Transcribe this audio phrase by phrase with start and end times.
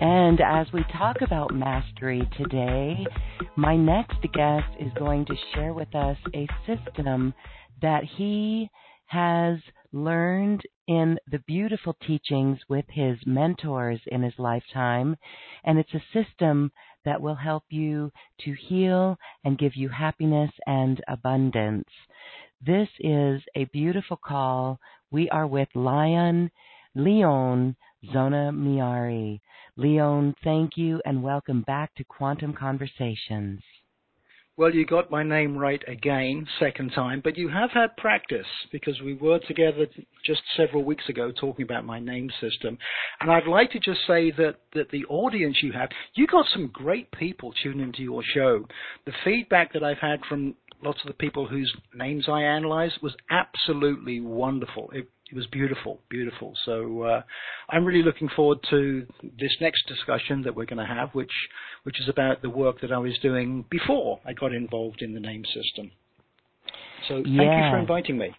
[0.00, 3.06] And as we talk about mastery today,
[3.56, 7.32] my next guest is going to share with us a system
[7.80, 8.68] that he
[9.06, 9.58] has
[9.92, 15.16] learned in the beautiful teachings with his mentors in his lifetime.
[15.64, 16.72] And it's a system
[17.06, 18.12] that will help you
[18.44, 21.88] to heal and give you happiness and abundance.
[22.60, 24.78] This is a beautiful call.
[25.10, 26.50] We are with Lion,
[26.94, 27.76] Leon
[28.12, 29.40] Zona Miari.
[29.78, 33.60] Leon, thank you and welcome back to Quantum Conversations.
[34.56, 38.98] Well, you got my name right again, second time, but you have had practice because
[39.02, 39.86] we were together
[40.24, 42.78] just several weeks ago talking about my name system.
[43.20, 46.70] And I'd like to just say that, that the audience you have, you got some
[46.72, 48.66] great people tuning into your show.
[49.04, 53.14] The feedback that I've had from lots of the people whose names I analyzed was
[53.30, 54.90] absolutely wonderful.
[54.94, 56.54] It it was beautiful, beautiful.
[56.64, 57.22] So uh,
[57.68, 59.06] I'm really looking forward to
[59.38, 61.32] this next discussion that we're going to have, which
[61.82, 65.20] which is about the work that I was doing before I got involved in the
[65.20, 65.90] name system.
[67.08, 67.66] So thank yeah.
[67.66, 68.34] you for inviting me.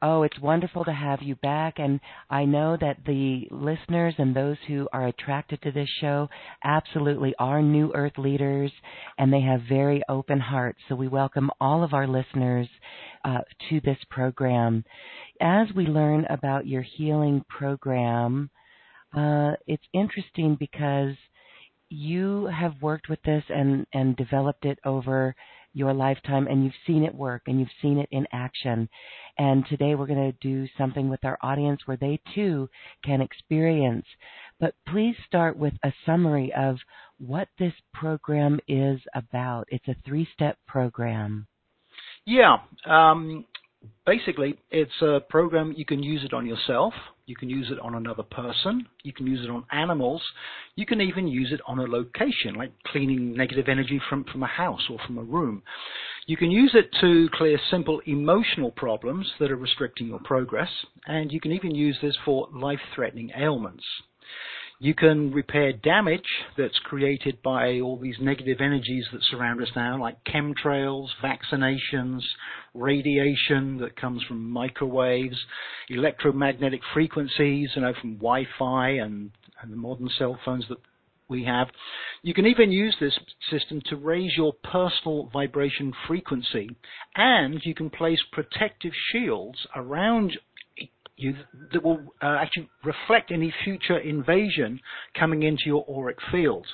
[0.00, 1.74] Oh, it's wonderful to have you back.
[1.78, 1.98] And
[2.30, 6.28] I know that the listeners and those who are attracted to this show
[6.62, 8.70] absolutely are New Earth leaders
[9.18, 10.78] and they have very open hearts.
[10.88, 12.68] So we welcome all of our listeners
[13.24, 14.84] uh, to this program.
[15.40, 18.50] As we learn about your healing program,
[19.16, 21.16] uh, it's interesting because
[21.90, 25.34] you have worked with this and, and developed it over
[25.78, 28.88] your lifetime and you've seen it work and you've seen it in action.
[29.38, 32.68] And today we're going to do something with our audience where they too
[33.04, 34.06] can experience.
[34.60, 36.76] But please start with a summary of
[37.18, 39.68] what this program is about.
[39.68, 41.46] It's a three step program.
[42.26, 42.56] Yeah.
[42.84, 43.46] Um,
[44.06, 46.94] basically, it's a program you can use it on yourself,
[47.26, 50.22] you can use it on another person, you can use it on animals,
[50.76, 54.46] you can even use it on a location, like cleaning negative energy from, from a
[54.46, 55.62] house or from a room.
[56.26, 60.70] You can use it to clear simple emotional problems that are restricting your progress,
[61.06, 63.84] and you can even use this for life threatening ailments.
[64.80, 70.00] You can repair damage that's created by all these negative energies that surround us now,
[70.00, 72.20] like chemtrails, vaccinations,
[72.74, 75.36] radiation that comes from microwaves,
[75.88, 80.78] electromagnetic frequencies, you know, from Wi-Fi and, and the modern cell phones that
[81.28, 81.68] we have.
[82.22, 83.18] You can even use this
[83.50, 86.70] system to raise your personal vibration frequency,
[87.16, 90.38] and you can place protective shields around
[91.18, 91.34] you
[91.72, 94.80] that will uh, actually reflect any future invasion
[95.18, 96.66] coming into your auric field.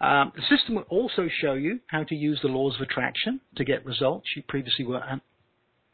[0.00, 3.64] Um, the system will also show you how to use the laws of attraction to
[3.64, 5.20] get results you previously were un-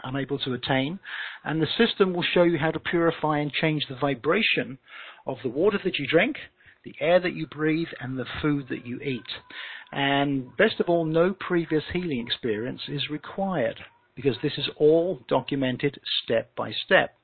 [0.02, 0.98] unable to attain.
[1.44, 4.78] And the system will show you how to purify and change the vibration
[5.26, 6.36] of the water that you drink,
[6.84, 9.28] the air that you breathe, and the food that you eat.
[9.92, 13.78] And best of all, no previous healing experience is required
[14.14, 17.17] because this is all documented step by step.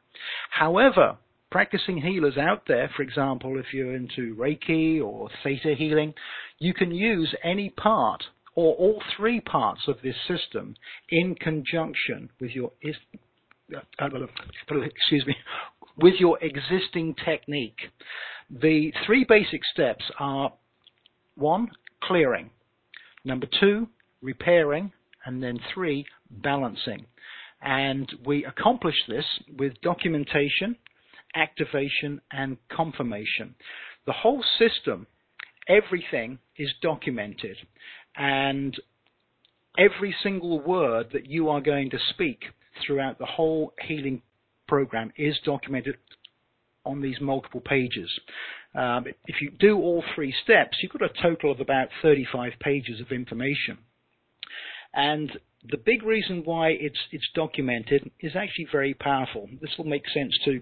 [0.51, 1.17] However,
[1.51, 6.15] practicing healers out there, for example, if you're into Reiki or Theta healing,
[6.59, 8.25] you can use any part
[8.55, 10.77] or all three parts of this system
[11.11, 12.71] in conjunction with your
[14.71, 15.37] excuse me
[15.97, 17.79] with your existing technique.
[18.51, 20.53] The three basic steps are
[21.37, 21.71] one,
[22.03, 22.51] clearing,
[23.25, 23.89] number two,
[24.23, 24.93] repairing,
[25.25, 27.07] and then three, balancing.
[27.65, 29.25] And we accomplish this
[29.59, 30.77] with documentation,
[31.35, 33.55] activation, and confirmation.
[34.07, 35.07] The whole system,
[35.67, 37.57] everything is documented.
[38.17, 38.79] And
[39.79, 42.45] every single word that you are going to speak
[42.87, 44.21] throughout the whole healing
[44.69, 45.97] program is documented
[46.85, 48.11] on these multiple pages.
[48.75, 53.01] Um, if you do all three steps, you've got a total of about 35 pages
[53.01, 53.79] of information.
[54.93, 55.31] And
[55.71, 59.49] the big reason why it's it's documented is actually very powerful.
[59.61, 60.61] This will make sense to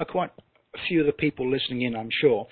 [0.00, 0.30] uh, quite
[0.74, 2.46] a few of the people listening in, I'm sure.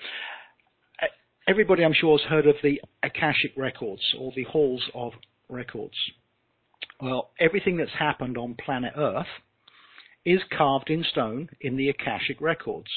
[1.01, 1.07] Uh,
[1.47, 5.13] everybody, I'm sure, has heard of the Akashic records or the halls of
[5.49, 5.95] records.
[7.01, 9.27] Well, everything that's happened on planet Earth
[10.25, 12.89] is carved in stone in the Akashic records.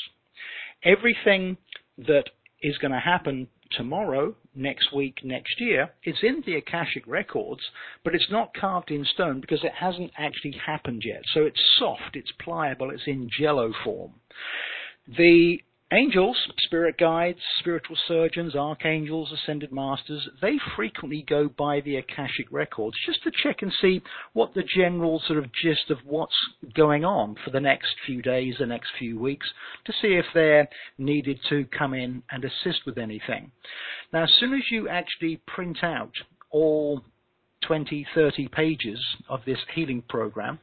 [0.85, 1.59] Everything
[1.99, 2.25] that
[2.63, 7.63] is going to happen tomorrow, next week, next year, it's in the Akashic records,
[8.05, 11.23] but it's not carved in stone because it hasn't actually happened yet.
[11.33, 14.13] So it's soft, it's pliable, it's in jello form.
[15.17, 15.61] The
[15.93, 22.97] Angels, spirit guides, spiritual surgeons, archangels, ascended masters, they frequently go by the Akashic records
[23.05, 24.01] just to check and see
[24.33, 26.37] what the general sort of gist of what's
[26.77, 29.49] going on for the next few days, the next few weeks,
[29.85, 33.51] to see if they're needed to come in and assist with anything.
[34.13, 36.13] Now, as soon as you actually print out
[36.53, 37.03] all
[37.67, 40.61] 20, 30 pages of this healing program,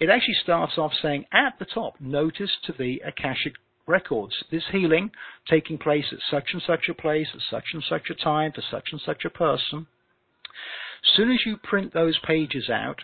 [0.00, 3.54] it actually starts off saying at the top, notice to the Akashic
[3.86, 4.34] records.
[4.50, 5.10] This healing
[5.48, 8.62] taking place at such and such a place, at such and such a time, for
[8.70, 9.86] such and such a person.
[11.16, 13.00] Soon as you print those pages out,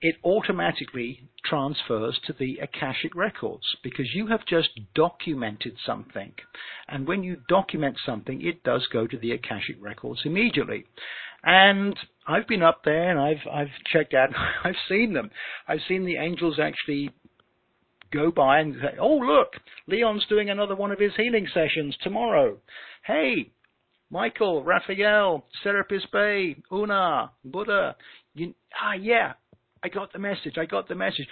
[0.00, 6.32] it automatically transfers to the Akashic records because you have just documented something.
[6.88, 10.84] And when you document something, it does go to the Akashic records immediately.
[11.42, 11.96] And
[12.26, 14.30] I've been up there and I've I've checked out
[14.64, 15.30] I've seen them.
[15.68, 17.10] I've seen the angels actually
[18.12, 19.54] go by and say, oh, look,
[19.86, 22.56] Leon's doing another one of his healing sessions tomorrow.
[23.04, 23.50] Hey,
[24.10, 27.96] Michael, Raphael, Serapis Bey, Una, Buddha.
[28.34, 29.32] You, ah, yeah,
[29.82, 30.58] I got the message.
[30.58, 31.26] I got the message.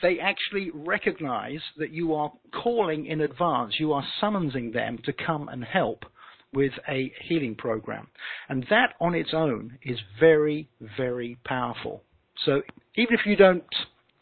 [0.00, 2.32] They actually recognize that you are
[2.62, 3.74] calling in advance.
[3.78, 6.04] You are summoning them to come and help
[6.52, 8.08] with a healing program.
[8.48, 12.02] And that on its own is very, very powerful.
[12.44, 12.62] So
[12.96, 13.64] even if you don't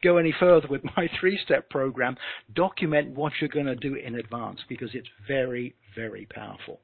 [0.03, 2.17] go any further with my three step program,
[2.55, 6.81] document what you're going to do in advance because it's very, very powerful.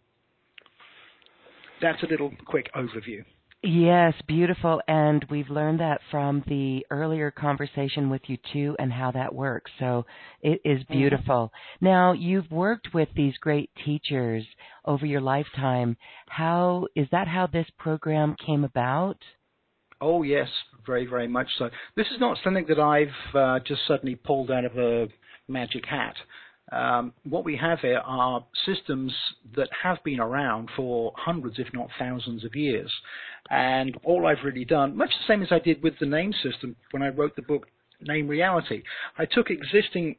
[1.81, 3.25] That's a little quick overview.
[3.63, 4.81] Yes, beautiful.
[4.87, 9.71] And we've learned that from the earlier conversation with you too and how that works.
[9.81, 10.07] So
[10.41, 10.93] it is mm-hmm.
[10.93, 11.53] beautiful.
[11.53, 11.85] Mm-hmm.
[11.87, 14.45] Now, you've worked with these great teachers
[14.85, 15.97] over your lifetime.
[16.29, 19.19] How is that how this program came about?
[20.01, 20.49] Oh yes,
[20.87, 21.71] very very much so.
[21.97, 25.09] This is not something that I've uh, just suddenly pulled out of a
[25.49, 26.17] magic hat.
[26.73, 29.15] Um, what we have here are systems
[29.55, 32.93] that have been around for hundreds, if not thousands, of years.
[33.51, 36.75] And all I've really done, much the same as I did with the name system
[36.91, 37.69] when I wrote the book
[38.01, 38.83] Name Reality,
[39.17, 40.17] I took existing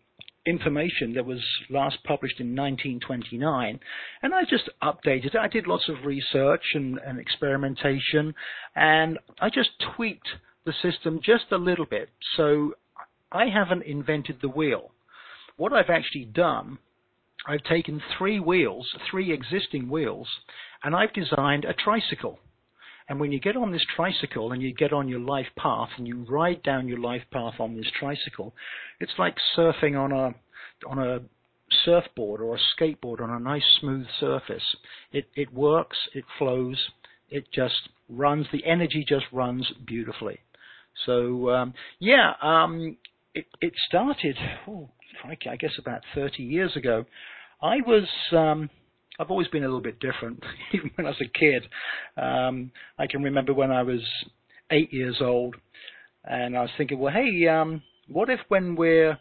[0.48, 3.80] information that was last published in 1929,
[4.24, 5.36] and I just updated it.
[5.36, 8.34] I did lots of research and, and experimentation,
[8.76, 10.28] and I just tweaked
[10.66, 12.10] the system just a little bit.
[12.36, 12.74] So
[13.32, 14.92] I haven't invented the wheel.
[15.58, 16.78] What I've actually done,
[17.48, 20.28] I've taken three wheels, three existing wheels,
[20.84, 22.40] and I've designed a tricycle.
[23.10, 26.08] And when you get on this tricycle and you get on your life path and
[26.08, 28.54] you ride down your life path on this tricycle,
[29.00, 30.36] it's like surfing on a
[30.88, 31.20] on a
[31.86, 34.76] surfboard or a skateboard on a nice smooth surface.
[35.12, 36.78] It it works, it flows,
[37.30, 38.48] it just runs.
[38.52, 40.40] The energy just runs beautifully.
[41.06, 42.98] So um, yeah, um,
[43.34, 44.38] it it started.
[44.68, 44.90] Oh,
[45.24, 47.06] I guess about 30 years ago.
[47.62, 48.70] I was um,
[49.20, 50.44] I've always been a little bit different,
[50.74, 51.64] even when I was a kid.
[52.18, 54.02] Um, I can remember when I was
[54.72, 55.56] eight years old,
[56.24, 59.18] and I was thinking, well, hey, um, what if when we're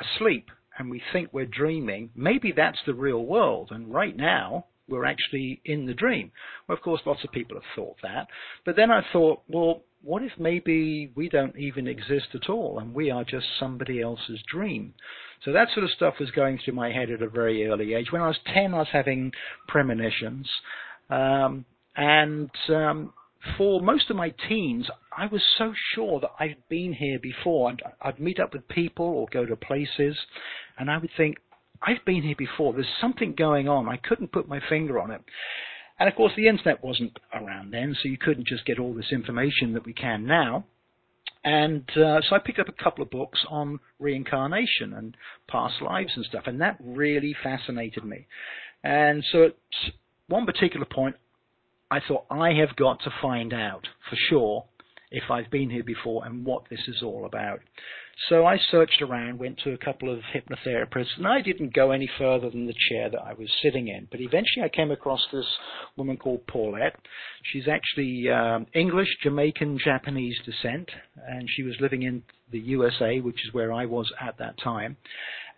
[0.00, 5.04] asleep and we think we're dreaming, maybe that's the real world, and right now we're
[5.04, 6.32] actually in the dream.
[6.66, 8.28] Well, of course, lots of people have thought that,
[8.64, 12.94] but then I thought, well, what if maybe we don't even exist at all and
[12.94, 14.94] we are just somebody else's dream?
[15.44, 18.12] So that sort of stuff was going through my head at a very early age.
[18.12, 19.32] When I was 10, I was having
[19.68, 20.48] premonitions.
[21.10, 21.64] Um,
[21.96, 23.12] and um,
[23.56, 27.82] for most of my teens, I was so sure that I'd been here before, and
[28.00, 30.16] I'd meet up with people or go to places,
[30.78, 31.36] and I would think,
[31.82, 32.72] I've been here before.
[32.72, 33.88] There's something going on.
[33.88, 35.20] I couldn't put my finger on it.
[36.02, 39.12] And of course, the internet wasn't around then, so you couldn't just get all this
[39.12, 40.64] information that we can now.
[41.44, 45.16] And uh, so I picked up a couple of books on reincarnation and
[45.46, 48.26] past lives and stuff, and that really fascinated me.
[48.82, 49.56] And so at
[50.26, 51.14] one particular point,
[51.88, 54.64] I thought I have got to find out for sure
[55.12, 57.60] if I've been here before and what this is all about.
[58.28, 62.08] So I searched around, went to a couple of hypnotherapists, and I didn't go any
[62.18, 64.06] further than the chair that I was sitting in.
[64.10, 65.46] But eventually I came across this
[65.96, 66.96] woman called Paulette.
[67.52, 70.90] She's actually um, English, Jamaican, Japanese descent,
[71.26, 74.96] and she was living in the USA, which is where I was at that time.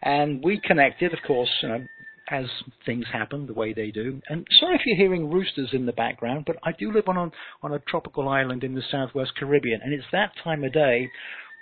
[0.02, 1.84] And we connected, of course, you know,
[2.30, 2.46] as
[2.86, 4.20] things happen the way they do.
[4.28, 7.30] And sorry if you're hearing roosters in the background, but I do live on a,
[7.62, 11.10] on a tropical island in the southwest Caribbean, and it's that time of day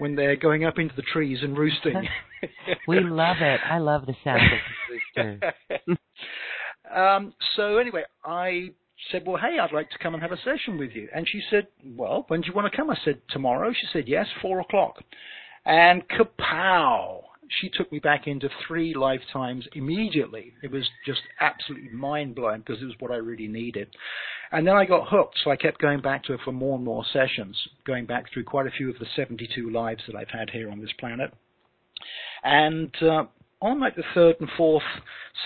[0.02, 1.94] when they're going up into the trees and roosting.
[2.88, 3.60] we love it.
[3.70, 4.58] I love the sound of
[5.14, 5.96] the rooster.
[6.92, 8.70] um, so anyway, I
[9.12, 11.08] said, well, hey, I'd like to come and have a session with you.
[11.14, 12.90] And she said, well, when do you want to come?
[12.90, 13.70] I said, tomorrow.
[13.72, 14.96] She said, yes, four o'clock.
[15.64, 17.20] And kapow!
[17.60, 20.52] she took me back into three lifetimes immediately.
[20.62, 23.88] It was just absolutely mind blowing because it was what I really needed.
[24.52, 26.84] And then I got hooked, so I kept going back to her for more and
[26.84, 27.56] more sessions,
[27.86, 30.80] going back through quite a few of the 72 lives that I've had here on
[30.80, 31.32] this planet.
[32.44, 33.24] And uh,
[33.62, 34.82] on like the third and fourth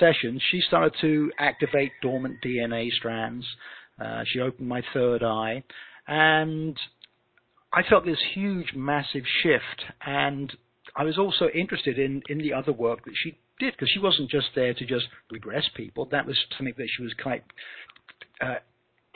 [0.01, 3.47] sessions, she started to activate dormant DNA strands.
[4.03, 5.63] Uh, she opened my third eye,
[6.09, 6.77] and
[7.73, 9.85] I felt this huge, massive shift.
[10.05, 10.53] And
[10.97, 14.31] I was also interested in, in the other work that she did because she wasn't
[14.31, 16.07] just there to just regress people.
[16.11, 17.45] That was something that she was quite
[18.41, 18.57] uh,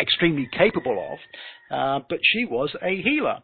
[0.01, 1.19] extremely capable of,
[1.77, 3.39] uh, but she was a healer.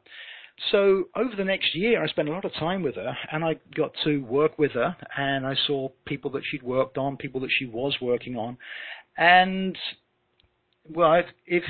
[0.72, 3.56] So over the next year, I spent a lot of time with her, and I
[3.74, 7.50] got to work with her, and I saw people that she'd worked on, people that
[7.58, 8.56] she was working on,
[9.18, 9.76] and
[10.88, 11.64] well, if, if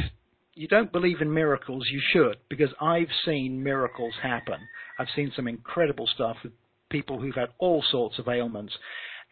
[0.55, 4.57] you don't believe in miracles, you should, because I've seen miracles happen.
[4.99, 6.53] I've seen some incredible stuff with
[6.89, 8.73] people who've had all sorts of ailments.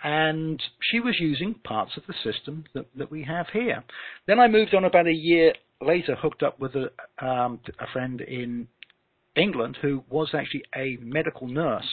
[0.04, 3.82] And she was using parts of the system that, that we have here.
[4.26, 8.20] Then I moved on about a year later, hooked up with a, um, a friend
[8.20, 8.68] in
[9.34, 11.88] England who was actually a medical nurse.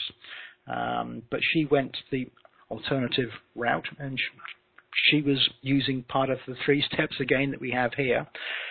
[0.66, 2.28] Um, but she went the
[2.70, 4.18] alternative route and
[4.94, 8.26] she was using part of the three steps again that we have here.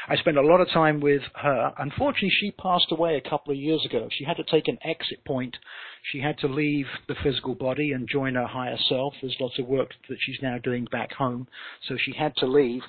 [0.08, 1.74] I spent a lot of time with her.
[1.78, 4.08] Unfortunately, she passed away a couple of years ago.
[4.12, 5.58] She had to take an exit point.
[6.12, 9.14] She had to leave the physical body and join her higher self.
[9.22, 11.48] There's lots of work that she's now doing back home,
[11.88, 12.82] so she had to leave.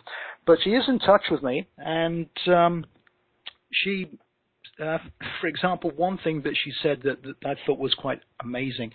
[0.46, 2.86] But she is in touch with me, and um,
[3.70, 4.10] she
[4.82, 4.98] uh,
[5.40, 8.92] for example, one thing that she said that, that I thought was quite amazing,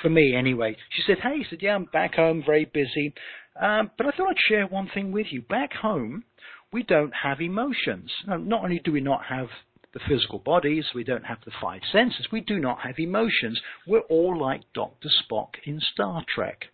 [0.00, 0.76] for me anyway.
[0.90, 3.14] She said, "Hey," she said, "Yeah, I'm back home, very busy.
[3.60, 5.42] Um, but I thought I'd share one thing with you.
[5.42, 6.24] Back home,
[6.72, 8.10] we don't have emotions.
[8.26, 9.48] Now, not only do we not have
[9.92, 13.60] the physical bodies, we don't have the five senses, we do not have emotions.
[13.86, 15.08] We're all like Dr.
[15.22, 16.64] Spock in Star Trek.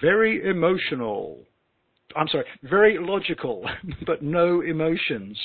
[0.00, 1.44] Very emotional.
[2.16, 3.68] I'm sorry, very logical,
[4.06, 5.38] but no emotions.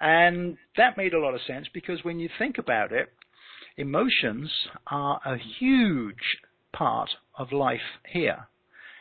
[0.00, 3.12] And that made a lot of sense because when you think about it,
[3.76, 4.50] emotions
[4.86, 6.38] are a huge
[6.72, 8.46] part of life here.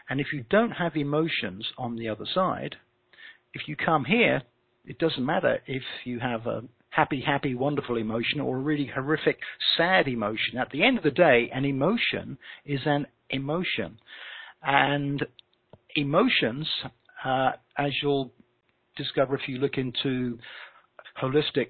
[0.10, 2.75] And if you don't have emotions on the other side,
[3.53, 4.41] if you come here,
[4.86, 9.39] it doesn't matter if you have a happy, happy, wonderful emotion or a really horrific,
[9.77, 10.57] sad emotion.
[10.60, 13.98] At the end of the day, an emotion is an emotion.
[14.62, 15.25] And
[15.95, 16.67] emotions,
[17.25, 18.31] uh, as you'll
[18.95, 20.38] discover if you look into
[21.22, 21.69] holistic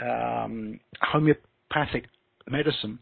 [0.00, 2.06] um, homeopathic
[2.48, 2.98] medicine,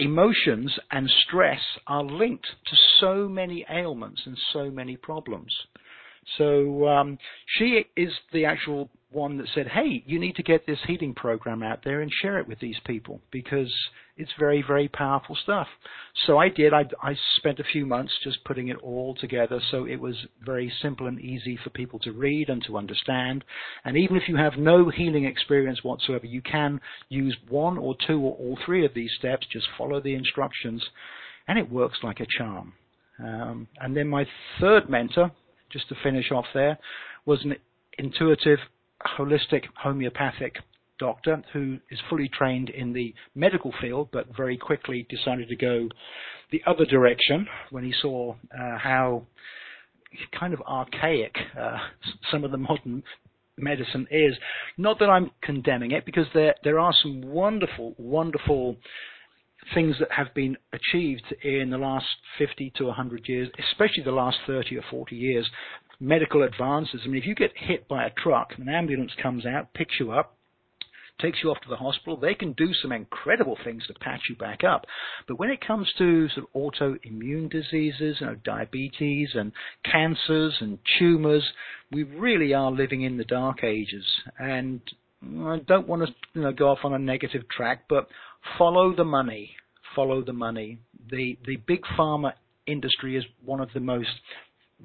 [0.00, 5.54] emotions and stress are linked to so many ailments and so many problems.
[6.38, 7.18] So um,
[7.58, 11.62] she is the actual one that said, "Hey, you need to get this healing program
[11.62, 13.72] out there and share it with these people because
[14.16, 15.66] it's very, very powerful stuff."
[16.26, 16.72] So I did.
[16.72, 20.72] I, I spent a few months just putting it all together, so it was very
[20.80, 23.44] simple and easy for people to read and to understand.
[23.84, 28.20] And even if you have no healing experience whatsoever, you can use one or two
[28.20, 29.46] or all three of these steps.
[29.50, 30.84] Just follow the instructions,
[31.48, 32.74] and it works like a charm.
[33.18, 34.26] Um, and then my
[34.60, 35.30] third mentor,
[35.70, 36.78] just to finish off there,
[37.26, 37.56] was an
[37.98, 38.58] intuitive
[39.16, 40.56] holistic homeopathic
[40.98, 45.88] doctor who is fully trained in the medical field, but very quickly decided to go
[46.52, 49.22] the other direction when he saw uh, how
[50.38, 51.78] kind of archaic uh,
[52.30, 53.02] some of the modern
[53.56, 54.34] medicine is.
[54.76, 58.76] Not that I'm condemning it, because there there are some wonderful, wonderful
[59.74, 62.06] things that have been achieved in the last
[62.38, 65.48] 50 to 100 years, especially the last 30 or 40 years.
[66.00, 67.02] Medical advances.
[67.04, 70.12] I mean, if you get hit by a truck, an ambulance comes out, picks you
[70.12, 70.36] up,
[71.20, 72.16] takes you off to the hospital.
[72.16, 74.86] They can do some incredible things to patch you back up.
[75.28, 79.52] But when it comes to sort of autoimmune diseases, you know, diabetes and
[79.84, 81.44] cancers and tumors,
[81.92, 84.04] we really are living in the dark ages.
[84.38, 84.80] And
[85.22, 88.08] I don't want to you know, go off on a negative track, but
[88.58, 89.50] follow the money.
[89.94, 90.78] Follow the money.
[91.10, 92.32] The the big pharma
[92.66, 94.08] industry is one of the most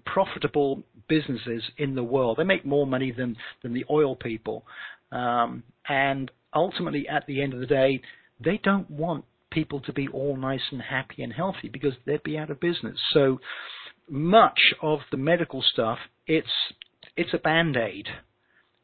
[0.06, 2.38] profitable businesses in the world.
[2.38, 4.66] They make more money than than the oil people.
[5.12, 8.02] Um, and ultimately, at the end of the day,
[8.44, 12.38] they don't want people to be all nice and happy and healthy because they'd be
[12.38, 13.00] out of business.
[13.14, 13.40] So
[14.10, 16.48] much of the medical stuff, it's
[17.16, 18.08] it's a band aid.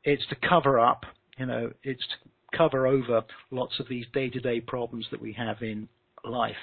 [0.03, 1.05] It's to cover up,
[1.37, 5.33] you know, it's to cover over lots of these day to day problems that we
[5.33, 5.87] have in
[6.23, 6.55] life.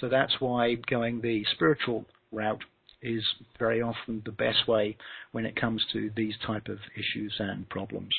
[0.00, 2.62] So that's why going the spiritual route
[3.02, 3.22] is
[3.58, 4.96] very often the best way
[5.32, 8.12] when it comes to these type of issues and problems.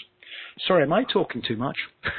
[0.67, 1.77] Sorry, am I talking too much?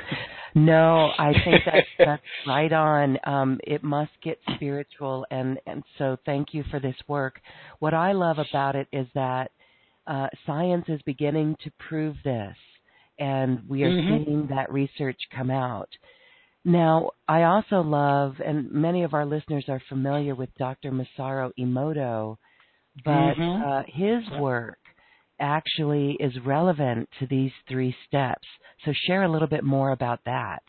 [0.55, 3.19] no, I think that's, that's right on.
[3.25, 7.41] Um, it must get spiritual, and and so thank you for this work.
[7.79, 9.53] What I love about it is that
[10.07, 12.57] uh, science is beginning to prove this,
[13.21, 14.25] and we are mm-hmm.
[14.25, 15.89] seeing that research come out.
[16.65, 20.91] Now, I also love, and many of our listeners are familiar with Dr.
[20.91, 22.37] Masaru Emoto,
[23.05, 23.65] but mm-hmm.
[23.65, 24.79] uh, his work
[25.39, 28.47] actually is relevant to these three steps.
[28.85, 30.63] So share a little bit more about that.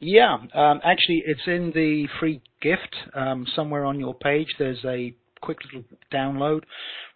[0.00, 4.46] Yeah, um, actually, it's in the free gift um, somewhere on your page.
[4.58, 6.62] There's a quick little download,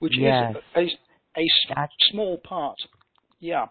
[0.00, 0.54] which yes.
[0.76, 0.92] is
[1.36, 1.40] a,
[1.80, 2.76] a small part.
[3.38, 3.66] Yeah.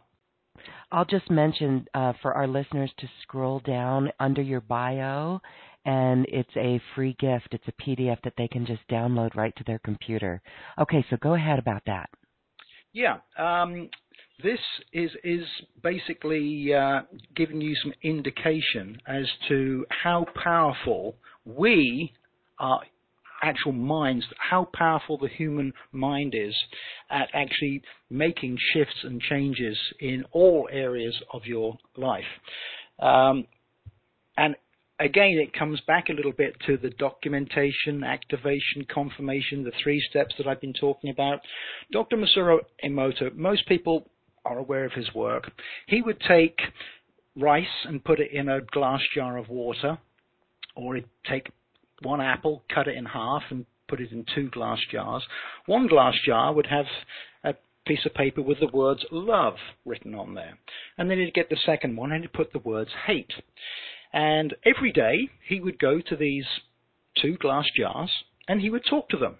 [0.91, 5.41] I'll just mention uh, for our listeners to scroll down under your bio,
[5.85, 7.49] and it's a free gift.
[7.51, 10.41] It's a PDF that they can just download right to their computer.
[10.79, 12.09] Okay, so go ahead about that.
[12.93, 13.89] Yeah, um,
[14.43, 14.59] this
[14.91, 15.45] is is
[15.81, 17.01] basically uh,
[17.35, 22.11] giving you some indication as to how powerful we
[22.59, 22.81] are
[23.41, 26.55] actual minds, how powerful the human mind is
[27.09, 32.23] at actually making shifts and changes in all areas of your life.
[32.99, 33.45] Um,
[34.37, 34.55] and
[34.99, 40.35] again, it comes back a little bit to the documentation, activation, confirmation, the three steps
[40.37, 41.39] that I've been talking about.
[41.91, 42.17] Dr.
[42.17, 44.07] Masaru Emoto, most people
[44.45, 45.51] are aware of his work.
[45.87, 46.59] He would take
[47.35, 49.97] rice and put it in a glass jar of water,
[50.75, 51.49] or he'd take
[52.01, 55.23] one apple, cut it in half, and put it in two glass jars.
[55.65, 56.85] One glass jar would have
[57.43, 60.57] a piece of paper with the words love written on there.
[60.97, 63.33] And then he'd get the second one and he'd put the words hate.
[64.13, 66.45] And every day he would go to these
[67.21, 68.11] two glass jars
[68.47, 69.37] and he would talk to them.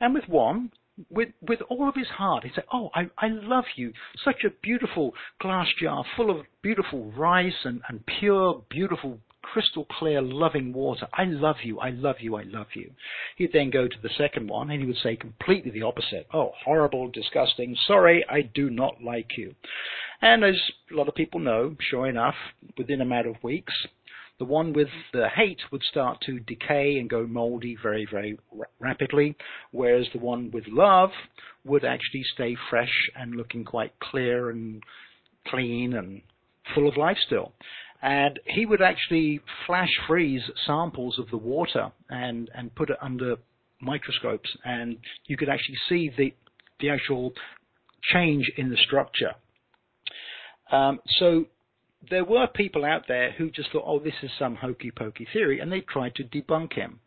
[0.00, 0.70] And with one,
[1.10, 3.92] with with all of his heart, he'd say, "Oh, I I love you.
[4.24, 9.20] Such a beautiful glass jar full of beautiful rice and and pure, beautiful."
[9.52, 11.06] Crystal clear, loving water.
[11.12, 12.90] I love you, I love you, I love you.
[13.36, 16.26] He'd then go to the second one and he would say completely the opposite.
[16.32, 19.54] Oh, horrible, disgusting, sorry, I do not like you.
[20.22, 20.56] And as
[20.90, 22.34] a lot of people know, sure enough,
[22.78, 23.72] within a matter of weeks,
[24.38, 28.38] the one with the hate would start to decay and go moldy very, very
[28.80, 29.36] rapidly,
[29.70, 31.10] whereas the one with love
[31.64, 34.82] would actually stay fresh and looking quite clear and
[35.46, 36.22] clean and
[36.74, 37.52] full of life still.
[38.06, 43.36] And he would actually flash freeze samples of the water and, and put it under
[43.80, 46.34] microscopes, and you could actually see the,
[46.80, 47.32] the actual
[48.12, 49.32] change in the structure.
[50.70, 51.46] Um, so
[52.10, 55.60] there were people out there who just thought, oh, this is some hokey pokey theory,
[55.60, 57.00] and they tried to debunk him.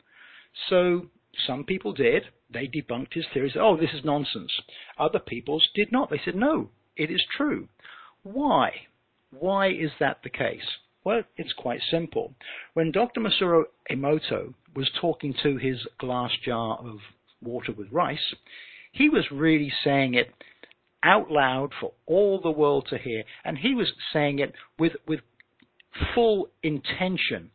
[0.68, 1.08] So
[1.46, 2.24] some people did.
[2.52, 3.54] They debunked his theories.
[3.56, 4.52] Oh, this is nonsense.
[4.98, 6.10] Other people did not.
[6.10, 7.68] They said, no, it is true.
[8.24, 8.72] Why?
[9.30, 10.68] Why is that the case?
[11.08, 12.34] Well, it's quite simple.
[12.74, 13.22] When Dr.
[13.22, 16.98] Masaru Emoto was talking to his glass jar of
[17.42, 18.36] water with rice,
[18.92, 20.34] he was really saying it
[21.04, 23.24] out loud for all the world to hear.
[23.46, 25.22] And he was saying it with, with
[26.14, 27.52] full intention,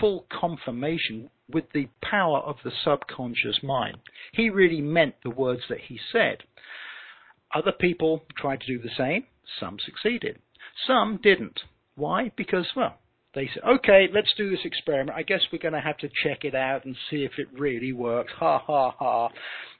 [0.00, 3.98] full confirmation, with the power of the subconscious mind.
[4.32, 6.38] He really meant the words that he said.
[7.54, 9.26] Other people tried to do the same.
[9.60, 10.38] Some succeeded.
[10.86, 11.60] Some didn't.
[11.98, 12.30] Why?
[12.36, 12.96] Because, well,
[13.34, 15.16] they said, okay, let's do this experiment.
[15.16, 17.92] I guess we're going to have to check it out and see if it really
[17.92, 18.32] works.
[18.38, 19.28] Ha ha ha.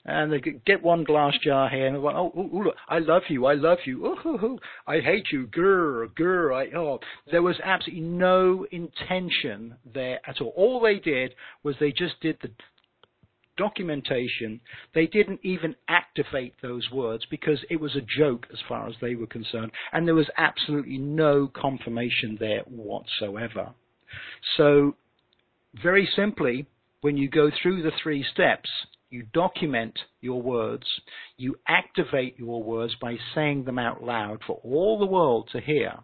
[0.05, 3.47] And they get one glass jar here and went, oh, ooh, ooh, I love you,
[3.47, 6.55] I love you, ooh, ooh, ooh, I hate you, grr, grr.
[6.55, 6.99] I, oh,
[7.31, 10.53] there was absolutely no intention there at all.
[10.57, 12.51] All they did was they just did the
[13.59, 14.61] documentation,
[14.95, 19.15] they didn't even activate those words because it was a joke as far as they
[19.15, 23.73] were concerned, and there was absolutely no confirmation there whatsoever.
[24.57, 24.97] So,
[25.83, 26.67] very simply,
[27.03, 28.71] when you go through the three steps,
[29.11, 30.87] you document your words,
[31.37, 35.99] you activate your words by saying them out loud for all the world to hear.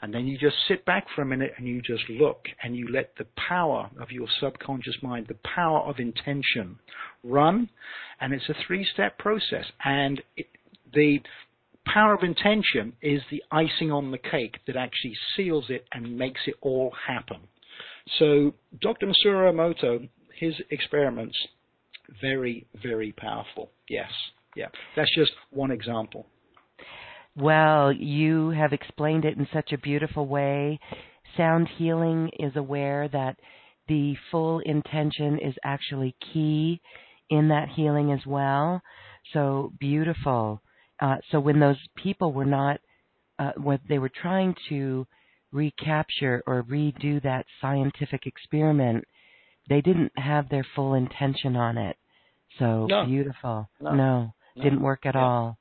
[0.00, 2.88] And then you just sit back for a minute and you just look and you
[2.88, 6.78] let the power of your subconscious mind, the power of intention
[7.24, 7.68] run.
[8.20, 9.64] And it's a three step process.
[9.84, 10.46] And it,
[10.94, 11.20] the
[11.84, 16.42] power of intention is the icing on the cake that actually seals it and makes
[16.46, 17.40] it all happen.
[18.18, 19.06] So Dr.
[19.06, 20.08] Masaru Emoto,
[20.38, 21.36] his experiments,
[22.20, 23.70] very, very powerful.
[23.88, 24.10] Yes.
[24.54, 24.68] Yeah.
[24.96, 26.26] That's just one example.
[27.38, 30.80] Well, you have explained it in such a beautiful way.
[31.36, 33.36] Sound healing is aware that
[33.86, 36.80] the full intention is actually key
[37.30, 38.82] in that healing as well.
[39.32, 40.60] So beautiful.
[41.00, 42.80] Uh, so when those people were not,
[43.38, 45.06] uh, what they were trying to
[45.52, 49.04] recapture or redo that scientific experiment,
[49.68, 51.96] they didn't have their full intention on it.
[52.58, 53.06] So no.
[53.06, 53.68] beautiful.
[53.80, 53.94] No.
[53.94, 54.32] no.
[54.56, 54.62] no.
[54.62, 55.22] didn't work at yeah.
[55.22, 55.58] all.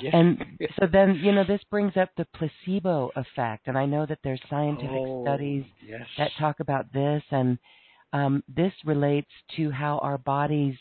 [0.00, 0.16] Yeah.
[0.16, 0.44] And
[0.80, 3.66] so then, you know, this brings up the placebo effect.
[3.66, 6.02] And I know that there's scientific oh, studies yes.
[6.18, 7.22] that talk about this.
[7.30, 7.58] And
[8.12, 10.76] um, this relates to how our bodies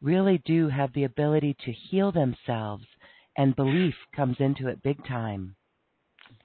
[0.00, 2.84] really do have the ability to heal themselves.
[3.36, 5.56] And belief comes into it big time.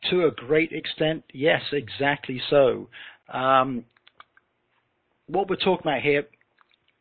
[0.09, 2.89] To a great extent, yes, exactly so.
[3.33, 3.83] Um,
[5.27, 6.27] what we're talking about here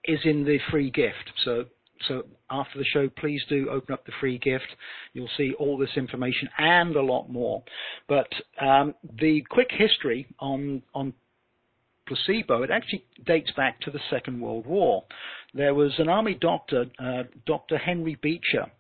[0.05, 1.31] is in the free gift.
[1.45, 1.67] So
[2.09, 4.67] so after the show, please do open up the free gift.
[5.13, 7.63] You'll see all this information and a lot more.
[8.09, 8.29] But
[8.61, 11.15] um, the quick history on on
[12.07, 15.05] placebo, it actually dates back to the Second World War.
[15.55, 17.79] There was an army doctor, uh, Dr.
[17.79, 18.71] Henry Beecher,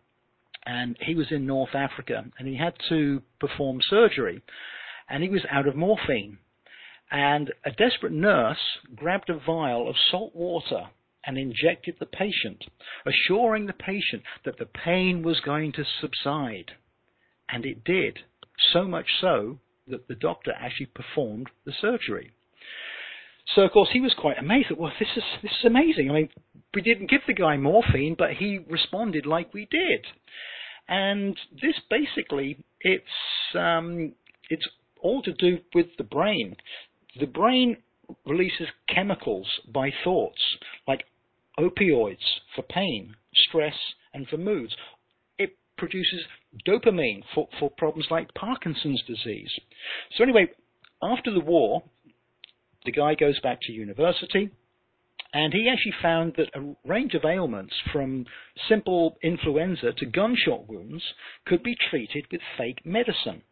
[0.64, 4.42] and he was in North Africa, and he had to perform surgery,
[5.08, 6.38] and he was out of morphine.
[7.10, 8.58] And a desperate nurse
[8.94, 10.88] grabbed a vial of salt water
[11.26, 12.64] and injected the patient,
[13.04, 16.72] assuring the patient that the pain was going to subside.
[17.48, 18.20] And it did,
[18.72, 19.58] so much so
[19.88, 22.32] that the doctor actually performed the surgery.
[23.54, 24.70] So of course he was quite amazed.
[24.76, 26.10] Well, this is this is amazing.
[26.10, 26.28] I mean,
[26.74, 30.04] we didn't give the guy morphine, but he responded like we did.
[30.88, 33.04] And this basically, it's
[33.54, 34.12] um,
[34.50, 34.66] it's
[35.00, 36.56] all to do with the brain.
[37.18, 37.78] The brain
[38.26, 40.40] releases chemicals by thoughts,
[40.86, 41.04] like
[41.58, 43.14] opioids for pain,
[43.48, 43.76] stress,
[44.14, 44.74] and for moods.
[45.38, 46.22] It produces
[46.66, 49.50] dopamine for, for problems like Parkinson's disease.
[50.16, 50.48] So, anyway,
[51.02, 51.82] after the war,
[52.84, 54.50] the guy goes back to university.
[55.32, 58.24] And he actually found that a range of ailments, from
[58.68, 61.02] simple influenza to gunshot wounds,
[61.44, 63.42] could be treated with fake medicine.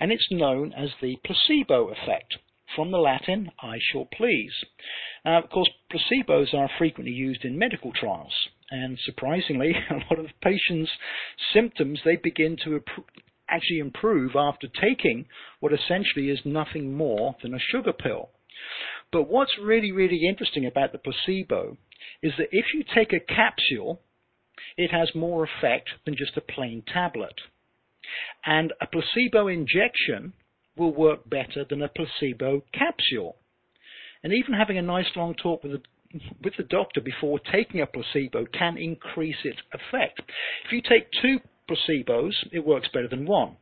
[0.00, 2.38] And it's known as the placebo effect
[2.74, 4.52] from the Latin, I shall please.
[5.24, 8.34] Uh, of course, placebos are frequently used in medical trials,
[8.70, 10.90] and surprisingly, a lot of patients'
[11.52, 12.82] symptoms they begin to
[13.48, 15.26] actually improve after taking
[15.60, 18.30] what essentially is nothing more than a sugar pill.
[19.12, 21.76] But what's really, really interesting about the placebo
[22.22, 24.00] is that if you take a capsule,
[24.76, 27.34] it has more effect than just a plain tablet.
[28.44, 30.32] And a placebo injection
[30.76, 33.36] will work better than a placebo capsule.
[34.22, 35.82] And even having a nice long talk with the
[36.42, 40.22] with the doctor before taking a placebo can increase its effect.
[40.64, 43.56] If you take two placebos, it works better than one.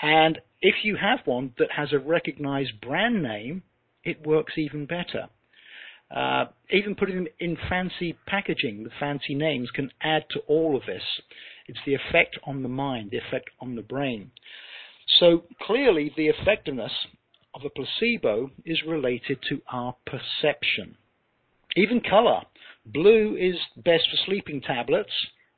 [0.00, 3.62] And if you have one that has a recognized brand name,
[4.04, 5.28] it works even better.
[6.14, 10.86] Uh, even putting them in fancy packaging with fancy names can add to all of
[10.86, 11.02] this.
[11.66, 14.30] It's the effect on the mind, the effect on the brain.
[15.18, 16.92] So clearly, the effectiveness
[17.54, 20.96] of a placebo is related to our perception.
[21.76, 22.42] Even color.
[22.86, 25.12] Blue is best for sleeping tablets.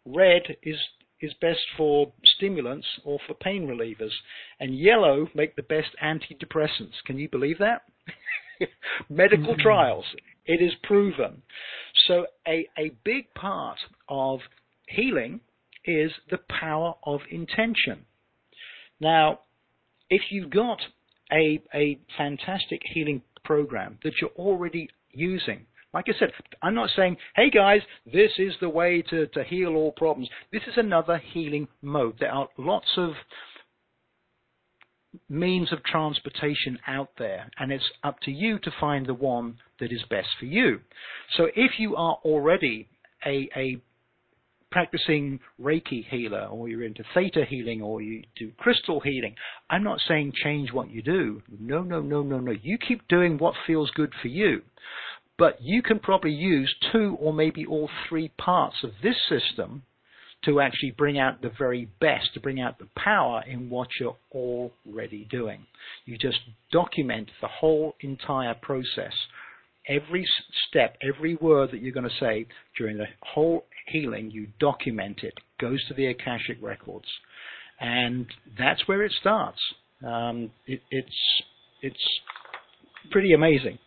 [0.05, 0.77] Red is
[1.21, 4.13] is best for stimulants or for pain relievers.
[4.61, 7.03] And yellow make the best antidepressants.
[7.07, 7.83] Can you believe that?
[9.09, 9.63] Medical mm-hmm.
[9.63, 10.05] trials.
[10.45, 11.43] It is proven.
[12.07, 13.79] So a, a big part
[14.09, 14.41] of
[14.89, 15.41] healing
[15.85, 18.05] is the power of intention.
[19.01, 19.41] Now,
[20.11, 20.79] if you've got
[21.33, 25.67] a, a fantastic healing program that you're already using.
[25.95, 26.31] Like I said,
[26.63, 30.29] I'm not saying, hey guys, this is the way to, to heal all problems.
[30.53, 32.17] This is another healing mode.
[32.21, 33.13] There are lots of
[35.31, 39.91] means of transportation out there, and it's up to you to find the one that
[39.91, 40.81] is best for you.
[41.37, 42.89] So if you are already
[43.25, 43.81] a, a
[44.77, 49.35] practicing Reiki healer, or you're into theta healing, or you do crystal healing,
[49.71, 51.41] I'm not saying change what you do.
[51.59, 52.53] No, no, no, no, no.
[52.63, 54.61] You keep doing what feels good for you.
[55.39, 59.83] But you can probably use two or maybe all three parts of this system
[60.45, 64.19] to actually bring out the very best, to bring out the power in what you're
[64.33, 65.65] already doing.
[66.05, 69.15] You just document the whole entire process.
[69.89, 70.27] Every
[70.69, 72.47] step, every word that you're going to say
[72.77, 75.35] during the whole healing, you document it.
[75.61, 77.07] Goes to the Akashic records,
[77.81, 78.27] and
[78.59, 79.61] that's where it starts.
[80.05, 81.17] Um, it, it's
[81.83, 82.09] it's
[83.11, 83.79] pretty amazing.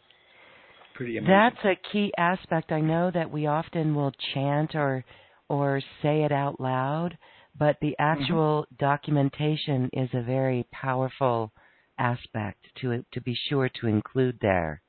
[0.95, 1.33] Pretty amazing.
[1.33, 2.71] That's a key aspect.
[2.71, 5.05] I know that we often will chant or
[5.49, 7.17] or say it out loud,
[7.57, 8.21] but the mm-hmm.
[8.21, 8.85] actual mm-hmm.
[8.85, 11.51] documentation is a very powerful
[11.97, 14.81] aspect to to be sure to include there.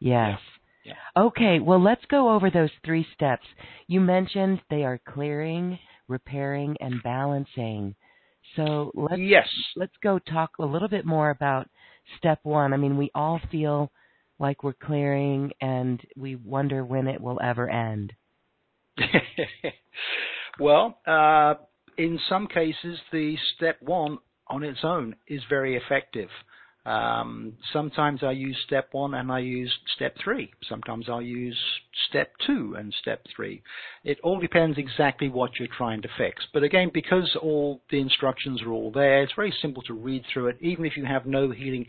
[0.00, 0.38] Yes.
[0.84, 0.92] Yeah.
[1.16, 1.20] Yeah.
[1.20, 3.44] Okay, well let's go over those three steps.
[3.88, 7.96] You mentioned they are clearing, repairing and balancing.
[8.54, 9.48] So let's yes.
[9.74, 11.68] let's go talk a little bit more about
[12.18, 12.72] step 1.
[12.72, 13.90] I mean, we all feel
[14.38, 18.12] like we're clearing and we wonder when it will ever end.
[20.60, 21.54] well, uh,
[21.98, 26.28] in some cases, the step one on its own is very effective.
[26.86, 30.52] Um, sometimes I use step one and I use step three.
[30.68, 31.58] Sometimes I'll use
[32.08, 33.60] step two and step three.
[34.04, 36.46] It all depends exactly what you're trying to fix.
[36.54, 40.46] But again, because all the instructions are all there, it's very simple to read through
[40.46, 40.58] it.
[40.60, 41.86] Even if you have no healing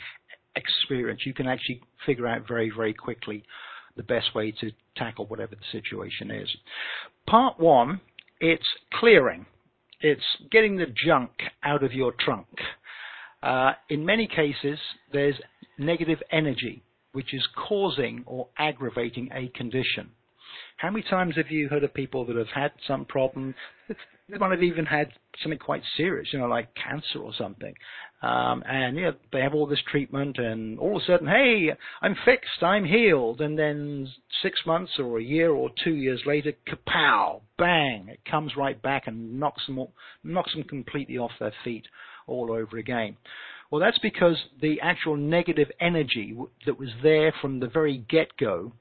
[0.56, 3.44] experience, you can actually figure out very, very quickly
[3.98, 6.50] the best way to tackle whatever the situation is.
[7.28, 8.02] Part one,
[8.40, 8.68] it's
[9.00, 9.46] clearing.
[10.02, 11.32] It's getting the junk
[11.64, 12.48] out of your trunk.
[13.44, 14.80] Uh, in many cases,
[15.12, 15.36] there's
[15.78, 16.84] negative energy
[17.18, 20.12] which is causing or aggravating a condition.
[20.78, 23.56] How many times have you heard of people that have had some problem?
[24.30, 25.08] They might have even had
[25.42, 27.74] something quite serious, you know, like cancer or something.
[28.22, 31.70] Um, and know, they have all this treatment, and all of a sudden, hey,
[32.02, 34.10] I'm fixed, I'm healed, and then
[34.44, 39.08] six months or a year or two years later, kapow, bang, it comes right back
[39.08, 39.94] and knocks them all,
[40.26, 41.86] knocks them completely off their feet
[42.28, 43.18] all over again.
[43.72, 48.72] Well, that's because the actual negative energy that was there from the very get-go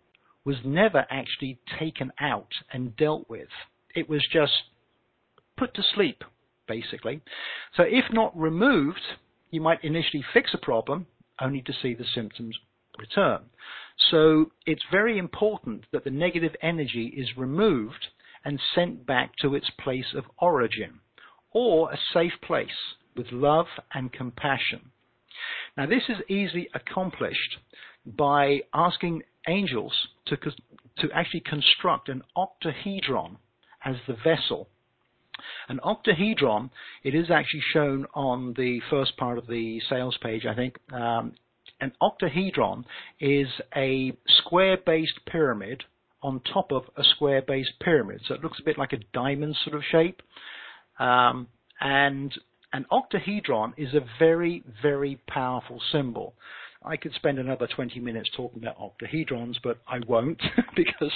[0.44, 3.48] was never actually taken out and dealt with.
[3.94, 4.52] It was just
[5.56, 6.22] put to sleep,
[6.68, 7.20] basically.
[7.76, 9.00] So if not removed,
[9.50, 11.06] you might initially fix a problem
[11.40, 12.56] only to see the symptoms
[12.98, 13.40] return.
[14.10, 18.06] So it's very important that the negative energy is removed
[18.44, 21.00] and sent back to its place of origin
[21.52, 22.68] or a safe place
[23.16, 24.90] with love and compassion.
[25.76, 27.58] Now, this is easily accomplished
[28.06, 29.92] by asking angels
[30.26, 33.36] to, to actually construct an octahedron
[33.84, 34.68] as the vessel.
[35.68, 36.70] An octahedron,
[37.02, 40.78] it is actually shown on the first part of the sales page, I think.
[40.92, 41.34] Um,
[41.80, 42.84] an octahedron
[43.20, 45.84] is a square-based pyramid
[46.22, 48.20] on top of a square-based pyramid.
[48.26, 50.22] So it looks a bit like a diamond sort of shape.
[50.98, 51.48] Um,
[51.80, 52.32] and
[52.72, 56.34] an octahedron is a very, very powerful symbol.
[56.84, 60.40] I could spend another 20 minutes talking about octahedrons, but I won't
[60.76, 61.12] because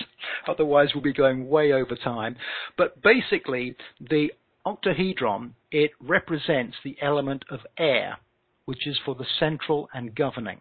[0.48, 2.36] otherwise we'll be going way over time.
[2.76, 4.32] But basically, the
[4.66, 8.18] octahedron, it represents the element of air,
[8.64, 10.60] which is for the central and governing.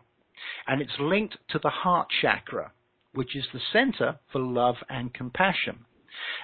[0.68, 2.72] And it's linked to the heart chakra,
[3.14, 5.86] which is the center for love and compassion.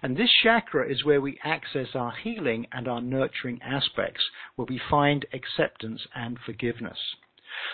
[0.01, 4.23] And this chakra is where we access our healing and our nurturing aspects,
[4.55, 6.97] where we find acceptance and forgiveness.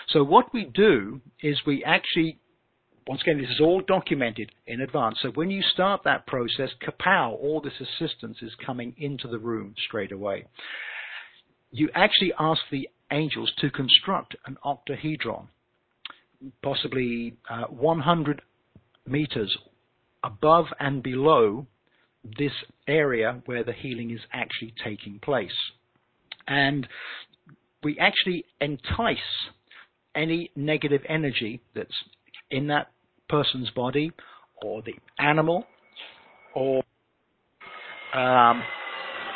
[0.08, 2.38] So what we do is we actually,
[3.06, 5.18] once again, this is all documented in advance.
[5.22, 9.74] So when you start that process, kapow, all this assistance is coming into the room
[9.86, 10.46] straight away.
[11.70, 15.48] You actually ask the angels to construct an octahedron,
[16.62, 18.42] possibly uh, 100
[19.06, 19.56] meters
[20.24, 21.66] above and below
[22.38, 22.52] this
[22.86, 25.50] area where the healing is actually taking place.
[26.46, 26.86] And
[27.82, 29.18] we actually entice
[30.14, 31.94] any negative energy that's
[32.50, 32.88] in that
[33.28, 34.12] person's body
[34.62, 35.64] or the animal
[36.54, 36.82] or
[38.14, 38.62] um,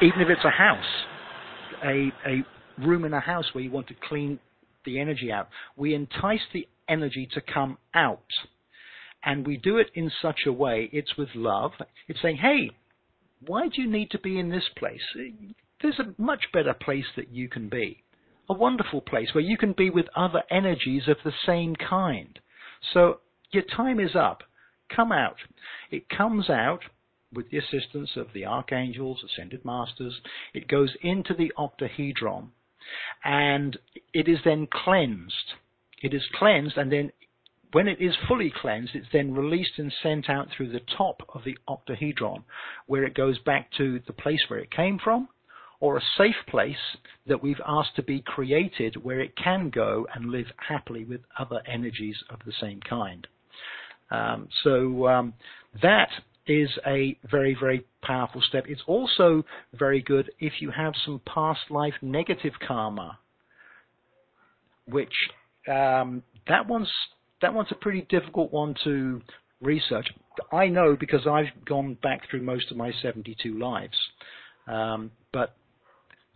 [0.03, 0.85] even if it's a house,
[1.83, 2.45] a, a
[2.79, 4.39] room in a house where you want to clean
[4.85, 5.49] the energy out.
[5.77, 8.21] We entice the energy to come out.
[9.27, 11.73] And we do it in such a way, it's with love.
[12.07, 12.71] It's saying, hey,
[13.45, 15.03] why do you need to be in this place?
[15.83, 18.05] There's a much better place that you can be.
[18.49, 22.39] A wonderful place where you can be with other energies of the same kind.
[22.95, 23.19] So
[23.51, 24.45] your time is up.
[24.95, 25.39] Come out.
[25.91, 26.85] It comes out
[27.35, 30.21] with the assistance of the archangels, ascended masters.
[30.55, 32.53] It goes into the octahedron
[33.25, 33.77] and
[34.15, 35.55] it is then cleansed.
[36.01, 37.11] It is cleansed and then
[37.73, 41.43] when it is fully cleansed, it's then released and sent out through the top of
[41.45, 42.45] the octahedron,
[42.87, 45.29] where it goes back to the place where it came from,
[45.81, 46.77] or a safe place
[47.27, 51.61] that we've asked to be created where it can go and live happily with other
[51.67, 53.27] energies of the same kind.
[54.11, 55.35] Um, so um,
[55.83, 56.09] that
[56.47, 58.65] is a very, very powerful step.
[58.69, 63.19] It's also very good if you have some past life negative karma,
[64.87, 65.13] which
[65.69, 66.91] um, that one's
[67.43, 69.21] that one's a pretty difficult one to
[69.61, 70.09] research.
[70.53, 73.97] I know because I've gone back through most of my 72 lives.
[74.67, 75.57] Um, but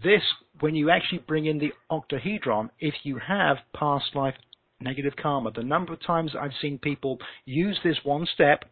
[0.03, 0.23] this,
[0.61, 4.35] when you actually bring in the octahedron, if you have past life
[4.81, 8.65] negative karma, the number of times I've seen people use this one step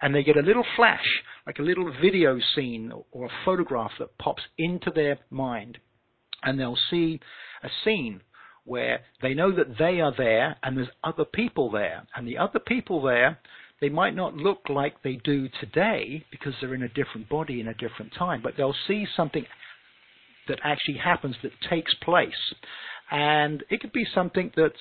[0.00, 1.04] and they get a little flash,
[1.46, 5.78] like a little video scene or a photograph that pops into their mind,
[6.42, 7.20] and they'll see
[7.62, 8.20] a scene
[8.64, 12.06] where they know that they are there and there's other people there.
[12.14, 13.38] And the other people there,
[13.80, 17.68] they might not look like they do today because they're in a different body in
[17.68, 19.44] a different time, but they'll see something
[20.48, 22.54] that actually happens that takes place.
[23.10, 24.76] And it could be something that's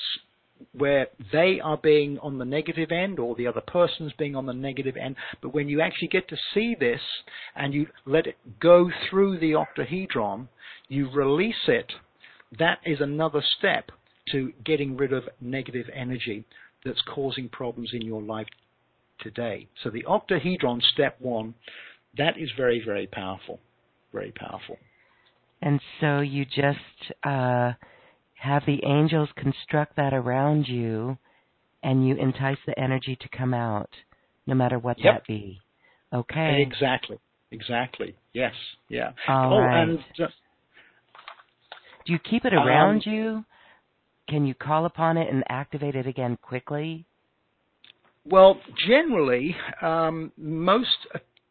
[0.73, 4.53] where they are being on the negative end or the other person's being on the
[4.53, 5.15] negative end.
[5.41, 7.01] But when you actually get to see this
[7.55, 10.49] and you let it go through the octahedron,
[10.87, 11.91] you release it
[12.59, 13.91] that is another step
[14.31, 16.45] to getting rid of negative energy
[16.85, 18.47] that's causing problems in your life
[19.19, 19.67] today.
[19.83, 21.53] So the octahedron, step one,
[22.17, 23.59] that is very, very powerful.
[24.13, 24.77] Very powerful.
[25.61, 27.73] And so you just uh,
[28.35, 31.17] have the angels construct that around you,
[31.83, 33.89] and you entice the energy to come out,
[34.47, 35.15] no matter what yep.
[35.15, 35.59] that be.
[36.13, 36.65] Okay.
[36.67, 37.17] Exactly.
[37.51, 38.15] Exactly.
[38.33, 38.53] Yes.
[38.89, 39.11] Yeah.
[39.27, 39.83] All oh, right.
[39.83, 40.27] and uh,
[42.05, 43.45] do you keep it around um, you?
[44.29, 47.05] Can you call upon it and activate it again quickly?
[48.25, 51.07] Well, generally, um, most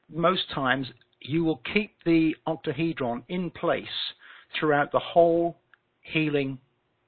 [0.09, 0.87] most times
[1.21, 3.85] you will keep the octahedron in place
[4.59, 5.59] throughout the whole
[6.01, 6.59] healing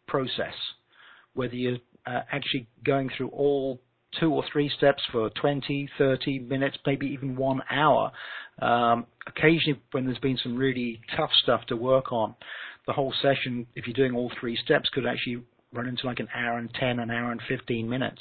[0.06, 0.54] process,
[1.34, 3.80] whether you're uh, actually going through all
[4.20, 8.12] two or three steps for 20, 30 minutes, maybe even one hour.
[8.60, 12.34] Um, occasionally, when there's been some really tough stuff to work on,
[12.86, 15.42] the whole session, if you're doing all three steps, could actually
[15.72, 18.20] run into like an hour and 10, an hour and 15 minutes.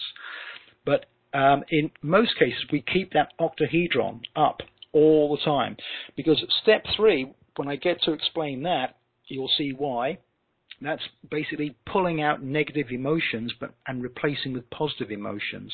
[0.86, 4.62] But um, in most cases, we keep that octahedron up
[4.94, 5.78] all the time
[6.16, 8.98] because step three, when I get to explain that,
[9.28, 10.20] you'll see why.
[10.82, 15.72] That's basically pulling out negative emotions but and replacing with positive emotions.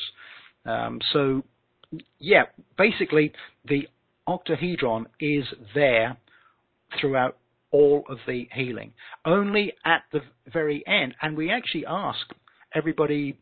[0.66, 1.44] Um, so,
[2.18, 2.44] yeah,
[2.76, 3.32] basically
[3.66, 3.88] the
[4.26, 6.18] octahedron is there
[7.00, 7.38] throughout
[7.70, 8.92] all of the healing.
[9.24, 10.20] Only at the
[10.52, 12.20] very end, and we actually ask
[12.74, 13.38] everybody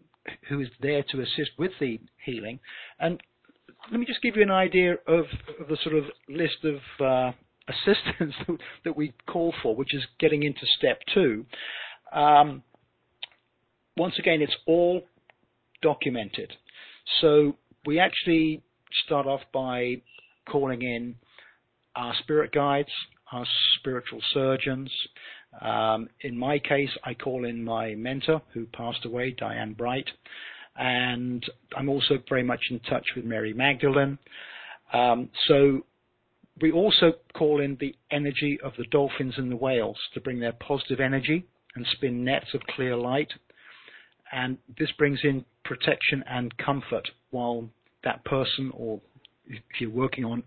[0.49, 2.59] who is there to assist with the healing.
[2.99, 3.21] And
[3.91, 5.25] let me just give you an idea of,
[5.69, 7.33] the sort of list of uh,
[7.69, 8.35] assistance
[8.85, 11.47] that we call for, which is getting into step two.
[12.12, 12.62] Um,
[13.97, 15.03] once again, it's all
[15.83, 16.53] documented.
[17.21, 18.62] So we actually
[19.05, 20.03] start off by
[20.49, 21.17] calling in
[21.95, 22.91] our spirit guides,
[23.33, 23.47] our
[23.79, 24.91] spiritual surgeons.
[25.61, 30.09] Um, in my case, I call in my mentor who passed away, Diane Bright,
[30.77, 31.45] and
[31.77, 34.19] I'm also very much in touch with Mary Magdalene.
[34.93, 35.85] Um, so
[36.61, 40.53] we also call in the energy of the dolphins and the whales to bring their
[40.53, 43.31] positive energy and spin nets of clear light.
[44.33, 47.69] And this brings in protection and comfort while
[48.05, 49.01] that person, or
[49.47, 50.43] if you're working on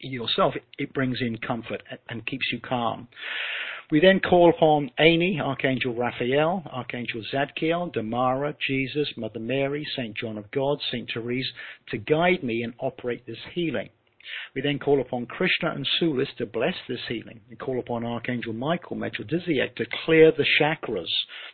[0.00, 3.08] yourself, it brings in comfort and keeps you calm.
[3.90, 10.16] We then call upon Amy, Archangel Raphael, Archangel Zadkiel, Damara, Jesus, Mother Mary, St.
[10.16, 11.08] John of God, St.
[11.12, 11.50] Therese
[11.90, 13.88] to guide me and operate this healing.
[14.54, 17.40] We then call upon Krishna and Sulis to bless this healing.
[17.48, 21.10] We call upon Archangel Michael, Melchizedek, to clear the chakras.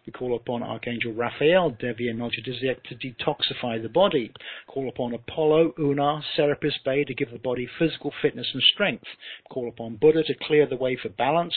[0.07, 4.33] We call upon Archangel Raphael, Devi and Melchizedek to detoxify the body.
[4.67, 9.07] Call upon Apollo, Unar, Serapis Bey to give the body physical fitness and strength.
[9.51, 11.55] Call upon Buddha to clear the way for balance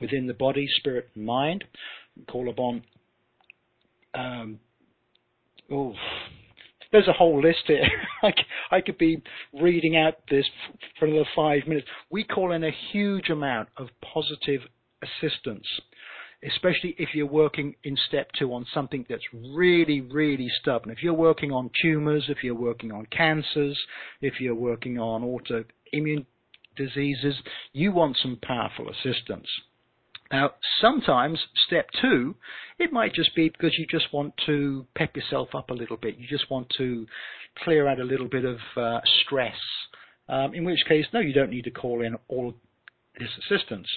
[0.00, 1.64] within the body, spirit, and mind.
[2.28, 2.82] Call upon
[4.14, 4.58] um,
[5.70, 5.94] oh,
[6.92, 7.86] there's a whole list here.
[8.70, 9.22] I could be
[9.52, 10.46] reading out this
[10.98, 11.86] for another five minutes.
[12.10, 14.62] We call in a huge amount of positive
[15.02, 15.66] assistance,
[16.44, 19.22] especially if you're working in step two on something that's
[19.54, 20.90] really, really stubborn.
[20.90, 23.78] If you're working on tumors, if you're working on cancers,
[24.20, 26.26] if you're working on autoimmune
[26.76, 27.36] diseases,
[27.72, 29.46] you want some powerful assistance.
[30.32, 32.36] Now, sometimes step two,
[32.78, 36.18] it might just be because you just want to pep yourself up a little bit.
[36.18, 37.06] You just want to
[37.64, 39.56] clear out a little bit of uh, stress.
[40.28, 42.54] Um, in which case, no, you don't need to call in all
[43.18, 43.88] this assistance.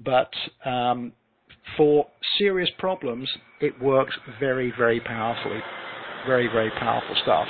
[0.00, 0.32] But
[0.64, 1.12] um,
[1.76, 2.06] for
[2.38, 3.28] serious problems,
[3.60, 5.60] it works very, very powerfully.
[6.26, 7.46] Very, very powerful stuff.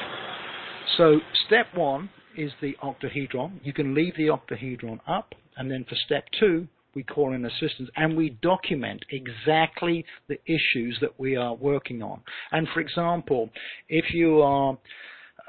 [0.97, 3.61] So, step one is the octahedron.
[3.63, 7.91] You can leave the octahedron up, and then for step two, we call in assistance
[7.97, 12.21] and we document exactly the issues that we are working on.
[12.53, 13.51] And for example,
[13.89, 14.79] if you are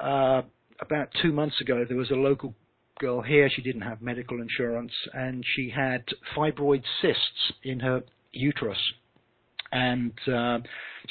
[0.00, 0.42] uh,
[0.80, 2.54] about two months ago, there was a local
[2.98, 3.50] girl here.
[3.54, 6.04] She didn't have medical insurance and she had
[6.36, 8.78] fibroid cysts in her uterus.
[9.72, 10.58] And uh,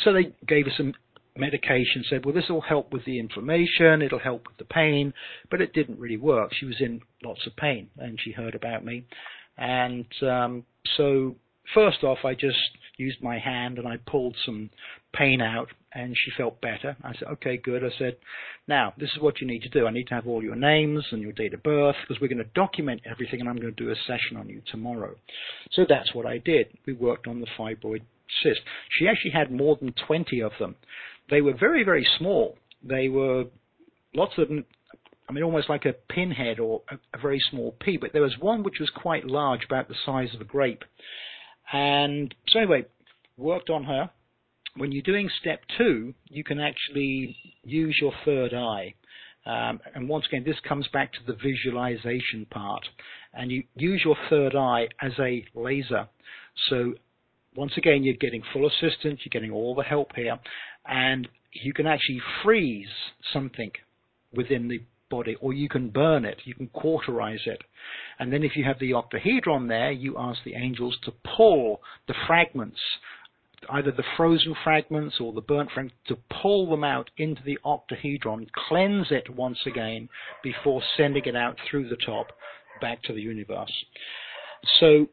[0.03, 0.93] so they gave her some
[1.38, 5.13] medication, said, well, this will help with the inflammation, it'll help with the pain,
[5.51, 6.51] but it didn't really work.
[6.53, 9.05] She was in lots of pain and she heard about me.
[9.58, 10.64] And um,
[10.97, 11.36] so,
[11.74, 12.58] first off, I just
[12.97, 14.70] used my hand and I pulled some
[15.14, 16.95] pain out, and she felt better.
[17.03, 17.84] I said, okay, good.
[17.84, 18.18] I said,
[18.68, 19.88] now, this is what you need to do.
[19.88, 22.43] I need to have all your names and your date of birth because we're going
[22.43, 25.16] to document everything, and I'm going to do a session on you tomorrow.
[25.72, 26.68] So that's what I did.
[26.86, 28.01] We worked on the fibroid
[28.43, 28.60] cyst.
[28.99, 30.76] She actually had more than 20 of them.
[31.30, 32.58] They were very, very small.
[32.84, 33.45] They were
[34.14, 34.66] lots of them
[35.28, 38.38] I mean, almost like a pinhead or a, a, very small pea, but there was
[38.39, 40.84] one which was quite large, about the size of a grape.
[41.73, 42.86] And so anyway,
[43.38, 44.11] worked on her.
[44.78, 48.93] When you're doing step two, you can actually use your third eye.
[49.45, 52.84] Um, and once again, this comes back to the visualization part.
[53.34, 56.07] And you use your third eye as a laser.
[56.69, 56.93] So
[57.55, 60.38] once again, you're getting full assistance, you're getting all the help here,
[60.86, 62.89] and you can actually freeze
[63.32, 63.71] something
[64.34, 64.82] within the
[65.16, 67.61] body, or you can burn it, you can cauterize it.
[68.20, 72.16] And then if you have the octahedron there, you ask the angels to pull the
[72.28, 72.80] fragments,
[73.70, 78.47] either the frozen fragments or the burnt fragments, to pull them out into the octahedron,
[78.68, 80.09] cleanse it once again
[80.43, 82.28] before sending it out through the top
[82.82, 83.74] back to the universe.
[84.80, 85.07] So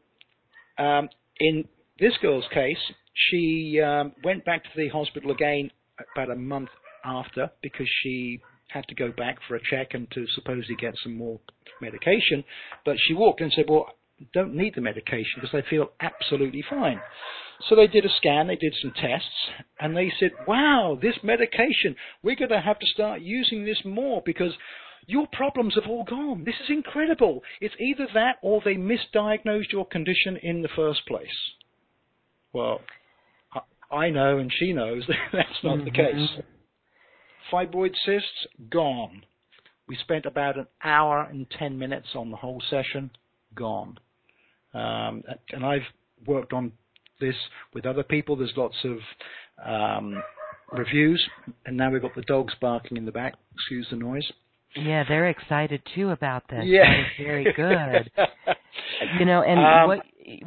[0.77, 1.65] um, in
[1.99, 2.77] this girl's case,
[3.13, 5.69] she um, went back to the hospital again
[6.15, 6.69] about a month
[7.05, 8.41] after because she
[8.73, 11.39] had to go back for a check and to supposedly get some more
[11.81, 12.43] medication.
[12.85, 13.87] But she walked and said, well,
[14.33, 16.99] don't need the medication because I feel absolutely fine.
[17.67, 19.27] So they did a scan, they did some tests,
[19.79, 24.21] and they said, wow, this medication, we're going to have to start using this more
[24.25, 24.53] because
[25.05, 26.43] your problems have all gone.
[26.45, 27.41] This is incredible.
[27.61, 31.27] It's either that or they misdiagnosed your condition in the first place.
[32.53, 32.81] Well,
[33.91, 35.85] I know and she knows that that's not mm-hmm.
[35.85, 36.43] the case
[37.53, 39.23] fibroid cysts, gone.
[39.87, 43.11] We spent about an hour and 10 minutes on the whole session,
[43.53, 43.99] gone.
[44.73, 45.81] Um, and I've
[46.25, 46.71] worked on
[47.19, 47.35] this
[47.73, 48.35] with other people.
[48.35, 48.97] There's lots of
[49.63, 50.23] um,
[50.71, 51.23] reviews,
[51.65, 53.35] and now we've got the dogs barking in the back.
[53.53, 54.25] Excuse the noise.
[54.75, 56.63] Yeah, they're excited too about this.
[56.63, 58.11] Yeah, that is very good.
[59.19, 59.99] you know, and um, what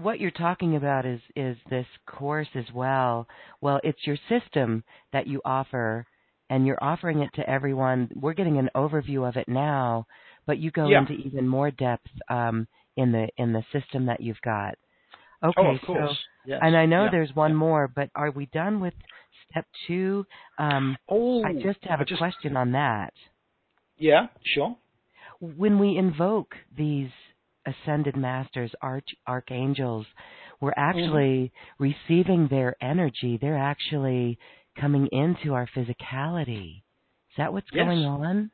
[0.02, 3.28] what you're talking about is is this course as well.
[3.60, 4.82] Well, it's your system
[5.12, 6.06] that you offer
[6.50, 8.08] and you're offering it to everyone.
[8.14, 10.06] We're getting an overview of it now,
[10.46, 11.00] but you go yeah.
[11.00, 12.66] into even more depth um,
[12.96, 14.76] in the in the system that you've got.
[15.44, 16.10] Okay, oh, of course.
[16.10, 16.16] so
[16.46, 16.60] yes.
[16.62, 17.10] and I know yeah.
[17.10, 17.56] there's one yeah.
[17.56, 18.94] more, but are we done with
[19.50, 20.24] step two?
[20.58, 23.12] Um, oh, I just have I a just, question on that.
[23.98, 24.76] Yeah, sure.
[25.40, 27.10] When we invoke these
[27.66, 30.06] ascended masters, arch archangels,
[30.60, 30.98] we're mm-hmm.
[30.98, 31.82] actually mm-hmm.
[31.82, 33.38] receiving their energy.
[33.40, 34.38] They're actually
[34.80, 36.76] coming into our physicality.
[36.76, 37.84] Is that what's yes.
[37.84, 38.50] going on?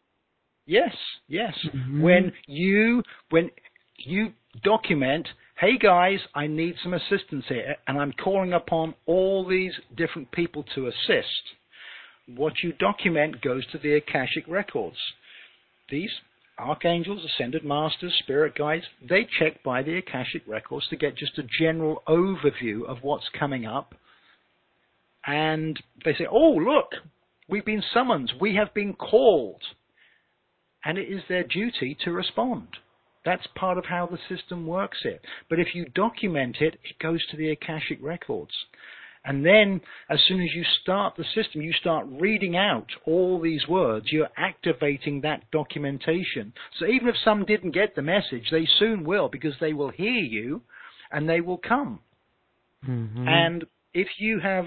[0.66, 0.94] Yes,
[1.28, 1.54] yes.
[1.74, 2.02] Mm-hmm.
[2.02, 3.50] When you when
[3.98, 9.72] you document, hey guys, I need some assistance here, and I'm calling upon all these
[9.96, 11.26] different people to assist.
[12.26, 14.96] What you document goes to the Akashic records.
[15.90, 16.10] These
[16.58, 21.46] archangels, ascended masters, spirit guides, they check by the Akashic records to get just a
[21.58, 23.94] general overview of what's coming up
[25.26, 26.92] and they say, oh, look,
[27.48, 29.62] we've been summoned, we have been called.
[30.84, 32.68] And it is their duty to respond.
[33.24, 35.20] That's part of how the system works here.
[35.48, 38.52] But if you document it, it goes to the Akashic records.
[39.24, 43.68] And then, as soon as you start the system, you start reading out all these
[43.68, 44.06] words.
[44.10, 46.52] You're activating that documentation.
[46.80, 50.10] So even if some didn't get the message, they soon will because they will hear
[50.10, 50.62] you
[51.12, 52.00] and they will come.
[52.84, 53.28] Mm-hmm.
[53.28, 53.64] And
[53.94, 54.66] if you have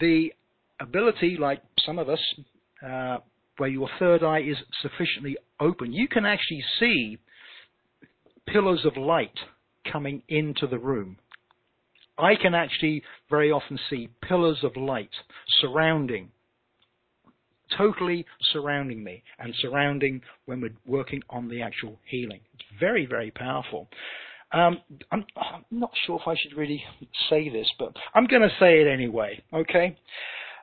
[0.00, 0.32] the
[0.80, 2.20] ability, like some of us,
[2.86, 3.18] uh,
[3.58, 7.18] where your third eye is sufficiently open, you can actually see
[8.46, 9.38] pillars of light
[9.90, 11.16] coming into the room.
[12.18, 15.10] I can actually very often see pillars of light
[15.60, 16.30] surrounding,
[17.76, 22.40] totally surrounding me and surrounding when we're working on the actual healing.
[22.54, 23.88] It's very, very powerful.
[24.52, 24.78] Um,
[25.10, 26.82] I'm, I'm, not sure if I should really
[27.28, 29.42] say this, but I'm going to say it anyway.
[29.52, 29.96] Okay.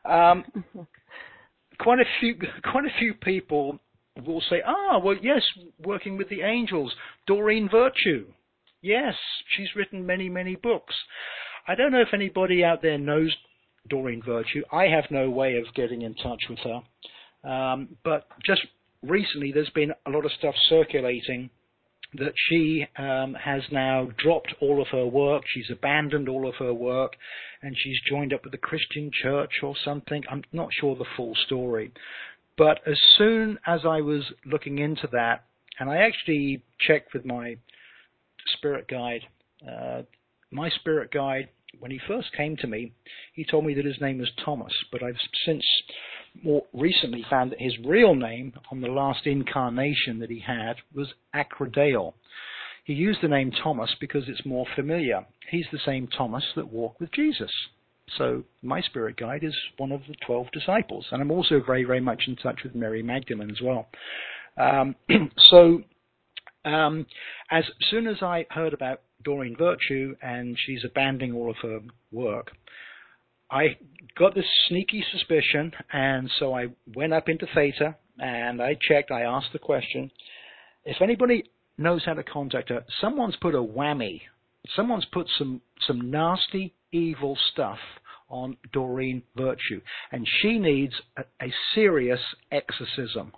[0.06, 0.46] Um,
[1.80, 2.36] quite a few,
[2.72, 3.80] quite a few people
[4.26, 5.42] will say, "Ah, well, yes,
[5.84, 6.94] working with the angels,
[7.28, 8.28] Doreen Virtue.
[8.82, 9.16] Yes,
[9.56, 10.96] she's written many, many books."
[11.68, 13.34] I don't know if anybody out there knows
[13.90, 14.64] Doreen Virtue.
[14.72, 18.62] I have no way of getting in touch with her, um, but just
[19.02, 21.50] recently there's been a lot of stuff circulating
[22.16, 25.44] that she um, has now dropped all of her work.
[25.48, 27.16] She's abandoned all of her work,
[27.62, 30.24] and she's joined up with the Christian Church or something.
[30.30, 31.92] I'm not sure the full story,
[32.58, 35.46] but as soon as I was looking into that,
[35.80, 37.58] and I actually checked with my
[38.58, 39.22] spirit guide.
[39.68, 40.04] Uh,
[40.52, 41.50] my spirit guide,
[41.80, 42.94] when he first came to me,
[43.34, 45.64] he told me that his name was Thomas, but I've since
[46.44, 51.14] more recently found that his real name on the last incarnation that he had was
[51.36, 52.14] Acrodale.
[52.86, 55.26] He used the name Thomas because it's more familiar.
[55.50, 57.52] He's the same Thomas that walked with Jesus.
[58.18, 61.06] So my spirit guide is one of the 12 disciples.
[61.12, 63.88] And I'm also very, very much in touch with Mary Magdalene as well.
[64.58, 64.96] Um,
[65.50, 65.82] so
[66.66, 67.06] um,
[67.52, 71.80] as soon as I heard about Doreen Virtue and she's abandoning all of her
[72.12, 72.52] work,
[73.50, 73.78] I
[74.18, 79.12] got this sneaky suspicion, and so I went up into Theta and I checked.
[79.12, 80.12] I asked the question:
[80.86, 81.44] if anybody
[81.78, 84.22] knows how to contact her, someone's put a whammy.
[84.76, 87.80] Someone's put some some nasty, evil stuff
[88.30, 92.22] on Doreen Virtue, and she needs a, a serious
[92.52, 93.34] exorcism.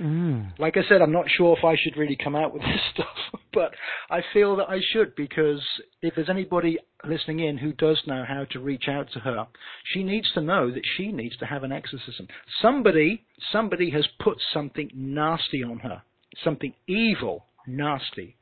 [0.00, 0.58] Mm.
[0.58, 3.40] Like I said, I'm not sure if I should really come out with this stuff,
[3.52, 3.72] but
[4.10, 5.62] I feel that I should because
[6.02, 9.46] if there's anybody listening in who does know how to reach out to her,
[9.92, 12.28] she needs to know that she needs to have an exorcism.
[12.62, 16.02] Somebody, somebody has put something nasty on her,
[16.44, 18.36] something evil, nasty.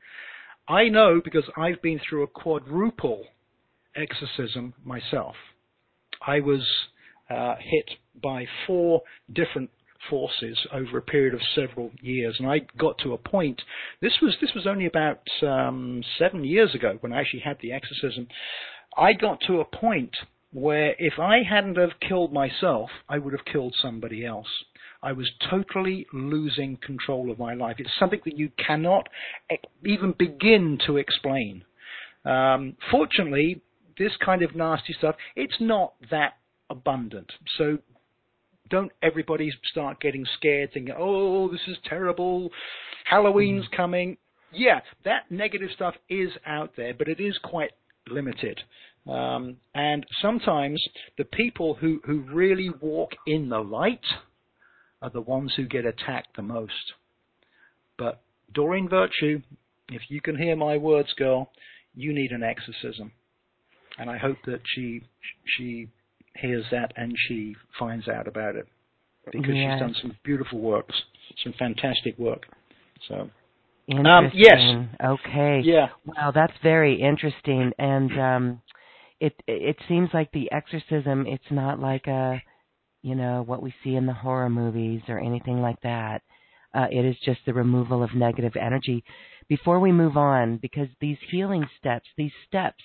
[0.67, 3.23] I know because I've been through a quadruple
[3.95, 5.35] exorcism myself.
[6.25, 6.61] I was
[7.29, 7.89] uh, hit
[8.21, 9.01] by four
[9.33, 9.69] different
[10.09, 12.35] forces over a period of several years.
[12.39, 13.61] And I got to a point.
[14.01, 17.71] This was this was only about um, seven years ago when I actually had the
[17.71, 18.27] exorcism.
[18.97, 20.15] I got to a point
[20.53, 24.47] where if I hadn't have killed myself, I would have killed somebody else.
[25.03, 27.75] I was totally losing control of my life.
[27.79, 29.07] It's something that you cannot
[29.85, 31.63] even begin to explain.
[32.25, 33.61] Um, fortunately,
[33.97, 36.37] this kind of nasty stuff, it's not that
[36.69, 37.31] abundant.
[37.57, 37.77] So
[38.69, 42.51] don't everybody start getting scared, thinking, "Oh, this is terrible.
[43.05, 43.77] Halloween's mm.
[43.77, 44.17] coming."
[44.51, 47.71] Yeah, that negative stuff is out there, but it is quite
[48.09, 48.59] limited.
[49.07, 50.83] Um, and sometimes
[51.17, 54.05] the people who, who really walk in the light
[55.01, 56.73] are the ones who get attacked the most.
[57.97, 58.21] But
[58.53, 59.41] Doreen Virtue,
[59.89, 61.51] if you can hear my words, girl,
[61.95, 63.11] you need an exorcism.
[63.97, 65.01] And I hope that she
[65.57, 65.87] she
[66.39, 68.67] hears that and she finds out about it
[69.31, 69.73] because yes.
[69.73, 70.95] she's done some beautiful works,
[71.43, 72.45] some fantastic work.
[73.07, 73.29] So.
[73.89, 74.59] Um, yes.
[75.03, 75.61] Okay.
[75.63, 75.87] Yeah.
[76.05, 78.61] Wow, that's very interesting, and um,
[79.21, 81.25] it it seems like the exorcism.
[81.25, 82.41] It's not like a,
[83.01, 86.21] you know, what we see in the horror movies or anything like that.
[86.73, 89.05] Uh, it is just the removal of negative energy.
[89.47, 92.83] Before we move on, because these healing steps, these steps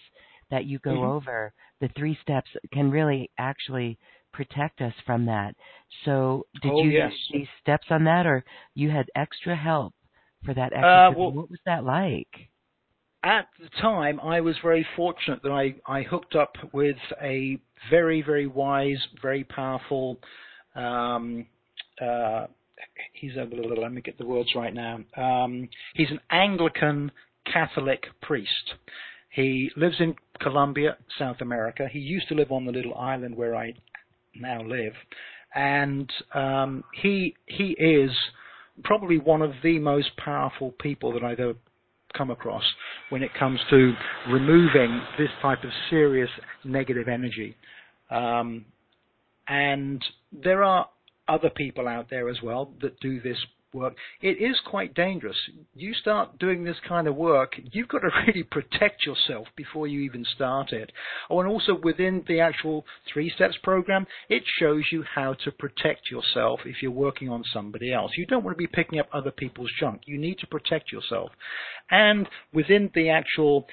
[0.53, 1.11] that you go mm-hmm.
[1.11, 3.99] over, the three steps can really actually
[4.33, 5.57] protect us from that.
[6.05, 7.11] So, did oh, you yes.
[7.11, 8.45] use these steps on that, or
[8.75, 9.95] you had extra help
[10.45, 12.29] for that Uh, well, what was that like?
[13.25, 17.59] At the time, I was very fortunate that I, I hooked up with a
[17.91, 20.19] very, very wise, very powerful.
[20.75, 21.47] Um,
[22.01, 22.47] uh,
[23.13, 23.81] he's a little.
[23.81, 24.99] Let me get the words right now.
[25.17, 27.13] Um, he's an Anglican
[27.47, 28.75] Catholic priest,
[29.33, 31.89] he lives in Colombia, South America.
[31.91, 33.75] He used to live on the little island where I
[34.35, 34.95] now live,
[35.55, 38.11] and um, he he is
[38.85, 41.55] probably one of the most powerful people that I've ever
[42.17, 42.65] come across
[43.11, 43.93] when it comes to
[44.31, 46.31] removing this type of serious
[46.65, 47.57] negative energy.
[48.11, 48.67] Um,
[49.49, 50.89] and there are
[51.29, 53.39] other people out there as well that do this
[53.75, 55.37] work, it is quite dangerous.
[55.75, 60.01] You start doing this kind of work, you've got to really protect yourself before you
[60.01, 60.91] even start it.
[61.31, 66.11] Oh, and also within the actual three steps program, it shows you how to protect
[66.11, 68.13] yourself if you're working on somebody else.
[68.17, 70.03] You don't want to be picking up other people's junk.
[70.07, 71.31] You need to protect yourself.
[71.91, 73.67] And within the actual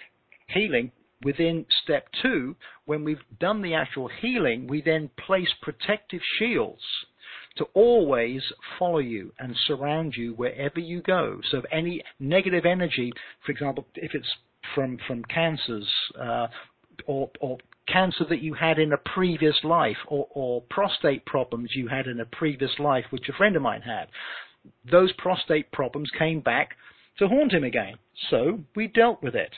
[0.48, 0.92] healing,
[1.24, 6.82] within step two, when we've done the actual healing, we then place protective shields
[7.58, 8.42] to always
[8.78, 11.40] follow you and surround you wherever you go.
[11.52, 13.12] So any negative energy,
[13.46, 14.30] for example, if it's
[14.76, 15.88] from from cancers
[16.20, 16.48] uh,
[17.06, 21.88] or, or cancer that you had in a previous life or, or prostate problems you
[21.88, 24.08] had in a previous life, which a friend of mine had,
[24.90, 26.76] those prostate problems came back
[27.18, 27.96] to haunt him again.
[28.30, 29.54] So we dealt with it.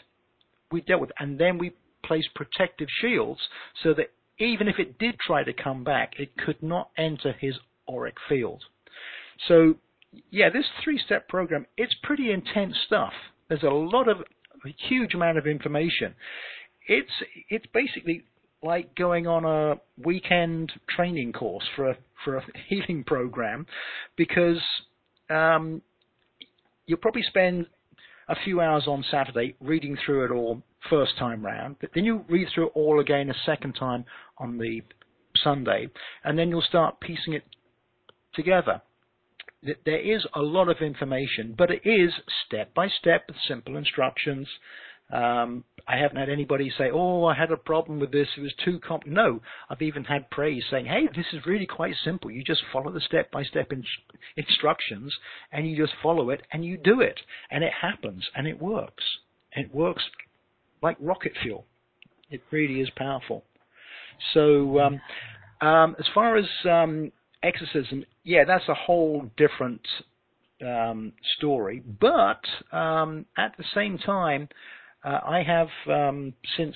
[0.72, 1.16] We dealt with it.
[1.20, 1.74] And then we
[2.06, 3.42] placed protective shields
[3.84, 7.56] so that even if it did try to come back, it could not enter his
[7.92, 8.64] auric field.
[9.48, 9.76] So,
[10.30, 13.14] yeah, this three-step program, it's pretty intense stuff.
[13.50, 16.14] There's a lot of, a huge amount of information.
[16.88, 17.12] It's,
[17.50, 18.24] it's basically
[18.64, 19.76] like going on a
[20.06, 23.66] weekend training course for a, for a healing program
[24.16, 24.62] because
[25.30, 25.82] um,
[26.86, 27.66] you'll probably spend
[28.30, 32.24] a few hours on Saturday reading through it all first time round, but then you
[32.30, 34.06] read through it all again a second time
[34.38, 34.82] on the
[35.44, 35.88] Sunday,
[36.24, 37.44] and then you'll start piecing it
[38.34, 38.82] together.
[39.64, 42.12] There is a lot of information, but it is
[42.46, 44.48] step by step with simple instructions.
[45.12, 48.54] Um, I haven't had anybody say, "Oh, I had a problem with this; it was
[48.64, 52.32] too comp." No, I've even had praise saying, "Hey, this is really quite simple.
[52.32, 53.86] You just follow the step-by-step in-
[54.38, 55.16] instructions,
[55.52, 57.20] and you just follow it, and you do it,
[57.50, 59.04] and it happens, and it works.
[59.54, 60.04] It works
[60.82, 61.66] like rocket fuel.
[62.30, 63.44] It really is powerful."
[64.34, 65.02] So, um,
[65.60, 67.12] um, as far as um,
[67.44, 69.82] exorcism, yeah, that's a whole different
[70.66, 71.84] um, story.
[72.00, 72.42] But
[72.76, 74.50] um, at the same time,
[75.04, 76.76] uh, I have um, since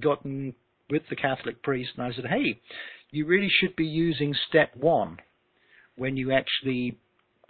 [0.00, 0.54] gotten
[0.90, 2.60] with the Catholic priest, and I said, hey,
[3.10, 5.18] you really should be using step one
[5.96, 6.98] when you actually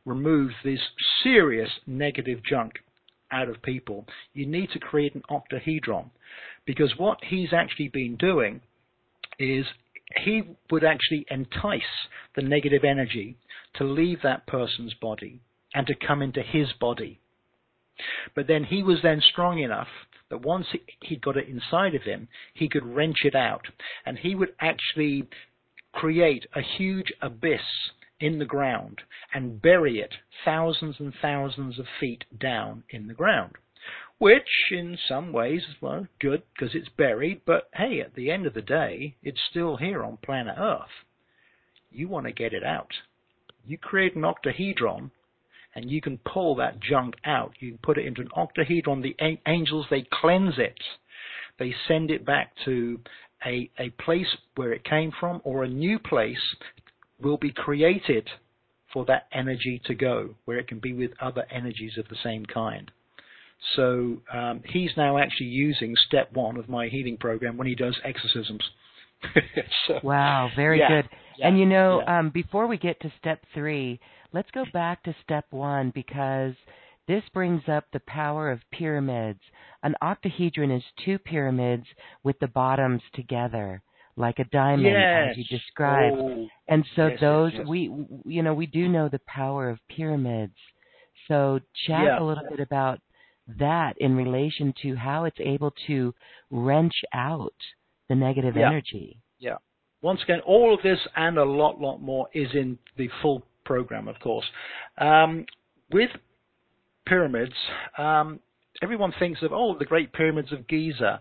[0.05, 0.81] remove this
[1.23, 2.73] serious negative junk
[3.31, 4.07] out of people.
[4.33, 6.11] You need to create an octahedron
[6.65, 8.61] because what he's actually been doing
[9.39, 9.67] is
[10.17, 11.83] he would actually entice
[12.35, 13.37] the negative energy
[13.75, 15.41] to leave that person's body
[15.75, 17.21] and to come into his body.
[18.35, 19.89] But then he was then strong enough
[20.31, 20.67] that once
[21.03, 23.67] he got it inside of him, he could wrench it out.
[24.07, 25.29] And he would actually
[25.93, 27.61] create a huge abyss
[28.21, 29.01] in the ground
[29.33, 33.57] and bury it thousands and thousands of feet down in the ground
[34.19, 37.43] which in some ways is well good because it's buried.
[37.47, 41.05] But hey, at the end of the day, it's still here on planet Earth.
[41.91, 42.91] You want to get it out.
[43.65, 45.11] You create an octahedron,
[45.75, 47.53] and you can pull that junk out.
[47.61, 49.03] You can put it into an octahedron.
[49.03, 49.17] The
[49.47, 50.79] angels they cleanse it.
[51.59, 53.01] They send it back to
[53.45, 56.57] a, a place where it came from, or a new place
[57.21, 58.29] will be created
[58.93, 62.47] for that energy to go, where it can be with other energies of the same
[62.47, 62.91] kind.
[63.77, 67.97] So um, he's now actually using step one of my healing program when he does
[68.05, 68.63] exorcisms.
[69.87, 71.09] so, wow, very yeah, good.
[71.39, 72.21] Yeah, and you know, yeah.
[72.21, 73.99] um, before we get to step three,
[74.33, 76.55] let's go back to step one because
[77.09, 79.41] this brings up the power of pyramids.
[79.83, 81.87] An octahedron is two pyramids
[82.23, 83.83] with the bottoms together
[84.19, 85.29] like a diamond yes.
[85.31, 86.17] as you described.
[86.19, 87.91] Oh, and so yes, those yes, we
[88.25, 90.57] you know, we do know the power of pyramids.
[91.29, 92.21] So chat Yeah.
[92.21, 93.01] a little bit about
[93.59, 96.15] that in relation to how it's able to
[96.51, 97.55] wrench out
[98.09, 98.69] the negative Yeah.
[98.69, 99.19] energy.
[99.39, 99.57] Yeah.
[100.03, 104.09] Once again, all of this and a lot, lot more is in the full program,
[104.09, 104.47] of course.
[104.99, 105.47] Um,
[105.91, 106.11] with
[107.07, 107.55] pyramids,
[107.97, 108.41] um,
[108.83, 111.21] everyone thinks of, oh, the Great Pyramids of Giza.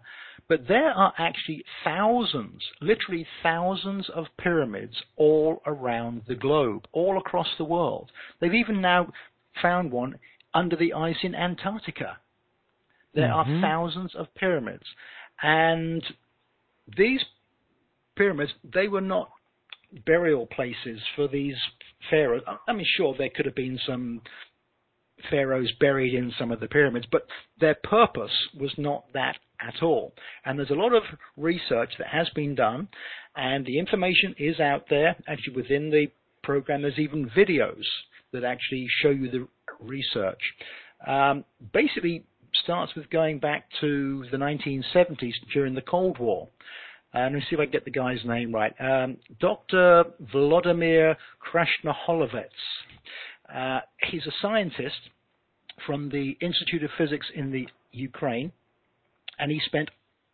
[0.49, 7.47] But there are actually thousands, literally thousands of pyramids all around the globe, all across
[7.57, 8.11] the world.
[8.39, 9.11] They've even now
[9.61, 10.17] found one
[10.54, 12.18] under the ice in Antarctica.
[13.14, 13.36] There Mhm.
[13.36, 14.86] are thousands of pyramids.
[15.41, 16.04] And
[16.88, 17.24] these
[18.16, 19.32] pyramids, they were not
[20.06, 21.58] burial places for these
[22.10, 22.43] pharaohs.
[22.68, 24.22] I mean, sure, there could have been some
[25.30, 27.28] pharaohs buried in some of the pyramids, but
[27.60, 30.14] their purpose was not that at all.
[30.45, 31.04] And there's a lot of
[31.36, 32.89] research that has been done,
[33.36, 35.16] and the information is out there.
[35.28, 36.12] Actually, within the
[36.43, 37.86] program, there's even videos
[38.32, 39.48] that actually show you the
[39.80, 40.41] research.
[41.05, 42.23] Um, basically,
[42.63, 46.47] starts with going back to the 1970s during the Cold War.
[47.13, 48.73] And let me see if I can get the guy's name right.
[48.80, 50.05] Um, Dr.
[50.32, 52.45] Vladimir Krasnoholovets.
[53.53, 55.09] Uh, he's a scientist
[55.86, 58.51] from the Institute of Physics in the Ukraine,
[59.39, 59.89] and he spent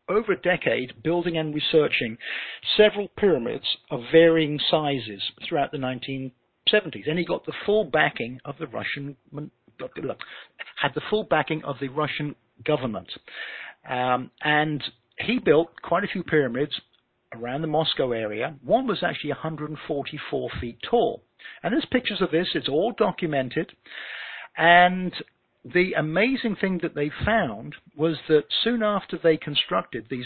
[0.09, 2.17] over a decade building and researching
[2.75, 5.77] several pyramids of varying sizes throughout the
[6.73, 7.09] 1970s.
[7.09, 9.15] And he got the full backing of the Russian,
[10.81, 13.09] had the full backing of the Russian government.
[13.89, 14.83] Um, and
[15.19, 16.71] he built quite a few pyramids
[17.33, 18.55] around the Moscow area.
[18.63, 21.23] One was actually 144 feet tall.
[21.61, 23.71] And there's pictures of this, it's all documented.
[24.57, 25.13] And
[25.65, 30.25] the amazing thing that they found was that soon after they constructed these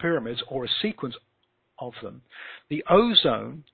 [0.00, 1.14] pyramids, or a sequence
[1.78, 2.22] of them,
[2.68, 3.64] the ozone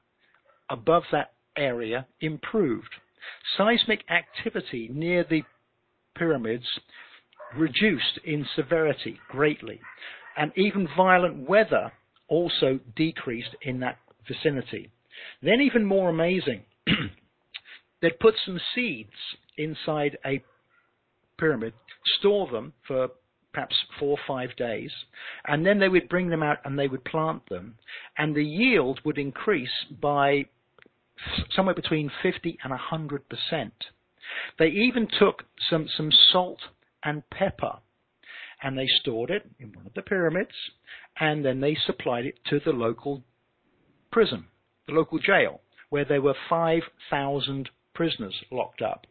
[0.71, 2.89] above that area improved.
[3.57, 5.43] Seismic activity near the
[6.17, 6.67] pyramids
[7.57, 9.81] reduced in severity greatly,
[10.37, 11.93] and even violent weather
[12.29, 14.91] also decreased in that vicinity.
[15.43, 16.63] Then, even more amazing,
[18.03, 19.11] they'd put some seeds
[19.57, 20.43] inside a
[21.39, 21.73] pyramid,
[22.19, 23.09] store them for
[23.53, 24.91] perhaps four or five days,
[25.47, 27.75] and then they would bring them out and they would plant them,
[28.19, 30.45] and the yield would increase by
[31.55, 33.75] somewhere between 50 and 100 percent.
[34.59, 36.61] They even took some, some salt
[37.05, 37.79] and pepper
[38.63, 40.55] and they stored it in one of the pyramids
[41.19, 43.23] and then they supplied it to the local
[44.11, 44.47] prison,
[44.87, 45.61] the local jail,
[45.91, 49.07] where there were 5,000 prisoners locked up.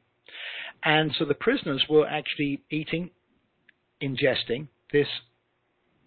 [0.83, 3.11] And so the prisoners were actually eating,
[4.01, 5.07] ingesting this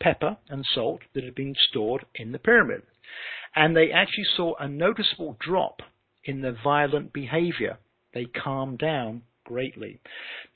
[0.01, 2.83] pepper and salt that had been stored in the pyramid.
[3.55, 5.81] And they actually saw a noticeable drop
[6.25, 7.79] in their violent behavior.
[8.15, 10.01] They calmed down greatly.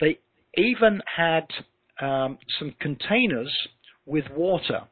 [0.01, 0.18] They
[0.57, 1.47] even had
[2.01, 3.53] um, some containers
[4.07, 4.82] with water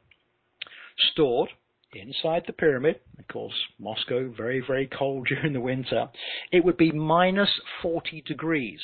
[1.13, 1.51] stored
[1.93, 3.01] inside the pyramid.
[3.19, 6.09] Of course, Moscow, very, very cold during the winter.
[6.53, 7.51] It would be minus
[7.83, 8.81] 40 degrees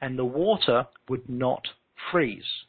[0.00, 1.66] and the water would not
[2.10, 2.64] freeze.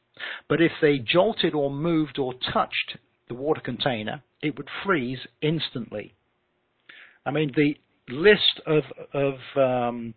[0.48, 2.98] But if they jolted or moved or touched
[3.28, 6.14] the water container, it would freeze instantly.
[7.26, 7.76] I mean, the
[8.10, 8.84] list of
[9.14, 10.14] of um,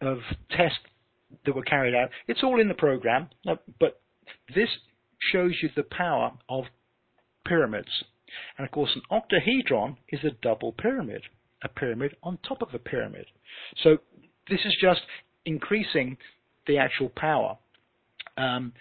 [0.00, 0.18] of
[0.50, 0.78] tests
[1.44, 3.28] that were carried out, it's all in the program,
[3.78, 4.00] but
[4.54, 4.68] this
[5.32, 6.64] shows you the power of
[7.46, 8.04] pyramids.
[8.56, 11.22] And of course, an octahedron is a double pyramid,
[11.64, 13.26] a pyramid on top of a pyramid.
[13.82, 13.98] So
[14.48, 15.00] this is just
[15.44, 16.16] increasing
[16.66, 17.58] the actual power.
[18.36, 18.72] Um,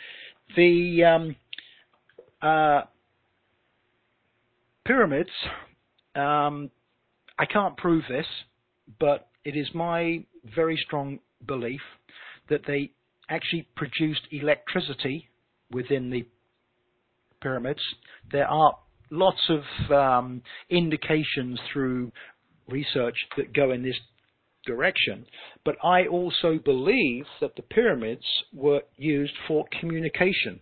[0.56, 1.36] the um,
[2.42, 2.84] uh,
[4.90, 5.30] pyramids,
[6.16, 6.72] um,
[7.38, 8.26] I can't prove this,
[9.00, 10.26] but it is my
[10.56, 11.82] very strong belief
[12.50, 12.90] that they
[13.30, 15.30] actually produced electricity
[15.72, 16.26] within the
[17.40, 17.82] pyramids.
[18.32, 18.80] There are
[19.12, 22.12] lots of um, indications through
[22.68, 24.00] research that go in this
[24.66, 25.28] direction.
[25.66, 30.60] But I also believe that the pyramids were used for communication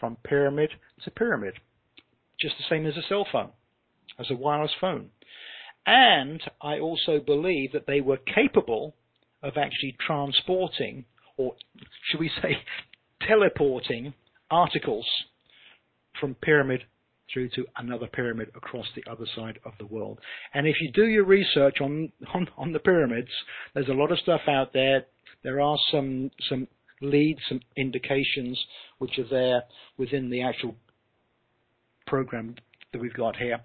[0.00, 0.70] from pyramid
[1.04, 1.54] to pyramid,
[2.44, 3.50] just the same as a cell phone,
[4.18, 5.08] as a wireless phone.
[5.86, 8.94] And I also believe that they were capable
[9.42, 11.06] of actually transporting,
[11.38, 11.54] or
[12.08, 12.58] should we say,
[13.26, 14.12] teleporting
[14.50, 15.06] articles
[16.20, 16.82] from pyramid
[17.32, 20.18] through to another pyramid across the other side of the world.
[20.52, 23.30] And if you do your research on, on, on the pyramids,
[23.72, 25.06] there's a lot of stuff out there.
[25.42, 26.68] There are some some
[27.00, 28.58] leads, some indications
[28.98, 29.62] which are there
[29.98, 30.74] within the actual
[32.06, 32.54] program
[32.92, 33.60] that we've got here.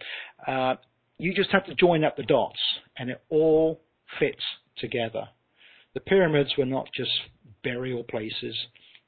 [0.48, 0.76] Uh,
[1.18, 2.60] you just have to join up the dots,
[2.98, 3.82] and it all
[4.20, 4.44] fits
[4.78, 5.28] together.
[5.94, 7.12] The pyramids were not just
[7.64, 8.56] burial places.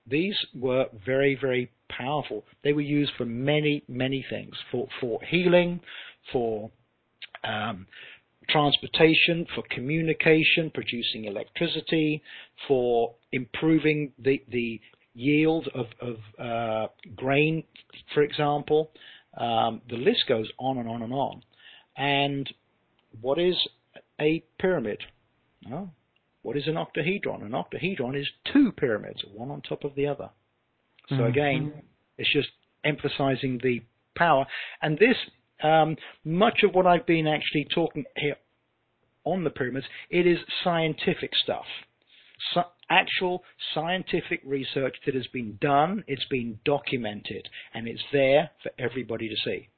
[0.08, 2.44] These were very, very powerful.
[2.64, 5.80] They were used for many, many things for, for healing,
[6.32, 6.72] for
[7.44, 7.88] um,
[8.50, 12.22] transportation, for communication, producing electricity,
[12.68, 14.82] for improving the, the
[15.14, 17.64] yield of, of uh, grain,
[18.14, 18.92] for example.
[19.38, 21.44] Um, the list goes on and on and on.
[21.98, 22.52] And
[23.22, 23.56] what is
[24.20, 25.00] a pyramid?
[26.42, 27.44] What is an octahedron?
[27.44, 30.30] An octahedron is two pyramids, one on top of the other.
[31.10, 31.26] So mm-hmm.
[31.26, 31.74] again,
[32.18, 32.50] it's just
[32.84, 33.82] emphasizing the
[34.16, 34.46] power.
[34.82, 35.16] And this,
[35.64, 38.38] um, much of what I've been actually talking here
[39.24, 41.66] on the pyramids, it is scientific stuff.
[42.90, 49.30] Actual scientific research that has been done, it's been documented, and it's there for everybody
[49.30, 49.70] to see.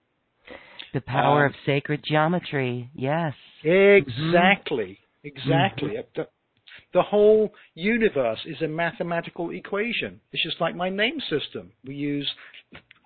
[0.93, 3.33] The power um, of sacred geometry, yes.
[3.63, 5.27] Exactly, mm-hmm.
[5.27, 5.89] exactly.
[5.89, 6.21] Mm-hmm.
[6.93, 10.19] the whole universe is a mathematical equation.
[10.31, 11.71] It's just like my name system.
[11.85, 12.29] We use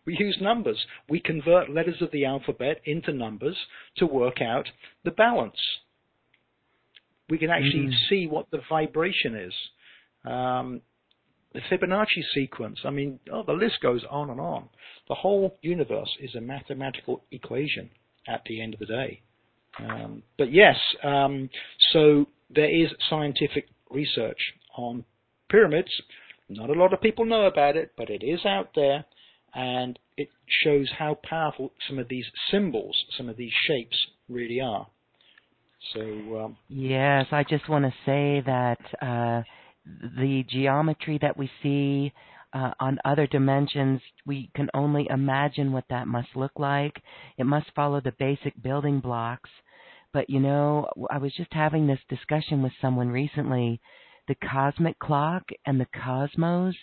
[0.06, 0.80] we use numbers.
[1.10, 3.58] We convert letters of the alphabet into numbers
[3.98, 4.66] to work out
[5.04, 5.60] the balance.
[7.30, 8.10] We can actually mm.
[8.10, 9.54] see what the vibration is.
[10.26, 10.82] Um,
[11.54, 12.80] the Fibonacci sequence.
[12.86, 14.70] I mean, oh, the list goes on and on.
[15.08, 17.90] The whole universe is a mathematical equation
[18.28, 19.22] at the end of the day.
[19.80, 21.50] Um, but yes, um,
[21.94, 24.40] so there is scientific research
[24.76, 25.06] on
[25.50, 25.92] pyramids.
[26.50, 29.06] Not a lot of people know about it, but it is out there,
[29.54, 30.30] and it
[30.64, 33.98] shows how powerful some of these symbols, some of these shapes
[34.30, 34.88] really are.
[35.94, 36.02] So
[36.44, 39.44] um, yes, I just want to say that uh,
[40.20, 42.12] the geometry that we see
[42.54, 47.02] uh, on other dimensions, we can only imagine what that must look like.
[47.38, 49.50] It must follow the basic building blocks.
[50.14, 53.80] But you know, I was just having this discussion with someone recently.
[54.28, 56.76] The cosmic clock and the cosmos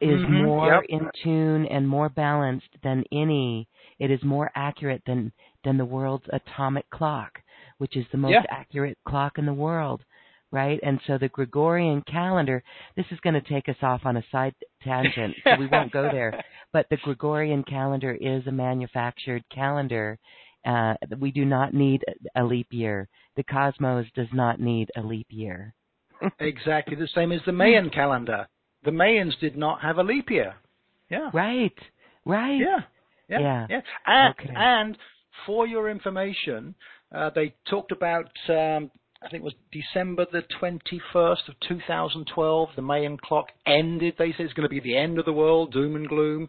[0.00, 0.82] is mm-hmm, more yep.
[0.88, 3.68] in tune and more balanced than any.
[3.98, 5.32] It is more accurate than
[5.64, 7.38] than the world's atomic clock,
[7.78, 8.42] which is the most yeah.
[8.50, 10.02] accurate clock in the world
[10.52, 10.78] right?
[10.82, 12.62] And so the Gregorian calendar,
[12.94, 14.54] this is going to take us off on a side
[14.84, 16.44] tangent, so we won't go there.
[16.74, 20.18] But the Gregorian calendar is a manufactured calendar.
[20.64, 22.02] Uh, we do not need
[22.34, 23.08] a leap year.
[23.36, 25.74] The cosmos does not need a leap year.
[26.40, 28.48] exactly the same as the Mayan calendar.
[28.84, 30.54] The Mayans did not have a leap year.
[31.10, 31.28] Yeah.
[31.34, 31.76] Right.
[32.24, 32.58] Right.
[32.58, 32.78] Yeah.
[33.28, 33.40] Yeah.
[33.40, 33.66] Yeah.
[33.68, 33.80] yeah.
[34.06, 34.54] And, okay.
[34.56, 34.98] and
[35.44, 36.74] for your information,
[37.14, 38.90] uh, they talked about um,
[39.24, 42.68] I think it was December the 21st of 2012.
[42.74, 44.14] The Mayan clock ended.
[44.18, 46.48] They say it's going to be the end of the world, doom and gloom.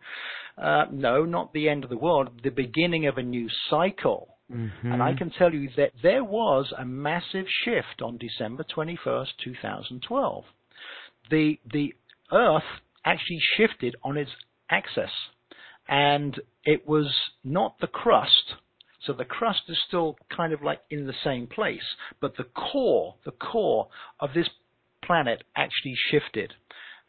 [0.58, 4.38] Uh, no, not the end of the world, the beginning of a new cycle.
[4.52, 4.92] Mm-hmm.
[4.92, 10.44] And I can tell you that there was a massive shift on December 21st, 2012.
[11.30, 11.94] The, the
[12.32, 12.64] Earth
[13.06, 14.32] actually shifted on its
[14.70, 15.12] axis.
[15.88, 18.54] And it was not the crust
[19.06, 21.84] so the crust is still kind of like in the same place,
[22.22, 23.88] but the core, the core
[24.20, 24.48] of this
[25.04, 26.54] planet actually shifted.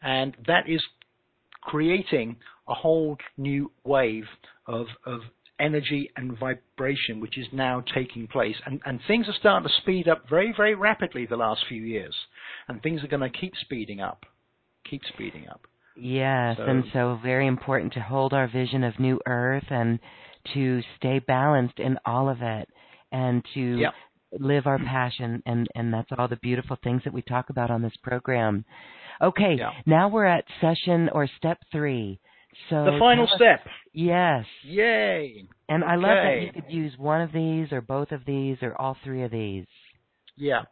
[0.01, 0.81] And that is
[1.61, 2.37] creating
[2.67, 4.25] a whole new wave
[4.67, 5.21] of, of
[5.59, 8.55] energy and vibration which is now taking place.
[8.65, 12.15] And, and things are starting to speed up very, very rapidly the last few years.
[12.67, 14.25] And things are going to keep speeding up.
[14.89, 15.61] Keep speeding up.
[15.97, 19.99] Yes, so, and so very important to hold our vision of new earth and
[20.53, 22.67] to stay balanced in all of it
[23.11, 23.93] and to yep.
[24.39, 27.81] live our passion and and that's all the beautiful things that we talk about on
[27.81, 28.65] this program.
[29.21, 29.71] Okay, yep.
[29.85, 32.19] now we're at session or step 3.
[32.69, 33.65] So the final step.
[33.93, 34.45] Yes.
[34.63, 35.45] Yay.
[35.69, 35.91] And okay.
[35.91, 38.97] I love that you could use one of these or both of these or all
[39.03, 39.65] three of these.
[40.37, 40.63] Yeah.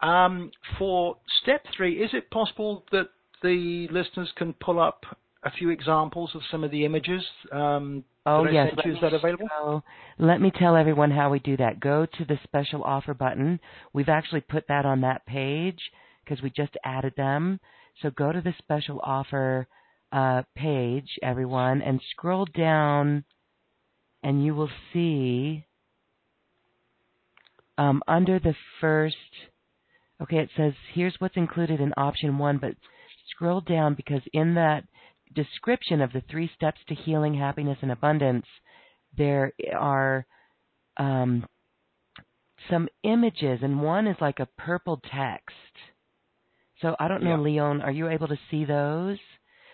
[0.00, 3.08] Um, for step 3, is it possible that
[3.42, 5.04] the listeners can pull up
[5.42, 9.82] a few examples of some of the images um, Oh that yes, is that available?
[10.18, 11.80] Let me tell everyone how we do that.
[11.80, 13.58] Go to the special offer button.
[13.92, 15.80] We've actually put that on that page
[16.24, 17.60] because we just added them.
[18.02, 19.66] So go to the special offer
[20.12, 23.24] uh, page, everyone, and scroll down,
[24.22, 25.64] and you will see
[27.78, 29.16] um, under the first.
[30.22, 32.74] Okay, it says here's what's included in option one, but
[33.30, 34.84] scroll down because in that
[35.34, 38.46] description of the three steps to healing, happiness, and abundance,
[39.16, 40.26] there are
[40.96, 41.46] um,
[42.68, 45.54] some images, and one is like a purple text.
[46.80, 47.42] So I don't know, yeah.
[47.42, 49.18] Leon, are you able to see those?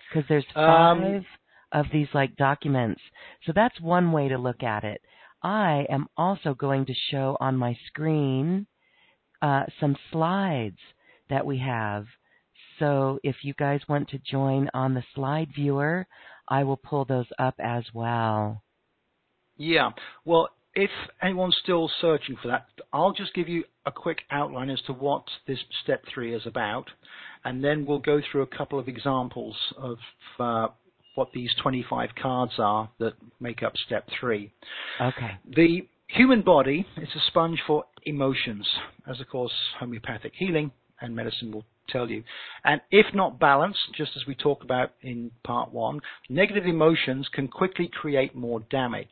[0.09, 1.27] Because there's um, five um,
[1.73, 3.01] of these like documents.
[3.45, 5.01] So that's one way to look at it.
[5.43, 8.67] I am also going to show on my screen
[9.43, 10.79] uh, some slides
[11.29, 12.07] that we have
[12.79, 16.07] so if you guys want to join on the slide viewer,
[16.49, 18.63] I will pull those up as well.
[19.57, 19.91] Yeah.
[20.25, 20.91] Well, if
[21.23, 25.25] anyone's still searching for that, I'll just give you a quick outline as to what
[25.47, 26.87] this step three is about,
[27.45, 29.97] and then we'll go through a couple of examples of
[30.39, 30.69] uh,
[31.15, 34.53] what these 25 cards are that make up step three.
[35.01, 35.39] Okay.
[35.57, 38.69] The human body is a sponge for emotions,
[39.11, 40.71] as of course homeopathic healing
[41.01, 42.23] and medicine will tell you.
[42.65, 47.49] And if not balanced, just as we talked about in part one, negative emotions can
[47.49, 49.09] quickly create more damage.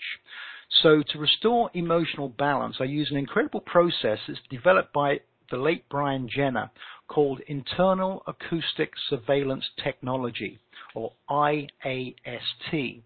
[0.83, 5.21] So to restore emotional balance, I use an incredible process that's developed by
[5.51, 6.71] the late Brian Jenner
[7.07, 10.59] called Internal Acoustic Surveillance Technology,
[10.95, 13.03] or IAST.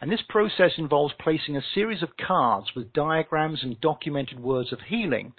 [0.00, 4.80] And this process involves placing a series of cards with diagrams and documented words of
[4.88, 5.34] healing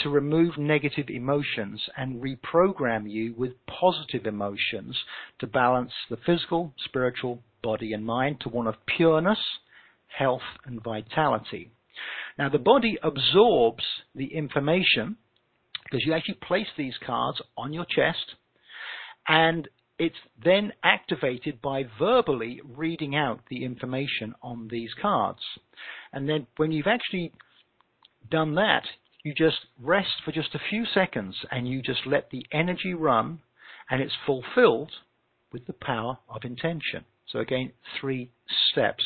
[0.00, 4.96] to remove negative emotions and reprogram you with positive emotions
[5.38, 9.38] to balance the physical, spiritual, body, and mind to one of pureness,
[10.06, 11.70] health, and vitality.
[12.38, 13.84] Now, the body absorbs
[14.14, 15.16] the information
[15.84, 18.36] because you actually place these cards on your chest
[19.26, 19.68] and
[19.98, 25.40] it's then activated by verbally reading out the information on these cards.
[26.12, 27.32] And then when you've actually
[28.30, 28.84] done that,
[29.24, 33.40] you just rest for just a few seconds and you just let the energy run
[33.90, 34.90] and it's fulfilled
[35.52, 37.04] with the power of intention.
[37.26, 38.30] So again, three
[38.70, 39.04] steps.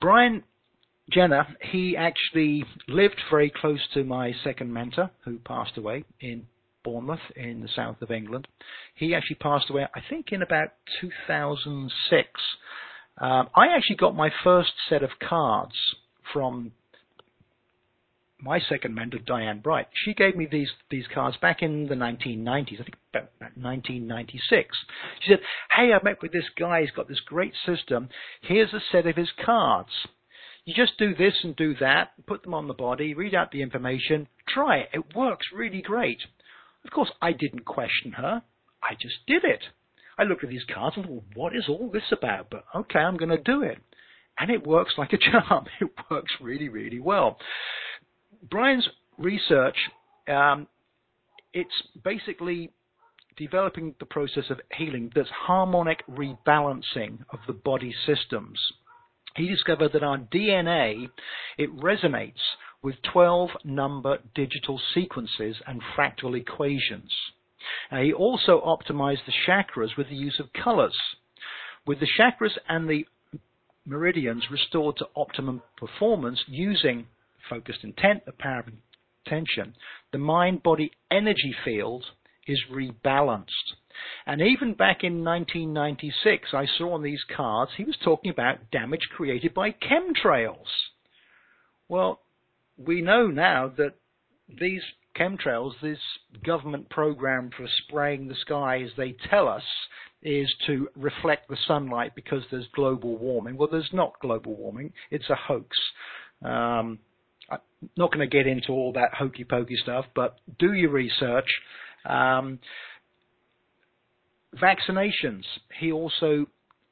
[0.00, 0.44] Brian
[1.10, 6.46] Jenner, he actually lived very close to my second mentor who passed away in
[6.84, 8.46] Bournemouth in the south of England.
[8.94, 10.68] He actually passed away, I think, in about
[11.00, 12.28] 2006.
[13.20, 15.74] Um, I actually got my first set of cards
[16.32, 16.72] from
[18.40, 19.88] my second mentor, Diane Bright.
[20.04, 24.76] She gave me these these cards back in the 1990s, I think about 1996.
[25.20, 26.82] She said, "Hey, I met with this guy.
[26.82, 28.08] He's got this great system.
[28.42, 29.90] Here's a set of his cards.
[30.64, 33.62] You just do this and do that, put them on the body, read out the
[33.62, 34.90] information, try it.
[34.92, 36.20] It works really great."
[36.84, 38.42] Of course, I didn't question her.
[38.82, 39.62] I just did it.
[40.18, 42.50] I looked at these cards and thought, what is all this about?
[42.50, 43.78] But okay, I'm going to do it.
[44.38, 45.66] And it works like a charm.
[45.80, 47.38] It works really, really well.
[48.42, 49.76] Brian's research,
[50.28, 50.66] um,
[51.52, 52.70] it's basically
[53.36, 58.58] developing the process of healing that's harmonic rebalancing of the body systems.
[59.36, 61.08] He discovered that our DNA,
[61.56, 62.42] it resonates
[62.82, 67.12] with 12 number digital sequences and fractal equations.
[67.90, 70.96] Now, he also optimized the chakras with the use of colors.
[71.86, 73.06] With the chakras and the
[73.86, 77.06] meridians restored to optimum performance using
[77.48, 78.72] focused intent, the power of
[79.26, 79.74] intention,
[80.12, 82.04] the mind body energy field
[82.46, 83.46] is rebalanced.
[84.26, 89.08] And even back in 1996, I saw on these cards he was talking about damage
[89.16, 90.68] created by chemtrails.
[91.88, 92.20] Well,
[92.76, 93.94] we know now that
[94.48, 94.82] these
[95.16, 95.98] chemtrails, this
[96.44, 99.64] government program for spraying the sky, as they tell us,
[100.22, 103.56] is to reflect the sunlight because there's global warming.
[103.56, 104.92] Well, there's not global warming.
[105.10, 105.76] It's a hoax.
[106.42, 106.98] Um,
[107.50, 107.60] I'm
[107.96, 111.48] not going to get into all that hokey pokey stuff, but do your research.
[112.04, 112.58] Um,
[114.56, 115.44] vaccinations.
[115.78, 116.46] He also,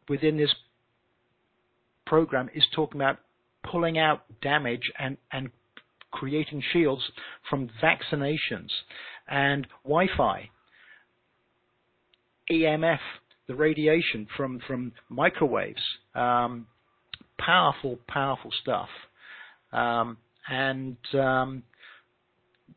[0.09, 0.55] within this
[2.07, 3.19] program, is talking about
[3.71, 5.51] pulling out damage and, and
[6.11, 7.03] creating shields
[7.51, 8.71] from vaccinations
[9.29, 10.49] and Wi-Fi,
[12.51, 12.99] EMF,
[13.49, 15.83] the radiation from from microwaves,
[16.15, 16.67] um,
[17.39, 18.89] powerful, powerful stuff.
[19.73, 20.17] Um,
[20.49, 21.62] and um,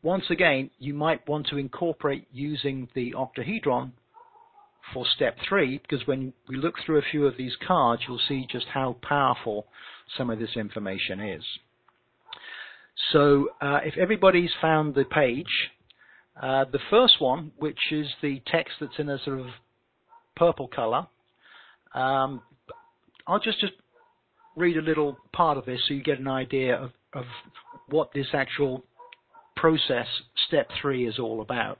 [0.02, 3.92] once again, you might want to incorporate using the octahedron
[4.92, 8.46] for step three, because when we look through a few of these cards, you'll see
[8.50, 9.66] just how powerful
[10.16, 11.44] some of this information is.
[13.12, 15.70] So uh, if everybody's found the page,
[16.40, 19.46] uh, the first one, which is the text that's in a sort of
[20.36, 21.06] purple color,
[21.94, 22.42] um,
[23.26, 23.74] I'll just, just
[24.56, 27.24] read a little part of this so you get an idea of, of
[27.88, 28.84] what this actual
[29.56, 30.06] process,
[30.46, 31.78] step three, is all about.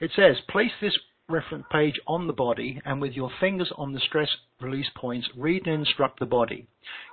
[0.00, 0.96] It says, place this
[1.30, 4.28] reference page on the body and with your fingers on the stress
[4.60, 6.66] release points, read and instruct the body.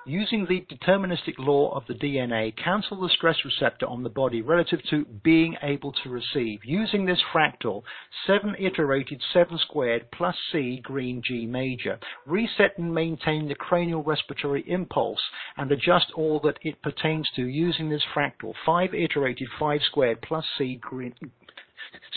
[0.06, 4.80] Using the deterministic law of the DNA, cancel the stress receptor on the body relative
[4.90, 6.60] to being able to receive.
[6.64, 7.84] Using this fractal,
[8.26, 12.00] 7 iterated 7 squared plus C green G major.
[12.26, 15.22] Reset and maintain the cranial respiratory impulse
[15.58, 20.46] and adjust all that it pertains to using this fractal, 5 iterated 5 squared plus
[20.58, 21.14] C green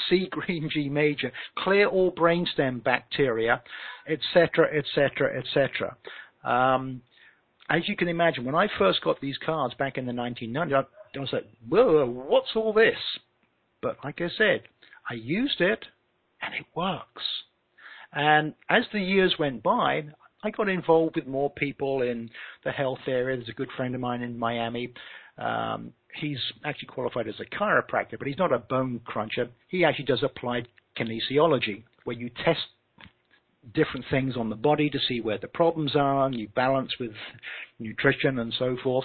[0.08, 3.62] C green G major, clear all brainstem bacteria,
[4.08, 5.96] etc., etc., etc.
[7.70, 11.18] As you can imagine, when I first got these cards back in the 1990s, I
[11.18, 12.98] was like, whoa, what's all this?
[13.80, 14.62] But like I said,
[15.08, 15.84] I used it
[16.42, 17.22] and it works.
[18.12, 20.04] And as the years went by,
[20.42, 22.28] I got involved with more people in
[22.64, 23.36] the health area.
[23.36, 24.92] There's a good friend of mine in Miami
[25.38, 29.48] um, he's actually qualified as a chiropractor, but he's not a bone cruncher.
[29.68, 32.60] He actually does applied kinesiology, where you test
[33.74, 37.12] different things on the body to see where the problems are, and you balance with
[37.78, 39.04] nutrition and so forth.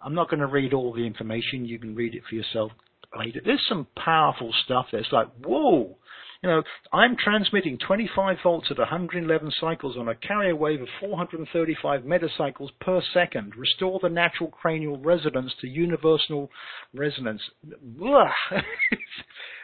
[0.04, 1.64] I'm not going to read all the information.
[1.64, 2.72] You can read it for yourself
[3.18, 3.40] later.
[3.44, 5.00] There's some powerful stuff there.
[5.00, 5.96] It's like, whoa,
[6.42, 12.02] you know, I'm transmitting 25 volts at 111 cycles on a carrier wave of 435
[12.02, 13.54] megacycles per second.
[13.56, 16.50] Restore the natural cranial resonance to universal
[16.92, 17.42] resonance.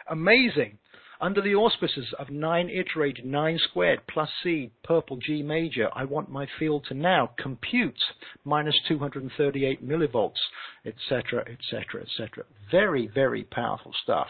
[0.09, 0.77] Amazing.
[1.21, 6.31] Under the auspices of 9 iterated, 9 squared, plus C, purple G major, I want
[6.31, 7.99] my field to now compute
[8.45, 10.39] minus 238 millivolts,
[10.85, 12.45] etc., etc., etc.
[12.71, 14.27] Very, very powerful stuff.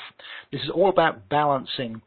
[0.52, 2.02] This is all about balancing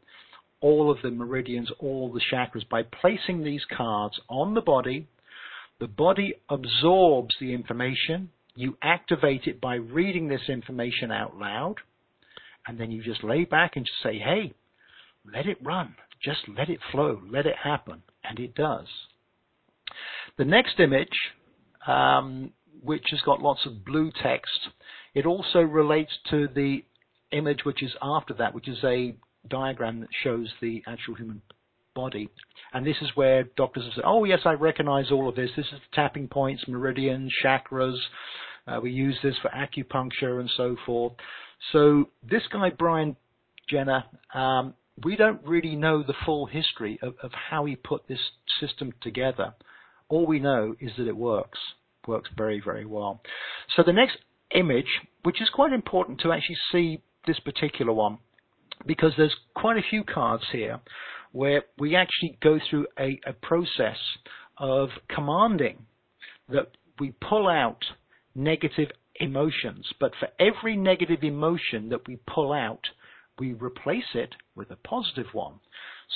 [0.59, 2.67] all of the meridians, all the chakras.
[2.67, 5.07] By placing these cards on the body,
[5.79, 8.31] the body absorbs the information.
[8.55, 11.75] You activate it by reading this information out loud.
[12.67, 14.53] And then you just lay back and just say, hey,
[15.31, 15.95] let it run.
[16.23, 17.21] Just let it flow.
[17.29, 18.03] Let it happen.
[18.23, 18.87] And it does.
[20.37, 21.09] The next image,
[21.85, 22.51] um,
[22.81, 24.69] which has got lots of blue text,
[25.13, 26.83] it also relates to the
[27.31, 29.15] image which is after that, which is a
[29.49, 31.41] diagram that shows the actual human
[31.93, 32.29] body.
[32.73, 35.49] And this is where doctors have said, oh, yes, I recognize all of this.
[35.55, 37.97] This is the tapping points, meridians, chakras.
[38.67, 41.13] Uh, we use this for acupuncture and so forth.
[41.71, 43.15] So this guy, Brian
[43.69, 44.03] Jenner,
[44.33, 48.19] um, we don't really know the full history of, of how he put this
[48.59, 49.53] system together.
[50.09, 51.59] All we know is that it works.
[52.07, 53.21] Works very, very well.
[53.75, 54.17] So the next
[54.53, 58.19] image, which is quite important to actually see this particular one,
[58.85, 60.79] because there's quite a few cards here
[61.31, 63.97] where we actually go through a, a process
[64.57, 65.85] of commanding
[66.49, 66.67] that
[66.99, 67.83] we pull out
[68.35, 69.85] negative emotions.
[69.99, 72.81] But for every negative emotion that we pull out,
[73.39, 75.59] we replace it with a positive one.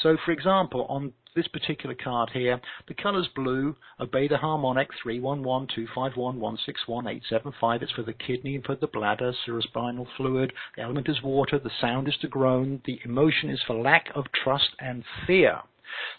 [0.03, 7.81] So, for example, on this particular card here, the color's blue, obey the harmonic 31125116187.
[7.81, 10.53] It's for the kidney and for the bladder, cerebrospinal fluid.
[10.75, 14.25] The element is water, the sound is to groan, the emotion is for lack of
[14.43, 15.61] trust and fear.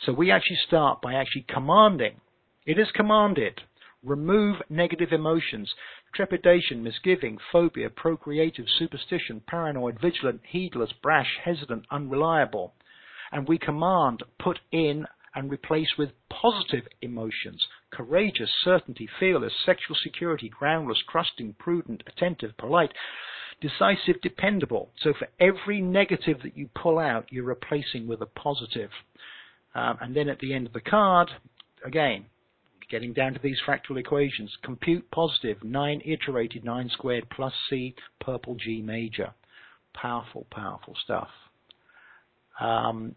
[0.04, 2.20] So we actually start by actually commanding.
[2.66, 3.60] It is commanded.
[4.04, 5.72] Remove negative emotions
[6.14, 12.74] trepidation, misgiving, phobia, procreative, superstition, paranoid, vigilant, heedless, brash, hesitant, unreliable
[13.32, 20.48] and we command put in and replace with positive emotions courageous, certainty, fearless, sexual security,
[20.48, 22.92] groundless, trusting, prudent, attentive, polite,
[23.62, 24.90] decisive, dependable.
[25.00, 28.90] So for every negative that you pull out, you're replacing with a positive.
[29.74, 31.30] Um, and then at the end of the card,
[31.84, 32.26] again,
[32.90, 38.54] getting down to these fractal equations, compute positive, 9 iterated, 9 squared plus C, purple
[38.54, 39.32] G major.
[39.94, 41.28] Powerful, powerful stuff.
[42.60, 43.14] Um,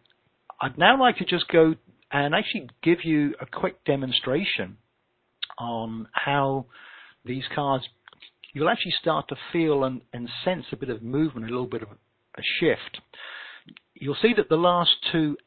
[0.61, 1.75] I'd now like to just go
[2.11, 4.77] and actually give you a quick demonstration
[5.57, 6.65] on how
[7.25, 7.85] these cards,
[8.53, 11.81] you'll actually start to feel and, and sense a bit of movement, a little bit
[11.83, 12.99] of a shift.
[13.93, 15.37] You'll see that the last two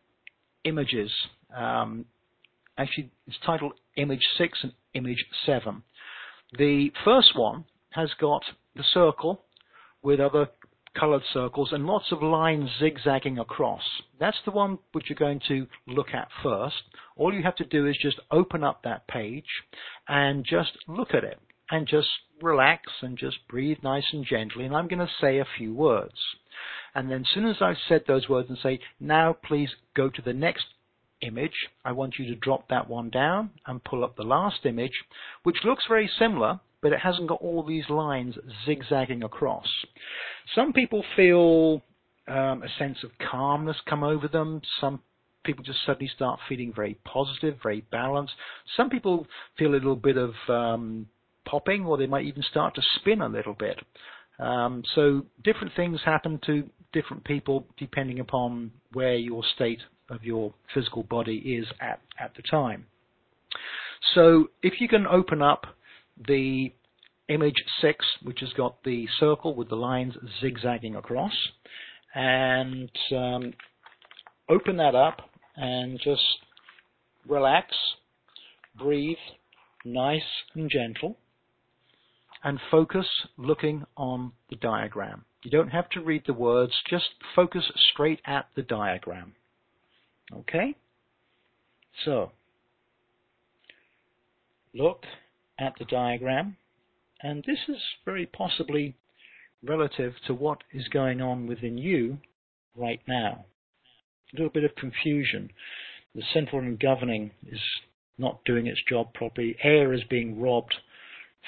[0.65, 1.11] images,
[1.57, 2.07] um,
[2.79, 5.83] actually it's titled Image 6 and Image 7.
[6.59, 8.43] The first one has got
[8.77, 9.45] the circle
[10.03, 10.49] with other
[10.99, 13.83] colored circles and lots of lines zigzagging across.
[14.21, 16.77] That's the one which you're going to look at first.
[17.17, 19.45] All you have to do is just open up that page
[20.09, 21.39] and just look at it
[21.71, 22.09] and just
[22.43, 24.65] relax and just breathe nice and gently.
[24.65, 26.15] And I'm going to say a few words.
[26.95, 30.23] And then as soon as I've said those words and say, now please go to
[30.23, 30.65] the next
[31.25, 34.93] image, I want you to drop that one down and pull up the last image,
[35.43, 38.35] which looks very similar, but it hasn't got all these lines
[38.67, 39.67] zigzagging across.
[40.55, 41.83] Some people feel
[42.29, 44.61] um, a sense of calmness come over them.
[44.81, 45.01] Some
[45.45, 48.35] people just suddenly start feeling very positive, very balanced.
[48.77, 49.27] Some people
[49.59, 51.07] feel a little bit of um,
[51.45, 53.79] popping, or they might even start to spin a little bit.
[54.39, 60.53] Um, so different things happen to different people depending upon where your state of your
[60.73, 62.87] physical body is at, at the time.
[64.15, 65.67] So if you can open up
[66.29, 66.73] the
[67.29, 71.33] image 6, which has got the circle with the lines zigzagging across,
[72.15, 73.53] and um,
[74.49, 75.21] open that up
[75.57, 76.23] and just
[77.27, 77.75] relax,
[78.79, 79.17] breathe,
[79.85, 80.23] nice
[80.55, 81.17] and gentle,
[82.43, 83.07] and focus
[83.37, 85.25] looking on the diagram.
[85.43, 87.05] You don't have to read the words, just
[87.35, 89.35] focus straight at the diagram.
[90.33, 90.75] Okay?
[92.05, 92.33] So,
[94.75, 95.05] look
[95.59, 96.57] at the diagram,
[97.23, 98.95] and this is very possibly
[99.63, 102.19] relative to what is going on within you
[102.77, 103.45] right now.
[104.33, 105.51] A little bit of confusion.
[106.15, 107.61] The central and governing is
[108.19, 109.57] not doing its job properly.
[109.63, 110.75] Air is being robbed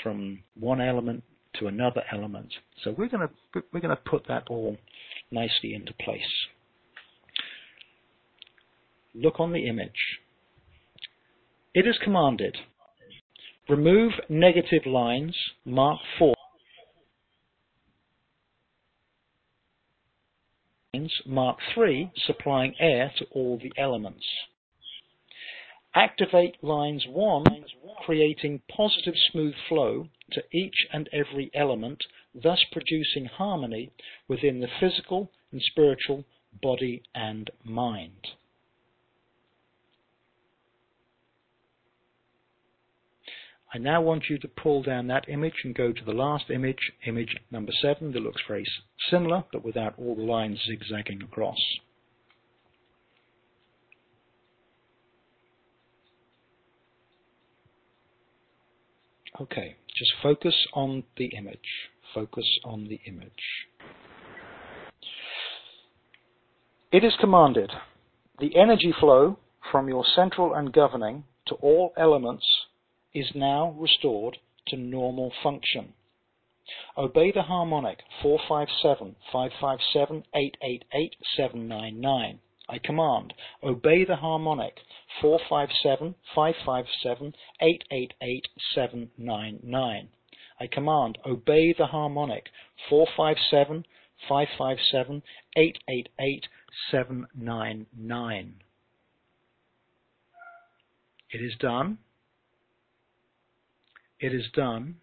[0.03, 1.23] from one element
[1.59, 2.53] to another element.
[2.83, 4.77] So we're going to we're going to put that all
[5.31, 6.21] nicely into place.
[9.19, 10.21] Look on the image.
[11.75, 12.55] It is commanded.
[13.67, 15.35] Remove negative lines,
[15.65, 16.35] mark 4.
[21.25, 24.25] Mark 3, supplying air to all the elements.
[25.95, 27.45] Activate lines 1,
[28.05, 33.91] creating positive smooth flow to each and every element, thus producing harmony
[34.29, 36.25] within the physical and spiritual
[36.61, 38.27] body and mind.
[43.77, 46.79] I now want you to pull down that image and go to the last image,
[47.07, 48.65] image number 7, that looks very
[49.11, 51.59] similar, but without all the lines zigzagging across.
[59.43, 61.59] Okay, just focus on the image.
[62.15, 63.31] Focus on the image.
[66.91, 67.71] It is commanded
[68.41, 69.39] the energy flow
[69.71, 72.47] from your central and governing to all elements
[73.17, 74.37] is now restored
[74.69, 75.95] to normal function.
[76.99, 82.41] Obey the harmonic 457 557 888 799.
[82.69, 83.33] I command,
[83.63, 84.81] obey the harmonic
[85.23, 90.09] 457 557 888 799.
[90.61, 92.49] I command, obey the harmonic
[92.91, 93.85] 457
[94.29, 95.23] 557
[95.57, 96.47] 888
[96.91, 98.55] 799.
[101.31, 101.99] It is done.
[104.19, 104.97] It is done.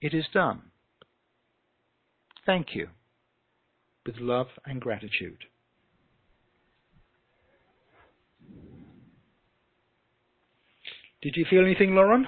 [0.00, 0.62] It is done.
[2.46, 2.88] Thank you.
[4.06, 5.44] With love and gratitude.
[11.22, 12.26] Did you feel anything, Lauren?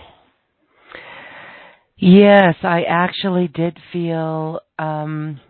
[1.97, 4.61] Yes, I actually did feel.
[4.79, 5.41] Um,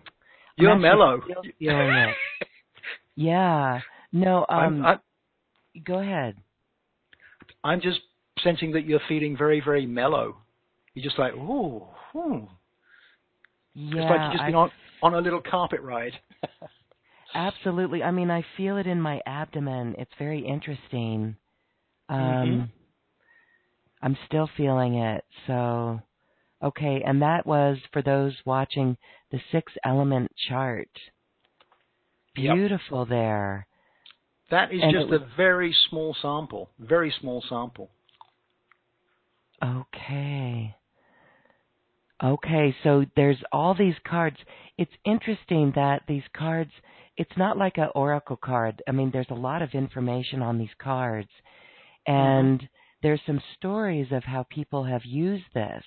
[0.57, 1.21] You're mellow.
[1.59, 2.15] Feeling
[3.17, 3.81] yeah.
[4.13, 4.47] No.
[4.49, 4.85] Um.
[4.85, 4.99] I'm, I'm,
[5.85, 6.37] go ahead.
[7.65, 8.01] I'm just
[8.43, 10.37] sensing that you're feeling very, very mellow.
[10.95, 12.49] You're just like, ooh, ooh.
[13.75, 14.03] Yeah.
[14.03, 14.71] It's like you've just been I, on
[15.03, 16.13] on a little carpet ride.
[17.35, 18.03] absolutely.
[18.03, 19.97] I mean, I feel it in my abdomen.
[19.99, 21.37] It's very interesting.
[22.09, 22.19] Um.
[22.19, 22.63] Mm-hmm.
[24.03, 25.25] I'm still feeling it.
[25.47, 26.01] So,
[26.63, 28.97] okay, and that was for those watching
[29.31, 30.89] the six element chart.
[32.35, 33.09] Beautiful yep.
[33.09, 33.67] there.
[34.51, 36.71] That is and just was, a very small sample.
[36.79, 37.91] Very small sample.
[39.65, 40.75] Okay.
[42.23, 44.37] Okay, so there's all these cards.
[44.79, 46.71] It's interesting that these cards,
[47.17, 48.81] it's not like an oracle card.
[48.87, 51.31] I mean, there's a lot of information on these cards.
[52.07, 52.67] And mm-hmm
[53.03, 55.83] there's some stories of how people have used this.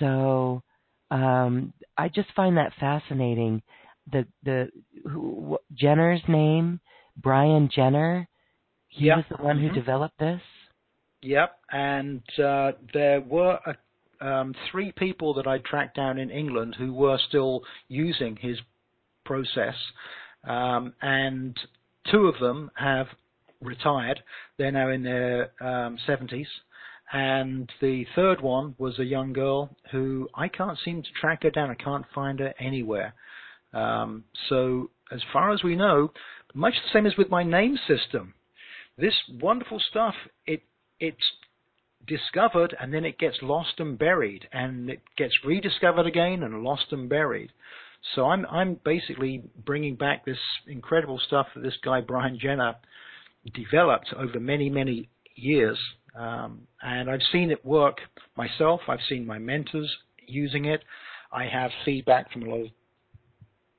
[0.00, 0.62] So
[1.10, 3.62] um, I just find that fascinating.
[4.10, 4.68] The the
[5.04, 6.80] who, Jenner's name,
[7.16, 8.28] Brian Jenner.
[8.88, 9.18] He yep.
[9.18, 9.74] was the one who mm-hmm.
[9.74, 10.40] developed this.
[11.24, 16.76] Yep, and uh, there were a, um, three people that I tracked down in England
[16.78, 18.58] who were still using his
[19.24, 19.74] process,
[20.46, 21.58] um, and
[22.10, 23.06] two of them have
[23.62, 24.20] retired.
[24.58, 26.44] They're now in their um, 70s.
[27.10, 31.50] And the third one was a young girl who I can't seem to track her
[31.50, 31.70] down.
[31.70, 33.14] I can't find her anywhere.
[33.72, 36.12] Um, so, as far as we know,
[36.52, 38.34] much the same as with my name system,
[38.98, 40.14] this wonderful stuff,
[40.46, 40.62] it
[41.00, 41.16] it's
[42.06, 46.86] discovered and then it gets lost and buried, and it gets rediscovered again and lost
[46.90, 47.50] and buried.
[48.14, 52.74] So I'm I'm basically bringing back this incredible stuff that this guy Brian Jenner
[53.54, 55.78] developed over many, many years
[56.14, 57.98] Um, and I've seen it work
[58.36, 58.80] myself.
[58.88, 59.90] I've seen my mentors
[60.26, 60.82] using it.
[61.32, 62.70] I have feedback from a lot of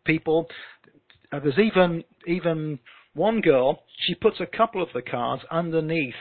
[0.04, 0.48] people.
[1.32, 2.80] Uh, there's even even
[3.14, 3.84] one girl.
[4.06, 6.14] She puts a couple of the cards underneath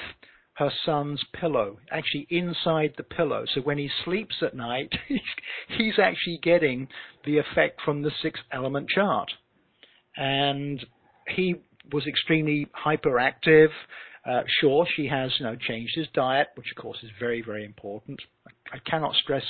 [0.55, 3.44] her son's pillow, actually inside the pillow.
[3.52, 4.93] So when he sleeps at night,
[5.68, 6.89] he's actually getting
[7.24, 9.31] the effect from the six element chart.
[10.16, 10.85] And
[11.28, 11.56] he
[11.93, 13.68] was extremely hyperactive.
[14.24, 17.64] Uh, sure, she has you know changed his diet, which of course is very very
[17.64, 18.20] important.
[18.72, 19.44] I cannot stress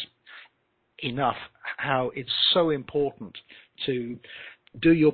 [1.01, 1.37] enough
[1.77, 3.37] how it's so important
[3.87, 4.19] to
[4.81, 5.13] do your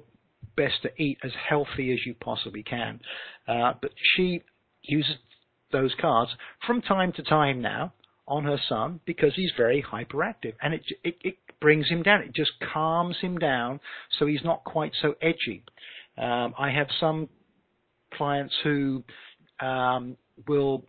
[0.56, 3.00] best to eat as healthy as you possibly can.
[3.48, 4.42] Uh, but she
[4.82, 5.16] uses
[5.72, 6.30] those cards
[6.66, 7.92] from time to time now
[8.26, 12.22] on her son because he's very hyperactive and it, it, it brings him down.
[12.22, 13.80] It just calms him down
[14.18, 15.64] so he's not quite so edgy.
[16.16, 17.28] Um, I have some
[18.14, 19.02] clients who
[19.60, 20.16] um,
[20.46, 20.84] will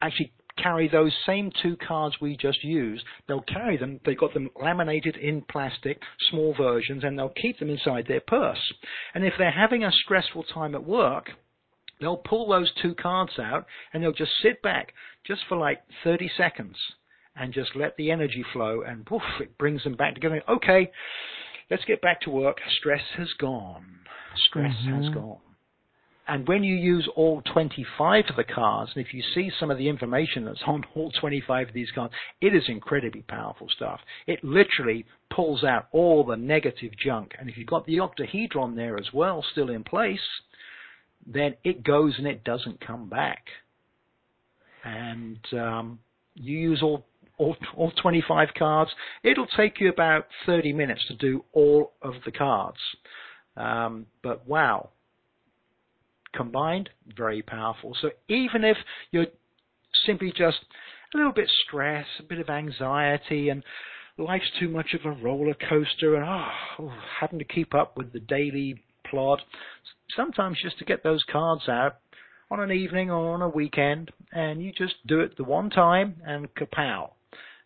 [0.00, 3.04] actually carry those same two cards we just used.
[3.26, 4.00] They'll carry them.
[4.04, 8.72] They've got them laminated in plastic, small versions, and they'll keep them inside their purse.
[9.14, 11.30] And if they're having a stressful time at work,
[12.02, 14.92] they'll pull those two cards out and they'll just sit back
[15.26, 16.76] just for like 30 seconds
[17.36, 20.42] and just let the energy flow and woof, it brings them back together.
[20.48, 20.90] Okay,
[21.70, 22.58] let's get back to work.
[22.78, 23.86] Stress has gone.
[24.48, 25.02] Stress mm-hmm.
[25.02, 25.38] has gone.
[26.28, 29.78] And when you use all 25 of the cards, and if you see some of
[29.78, 34.00] the information that's on all 25 of these cards, it is incredibly powerful stuff.
[34.26, 35.04] It literally
[35.34, 37.32] pulls out all the negative junk.
[37.38, 40.20] And if you've got the octahedron there as well, still in place,
[41.26, 43.44] then it goes and it doesn't come back.
[44.84, 45.98] And um,
[46.34, 47.04] you use all,
[47.38, 48.90] all, all 25 cards.
[49.22, 52.78] It'll take you about 30 minutes to do all of the cards.
[53.56, 54.90] Um, but wow,
[56.34, 57.96] combined, very powerful.
[58.00, 58.76] So even if
[59.10, 59.26] you're
[60.06, 60.58] simply just
[61.14, 63.62] a little bit stressed, a bit of anxiety, and
[64.18, 68.20] life's too much of a roller coaster, and oh, having to keep up with the
[68.20, 68.82] daily
[69.12, 69.40] plot,
[70.16, 71.98] sometimes just to get those cards out
[72.50, 76.16] on an evening or on a weekend, and you just do it the one time
[76.26, 77.10] and kapow.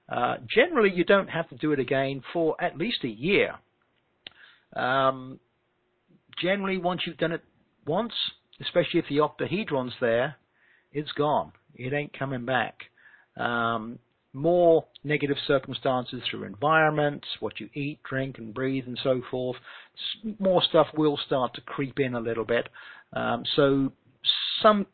[0.08, 3.54] Uh, generally, you don't have to do it again for at least a year.
[4.74, 5.40] Um,
[6.40, 7.42] generally, once you've done it
[7.86, 8.12] once,
[8.60, 10.36] especially if the octahedron's there,
[10.92, 11.52] it's gone.
[11.74, 12.74] It ain't coming back.
[13.36, 13.98] Um,
[14.36, 19.56] more negative circumstances through environment, what you eat, drink, and breathe, and so forth.
[20.38, 22.68] More stuff will start to creep in a little bit.
[23.14, 23.92] Um, so
[24.62, 24.86] some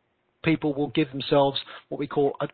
[0.44, 1.59] people will give themselves
[1.89, 2.47] what we call a,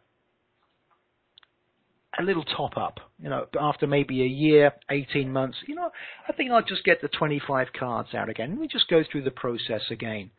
[2.18, 3.00] a little top up.
[3.22, 5.90] You know, after maybe a year, 18 months, you know,
[6.26, 8.50] I think I'll just get the 25 cards out again.
[8.50, 10.30] Let me just go through the process again.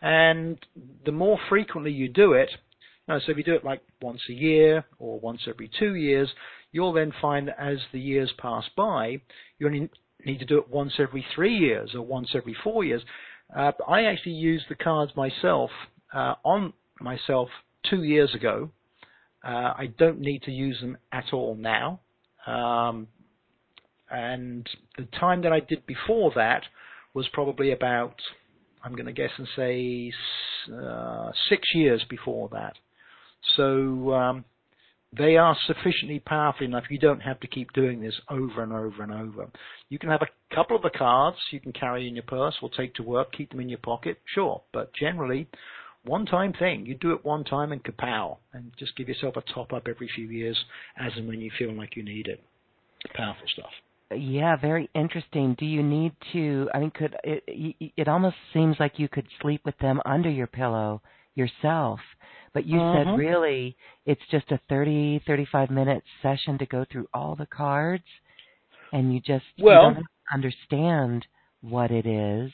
[0.00, 0.58] And
[1.04, 2.50] the more frequently you do it,
[3.08, 6.28] so if you do it like once a year or once every two years,
[6.70, 9.20] you'll then find that as the years pass by,
[9.58, 9.90] you only
[10.24, 13.02] need to do it once every three years or once every four years.
[13.54, 15.70] Uh, I actually used the cards myself
[16.14, 17.48] uh, on myself
[17.90, 18.70] two years ago.
[19.44, 22.00] Uh, I don't need to use them at all now.
[22.46, 23.08] Um,
[24.10, 26.62] and the time that I did before that
[27.14, 28.14] was probably about
[28.84, 30.12] I'm going to guess and say
[30.74, 32.74] uh, six years before that.
[33.56, 34.44] So um,
[35.16, 36.84] they are sufficiently powerful enough.
[36.90, 39.50] You don't have to keep doing this over and over and over.
[39.88, 42.70] You can have a couple of the cards you can carry in your purse or
[42.76, 44.62] take to work, keep them in your pocket, sure.
[44.72, 45.48] But generally,
[46.04, 46.86] one time thing.
[46.86, 50.08] You do it one time and kapow, and just give yourself a top up every
[50.14, 50.58] few years
[50.98, 52.42] as and when you feel like you need it.
[53.14, 53.70] Powerful stuff.
[54.16, 55.54] Yeah, very interesting.
[55.58, 56.68] Do you need to?
[56.74, 57.44] I mean, could it?
[57.96, 61.02] It almost seems like you could sleep with them under your pillow
[61.34, 62.00] yourself,
[62.52, 63.18] but you said Mhm.
[63.18, 63.76] really
[64.06, 68.04] it's just a thirty, thirty-five minute session to go through all the cards,
[68.92, 71.26] and you just you don't understand
[71.60, 72.52] what it is.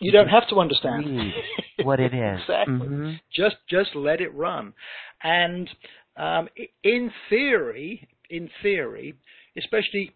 [0.00, 1.32] You don't have to understand
[1.82, 2.40] what it is.
[2.40, 2.74] exactly.
[2.74, 3.20] Mhm.
[3.30, 4.74] Just just let it run.
[5.22, 5.70] And
[6.16, 6.48] um,
[6.82, 9.14] in theory, in theory,
[9.56, 10.12] especially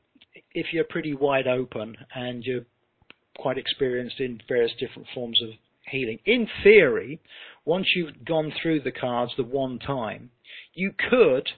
[0.55, 2.65] if you're pretty wide open and you're
[3.39, 5.51] quite experienced in various different forms of
[5.87, 7.21] healing, in theory,
[7.65, 10.31] once you've gone through the cards the one time,
[10.75, 11.49] you could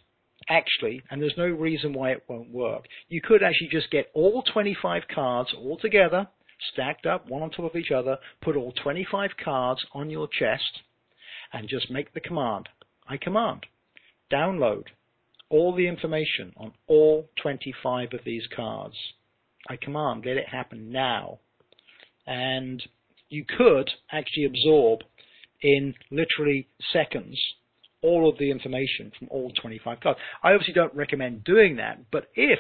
[0.49, 4.43] actually, and there's no reason why it won't work, you could actually just get all
[4.43, 6.27] 25 cards all together,
[6.73, 10.81] stacked up one on top of each other, put all 25 cards on your chest,
[11.53, 12.69] and just make the command.
[13.09, 13.67] I command.
[14.33, 14.85] Download
[15.51, 18.95] all the information on all 25 of these cards.
[19.69, 21.39] I command, let it happen now.
[22.27, 22.83] And
[23.29, 25.01] you could actually absorb
[25.63, 27.39] in literally seconds
[28.03, 30.19] all of the information from all 25 cards.
[30.43, 32.59] I obviously don't recommend doing that, but if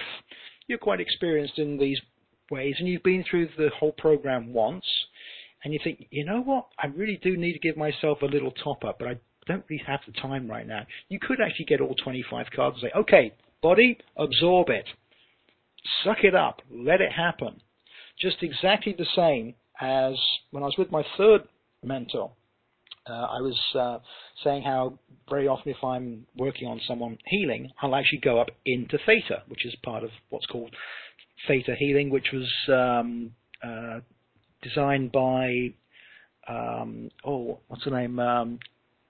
[0.68, 2.00] you're quite experienced in these
[2.50, 4.84] ways and you've been through the whole program once
[5.64, 8.52] and you think, you know what, I really do need to give myself a little
[8.52, 10.86] top up, but I don't really have the time right now.
[11.08, 14.86] You could actually get all 25 cards and say, okay, body, absorb it.
[16.04, 16.62] Suck it up.
[16.70, 17.60] Let it happen.
[18.20, 20.14] Just exactly the same as
[20.50, 21.42] when I was with my third
[21.82, 22.30] mentor.
[23.08, 23.98] Uh, I was uh,
[24.44, 24.98] saying how
[25.28, 29.66] very often if I'm working on someone healing, I'll actually go up into theta, which
[29.66, 30.74] is part of what's called
[31.48, 34.00] theta healing, which was um, uh,
[34.62, 35.72] designed by
[36.48, 38.18] um, oh, what's her name?
[38.18, 38.58] Um,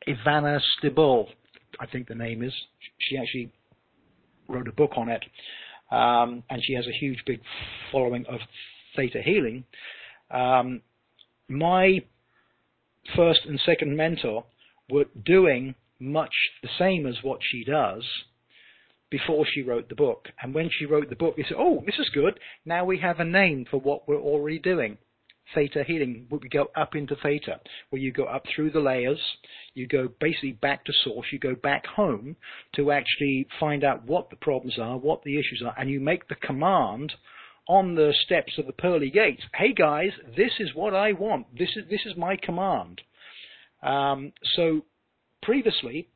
[0.07, 1.27] Vianna Stibal,
[1.81, 2.53] I think the name is.
[2.99, 3.53] She actually
[4.49, 5.25] wrote a book on it,
[5.91, 7.41] um, and she has a huge, big
[7.91, 8.41] following of
[8.97, 9.65] theta healing.
[10.31, 10.83] Um,
[11.49, 12.03] my
[13.17, 14.45] first and second mentor
[14.91, 18.05] were doing much the same as what she does
[19.11, 20.29] before she wrote the book.
[20.43, 22.41] And when she wrote the book, they said, "Oh, this is good.
[22.65, 24.99] Now we have a name for what we're already doing."
[25.55, 27.61] theta healing, we go up into theta,
[27.91, 29.21] where you go up through the layers,
[29.75, 32.37] you go basically back to source, you go back home
[32.75, 36.29] to actually find out what the problems are, what the issues are, and you make
[36.29, 37.13] the command
[37.69, 39.43] on the steps of the pearly gates.
[39.55, 41.47] Hey guys, this is what I want.
[41.57, 43.01] This is this is my command.
[43.83, 44.85] Um, so
[45.43, 46.09] previously,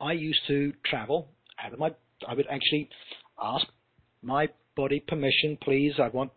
[0.00, 1.28] I used to travel
[1.62, 1.94] out of my.
[2.26, 2.88] I would actually
[3.42, 3.66] ask
[4.22, 5.94] my body permission, please.
[5.98, 6.30] I want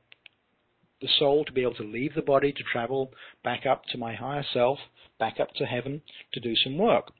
[1.01, 3.13] the soul to be able to leave the body to travel
[3.43, 4.79] back up to my higher self,
[5.19, 6.01] back up to heaven
[6.33, 7.11] to do some work.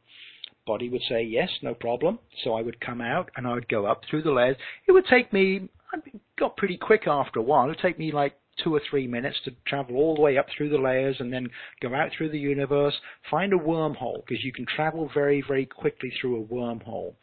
[0.65, 2.19] Body would say, yes, no problem.
[2.43, 4.57] So I would come out and I would go up through the layers.
[4.88, 5.98] It would take me, I
[6.38, 7.66] got pretty quick after a while.
[7.66, 8.34] It would take me like
[8.64, 11.49] two or three minutes to travel all the way up through the layers and then
[11.82, 12.94] go out through the universe,
[13.30, 17.14] find a wormhole, because you can travel very, very quickly through a wormhole.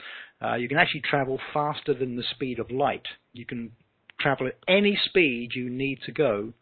[0.43, 3.07] Uh, you can actually travel faster than the speed of light.
[3.33, 3.73] You can
[4.19, 6.53] travel at any speed you need to go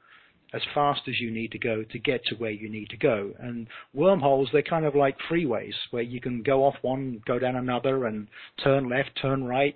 [0.52, 3.32] as fast as you need to go to get to where you need to go.
[3.40, 7.56] And wormholes, they're kind of like freeways where you can go off one, go down
[7.56, 8.28] another, and
[8.62, 9.74] turn left, turn right.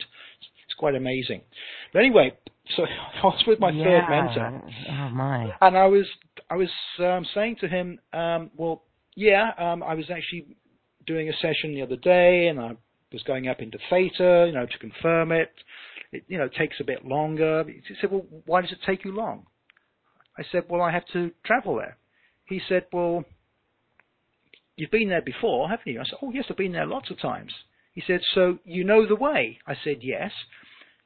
[0.65, 1.41] It's quite amazing.
[1.93, 2.37] But anyway,
[2.77, 2.85] so
[3.23, 3.85] I was with my yeah.
[3.85, 4.63] third mentor.
[4.91, 5.53] Oh my!
[5.61, 6.07] And I was
[6.51, 6.71] I was
[7.01, 8.83] um, saying to him, um, well,
[9.17, 10.57] yeah, um, I was actually
[11.07, 12.77] doing a session the other day, and I
[13.13, 15.51] was going up into theta, you know, to confirm it
[16.13, 17.65] it you know takes a bit longer.
[17.67, 19.47] He said, well, why does it take you long?
[20.39, 21.97] I said, well, I have to travel there.
[22.45, 23.25] He said, well,
[24.77, 26.01] you've been there before, haven't you?
[26.01, 27.53] I said, oh yes, I've been there lots of times.
[27.93, 29.59] He said, so you know the way?
[29.67, 30.31] I said, yes.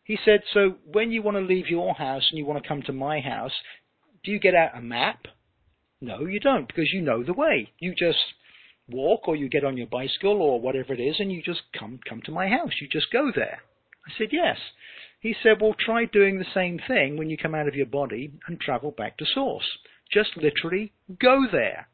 [0.04, 2.82] He said, so when you want to leave your house and you want to come
[2.82, 3.52] to my house,
[4.24, 5.26] do you get out a map?
[6.00, 7.70] No, you don't, because you know the way.
[7.78, 8.18] You just
[8.90, 12.00] walk or you get on your bicycle or whatever it is and you just come
[12.08, 12.72] come to my house.
[12.80, 13.60] You just go there.
[14.06, 14.56] I said, yes.
[15.20, 18.32] He said, well, try doing the same thing when you come out of your body
[18.48, 19.66] and travel back to source.
[20.12, 21.86] Just literally go there.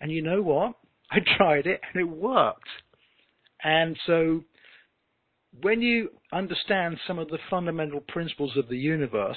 [0.00, 0.74] And you know what?
[1.10, 2.68] I tried it and it worked.
[3.62, 4.42] And so
[5.60, 9.36] when you understand some of the fundamental principles of the universe,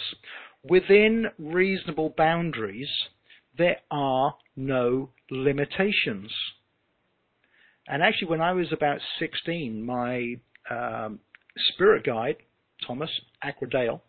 [0.63, 2.89] within reasonable boundaries,
[3.57, 6.31] there are no limitations.
[7.87, 10.35] And actually, when I was about 16, my
[10.69, 11.19] um,
[11.73, 12.37] spirit guide,
[12.85, 13.09] Thomas
[13.43, 14.01] Aquadale,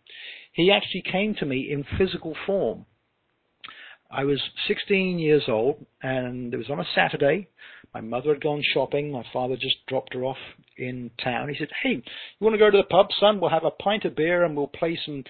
[0.52, 2.86] he actually came to me in physical form.
[4.10, 7.48] I was 16 years old, and it was on a Saturday.
[7.96, 9.10] My mother had gone shopping.
[9.10, 10.36] My father just dropped her off
[10.76, 11.48] in town.
[11.48, 12.02] He said, "Hey, you
[12.40, 13.40] want to go to the pub, son?
[13.40, 15.24] We'll have a pint of beer and we'll play some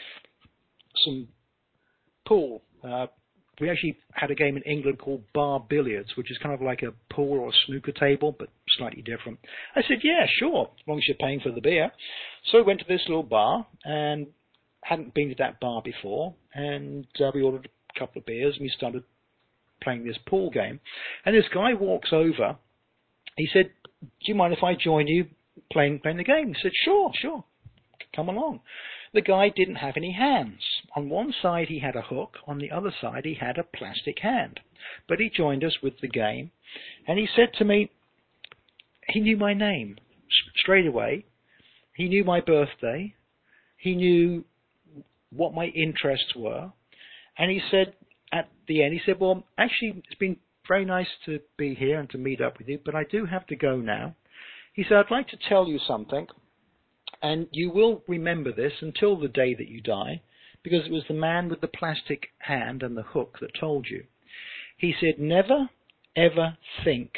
[1.05, 1.29] some
[2.27, 3.07] pool." Uh,
[3.61, 6.83] we actually had a game in England called bar billiards, which is kind of like
[6.83, 9.39] a pool or a snooker table, but slightly different.
[9.77, 11.93] I said, yeah, sure, as long as you're paying for the beer.
[12.51, 14.27] So we went to this little bar and
[14.83, 18.65] hadn't been to that bar before, and uh, we ordered a couple of beers and
[18.65, 19.05] we started
[19.83, 20.81] playing this pool game.
[21.25, 22.57] And this guy walks over.
[23.37, 23.71] He said,
[24.01, 25.27] "Do you mind if I join you
[25.73, 27.45] playing playing the game?" He said, "Sure, sure,
[28.15, 28.61] come along."
[29.13, 30.63] The guy didn't have any hands.
[30.95, 34.19] On one side he had a hook, on the other side he had a plastic
[34.19, 34.61] hand.
[35.09, 36.51] But he joined us with the game,
[37.07, 37.91] and he said to me,
[39.09, 39.99] he knew my name
[40.57, 41.25] straight away.
[41.95, 43.15] He knew my birthday.
[43.77, 44.45] He knew
[45.31, 46.73] what my interests were.
[47.39, 47.95] And he said
[48.33, 50.37] at the end, he said, well, actually, it's been
[50.67, 53.47] very nice to be here and to meet up with you, but I do have
[53.49, 54.15] to go now.
[54.73, 56.27] He said, I'd like to tell you something.
[57.23, 60.23] And you will remember this until the day that you die,
[60.63, 64.05] because it was the man with the plastic hand and the hook that told you.
[64.77, 65.71] He said, Never,
[66.15, 67.13] ever think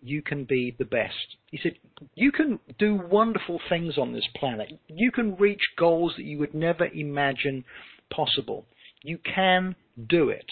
[0.00, 1.36] you can be the best.
[1.50, 1.74] He said,
[2.14, 4.68] you can do wonderful things on this planet.
[4.86, 7.64] You can reach goals that you would never imagine
[8.10, 8.66] possible.
[9.02, 9.74] You can
[10.06, 10.46] do it.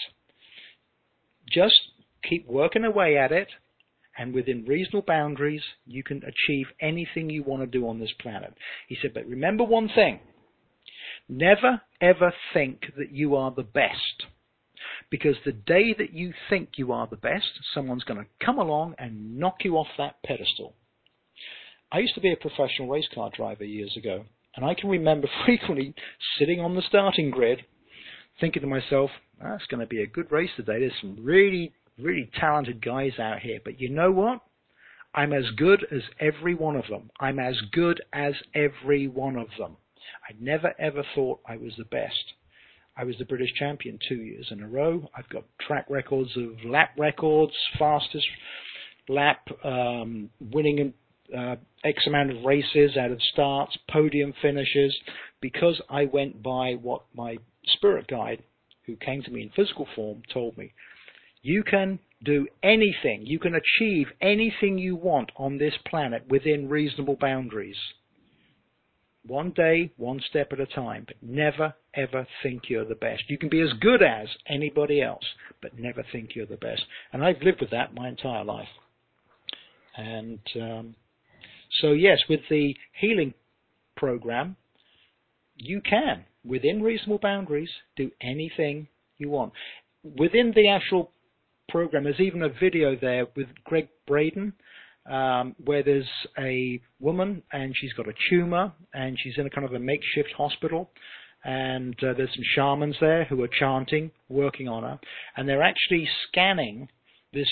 [1.49, 1.75] Just
[2.27, 3.47] keep working away at it,
[4.17, 8.53] and within reasonable boundaries, you can achieve anything you want to do on this planet.
[8.87, 10.19] He said, but remember one thing.
[11.29, 14.25] Never ever think that you are the best.
[15.09, 18.95] Because the day that you think you are the best, someone's going to come along
[18.97, 20.73] and knock you off that pedestal.
[21.91, 24.25] I used to be a professional race car driver years ago,
[24.55, 25.93] and I can remember frequently
[26.37, 27.65] sitting on the starting grid
[28.39, 29.09] thinking to myself,
[29.41, 30.79] that's going to be a good race today.
[30.79, 33.59] There's some really, really talented guys out here.
[33.63, 34.41] But you know what?
[35.13, 37.09] I'm as good as every one of them.
[37.19, 39.77] I'm as good as every one of them.
[40.29, 42.33] I never ever thought I was the best.
[42.95, 45.07] I was the British champion two years in a row.
[45.15, 48.25] I've got track records of lap records, fastest
[49.07, 50.93] lap, um, winning
[51.35, 54.95] uh, X amount of races out of starts, podium finishes,
[55.41, 57.37] because I went by what my
[57.73, 58.43] spirit guide,
[58.85, 60.73] who came to me in physical form, told me.
[61.41, 67.17] You can do anything, you can achieve anything you want on this planet within reasonable
[67.19, 67.77] boundaries.
[69.25, 73.23] One day, one step at a time, but never ever think you're the best.
[73.27, 75.25] You can be as good as anybody else,
[75.61, 76.83] but never think you're the best.
[77.11, 78.67] And I've lived with that my entire life.
[79.97, 80.95] And um,
[81.81, 83.33] so, yes, with the healing
[83.95, 84.55] program,
[85.55, 88.87] you can, within reasonable boundaries, do anything
[89.17, 89.53] you want.
[90.03, 91.11] Within the actual
[91.69, 94.53] program, there's even a video there with Gregg Braden
[95.09, 96.07] um, where there's
[96.37, 100.31] a woman and she's got a tumor and she's in a kind of a makeshift
[100.37, 100.89] hospital
[101.43, 104.99] and uh, there's some shamans there who are chanting, working on her,
[105.35, 106.89] and they're actually scanning
[107.33, 107.47] this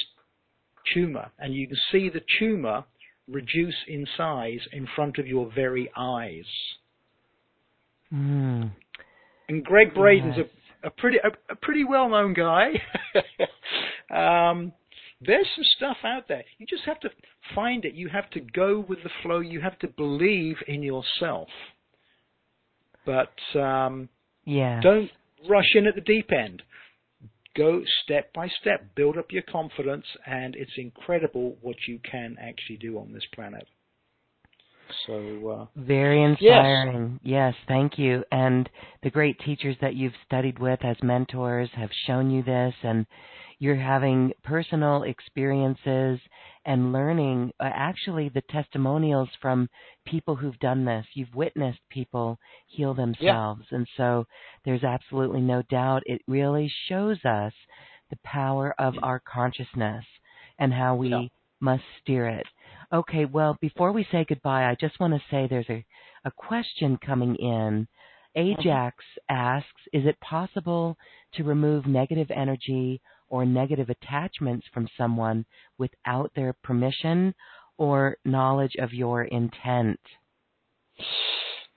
[0.94, 2.84] tumor, and you can see the tumor
[3.28, 6.46] reduce in size in front of your very eyes.
[8.14, 8.72] Mm.
[9.48, 12.72] And Gregg Braden's a, a pretty a, a pretty well known guy.
[14.50, 14.74] um,
[15.22, 16.44] there's some stuff out there.
[16.58, 17.10] You just have to
[17.54, 17.94] find it.
[17.94, 19.40] You have to go with the flow.
[19.40, 21.48] You have to believe in yourself.
[23.06, 24.10] But um,
[24.46, 24.82] yeah.
[24.82, 25.12] don't
[25.48, 26.64] rush in at the deep end.
[27.56, 28.96] Go step by step.
[28.96, 33.66] Build up your confidence, and it's incredible what you can actually do on this planet.
[35.08, 37.20] So uh, very inspiring.
[37.24, 37.54] Yes.
[37.54, 38.24] yes, thank you.
[38.32, 38.70] And
[39.04, 43.06] the great teachers that you've studied with as mentors have shown you this, and
[43.60, 46.20] you're having personal experiences
[46.66, 49.70] and learning uh, actually the testimonials from
[50.06, 51.06] people who've done this.
[51.14, 53.64] You've witnessed people heal themselves.
[53.72, 53.78] Yeah.
[53.78, 54.26] And so
[54.66, 57.54] there's absolutely no doubt it really shows us
[58.10, 60.06] the power of our consciousness
[60.60, 61.22] and how we yeah.
[61.60, 62.46] must steer it.
[62.96, 65.84] Okay, well, before we say goodbye, I just want to say there's a,
[66.24, 67.90] a question coming in.
[68.38, 70.96] Ajax asks, is it possible
[71.34, 75.46] to remove negative energy or negative attachments from someone
[75.78, 77.36] without their permission
[77.78, 80.00] or knowledge of your intent?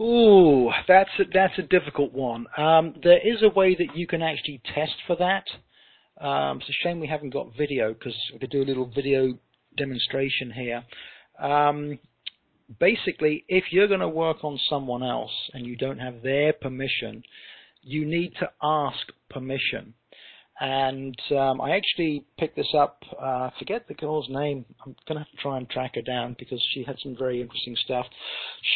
[0.00, 2.46] Ooh, that's a, that's a difficult one.
[2.56, 6.24] Um, there is a way that you can actually test for that.
[6.24, 9.36] Um, it's a shame we haven't got video because we could do a little video
[9.78, 10.84] demonstration here.
[11.40, 11.98] Um,
[12.80, 17.22] basically, if you're going to work on someone else and you don't have their permission,
[17.82, 18.98] you need to ask
[19.30, 19.94] permission.
[20.60, 23.02] And um, I actually picked this up.
[23.20, 24.64] Uh, forget the girl's name.
[24.84, 27.40] I'm going to have to try and track her down because she had some very
[27.40, 28.06] interesting stuff.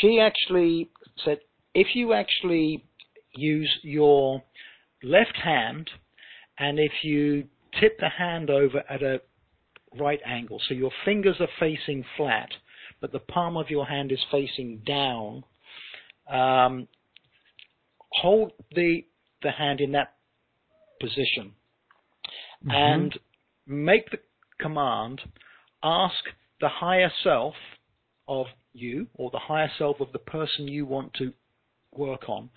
[0.00, 0.90] She actually
[1.24, 1.38] said
[1.74, 2.84] if you actually
[3.34, 4.42] use your
[5.02, 5.90] left hand
[6.58, 7.44] and if you
[7.80, 9.20] tip the hand over at a
[9.98, 12.48] right angle, so your fingers are facing flat,
[13.00, 15.44] but the palm of your hand is facing down,
[16.30, 16.88] um,
[18.10, 19.04] hold the
[19.42, 20.14] the hand in that
[21.00, 21.52] position
[22.64, 22.70] mm-hmm.
[22.70, 23.18] and
[23.66, 24.18] make the
[24.60, 25.20] command
[25.82, 26.14] ask
[26.60, 27.54] the higher self
[28.28, 31.32] of you or the higher self of the person you want to
[31.94, 32.48] work on,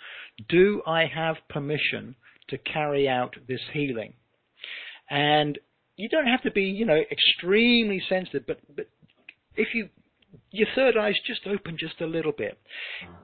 [0.48, 2.16] do I have permission
[2.50, 4.14] to carry out this healing?
[5.10, 5.60] And
[5.98, 8.88] you don't have to be, you know, extremely sensitive, but, but
[9.56, 9.90] if you,
[10.52, 12.58] your third eye is just open just a little bit.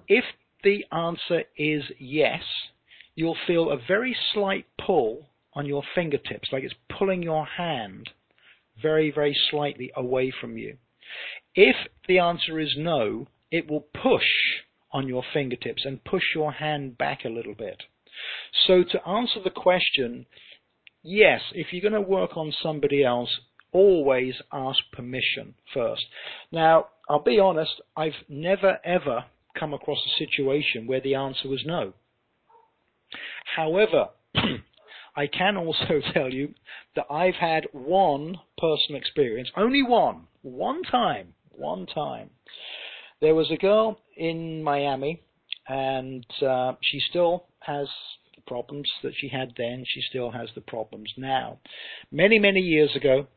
[0.08, 0.24] If
[0.64, 2.44] the answer is yes,
[3.16, 8.10] you'll feel a very slight pull on your fingertips, like it's pulling your hand
[8.82, 10.78] very, very slightly away from you.
[11.56, 11.76] If
[12.08, 14.24] the answer is no, it will push
[14.94, 17.84] on your fingertips and push your hand back a little bit.
[18.68, 20.26] So to answer the question,
[21.04, 23.30] yes, if you're going to work on somebody else,
[23.72, 26.06] always ask permission first.
[26.52, 29.26] Now, I'll be honest, I've never ever
[29.58, 31.94] come across a situation where the answer was no.
[33.56, 34.10] However,
[35.16, 36.54] I can also tell you
[36.96, 42.30] that I've had one personal experience, only one, one time, one time.
[43.20, 45.22] There was a girl in Miami,
[45.68, 47.88] and uh, she still has
[48.42, 49.84] the problems that she had then.
[49.88, 51.60] She still has the problems now.
[52.12, 53.28] Many, many years ago,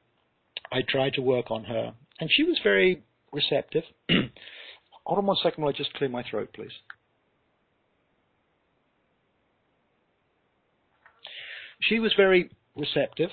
[0.73, 3.03] I tried to work on her, and she was very
[3.33, 3.85] receptive.
[5.05, 6.73] Hold on one second while I just clear my throat, please.
[11.89, 13.31] she was very receptive,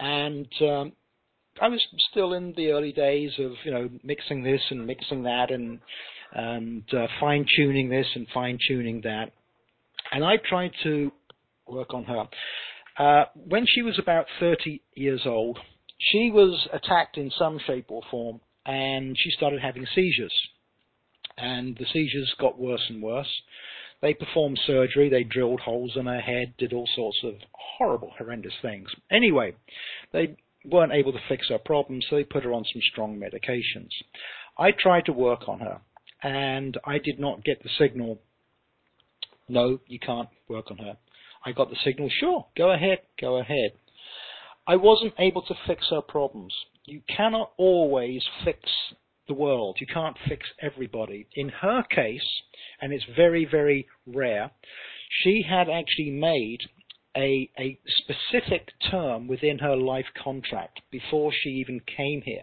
[0.00, 0.92] and um,
[1.60, 5.50] I was still in the early days of you know mixing this and mixing that
[5.50, 5.80] and
[6.32, 9.32] and uh, fine tuning this and fine tuning that,
[10.14, 11.10] and I tried to
[11.66, 12.28] work on her.
[12.96, 15.58] Uh, when she was about 30 years old,
[15.98, 20.32] she was attacked in some shape or form, and she started having seizures,
[21.36, 23.28] and the seizures got worse and worse.
[24.02, 28.54] They performed surgery, they drilled holes in her head, did all sorts of horrible, horrendous
[28.62, 28.88] things.
[29.10, 29.54] Anyway,
[30.12, 33.90] they weren't able to fix her problem, so they put her on some strong medications.
[34.56, 35.80] I tried to work on her,
[36.22, 38.20] and I did not get the signal,
[39.48, 40.96] no, you can't work on her.
[41.44, 43.72] I got the signal, sure, go ahead, go ahead.
[44.66, 46.54] I wasn't able to fix her problems.
[46.86, 48.60] You cannot always fix
[49.28, 49.76] the world.
[49.80, 51.26] You can't fix everybody.
[51.34, 52.26] In her case,
[52.80, 54.50] and it's very, very rare,
[55.22, 56.60] she had actually made
[57.16, 62.42] a, a specific term within her life contract before she even came here.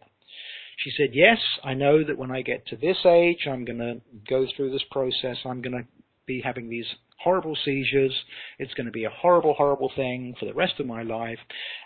[0.78, 4.02] She said, Yes, I know that when I get to this age, I'm going to
[4.28, 5.38] go through this process.
[5.46, 5.88] I'm going to
[6.26, 6.86] be having these
[7.24, 8.14] horrible seizures.
[8.60, 11.40] It's going to be a horrible, horrible thing for the rest of my life.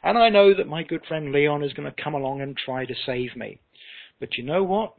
[0.03, 2.85] And I know that my good friend Leon is going to come along and try
[2.85, 3.59] to save me.
[4.19, 4.95] But you know what?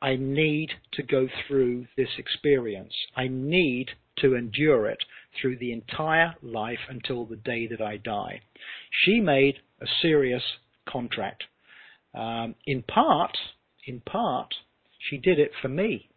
[0.00, 2.92] I need to go through this experience.
[3.16, 4.98] I need to endure it
[5.40, 8.42] through the entire life until the day that I die.
[9.04, 10.42] She made a serious
[10.88, 11.44] contract.
[12.14, 13.36] Um, in part,
[13.86, 14.54] in part,
[15.10, 16.10] she did it for me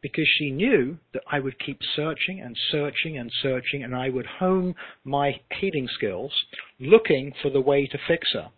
[0.00, 4.26] because she knew that I would keep searching and searching and searching and I would
[4.26, 4.74] hone
[5.04, 6.32] my healing skills
[6.78, 8.50] looking for the way to fix her.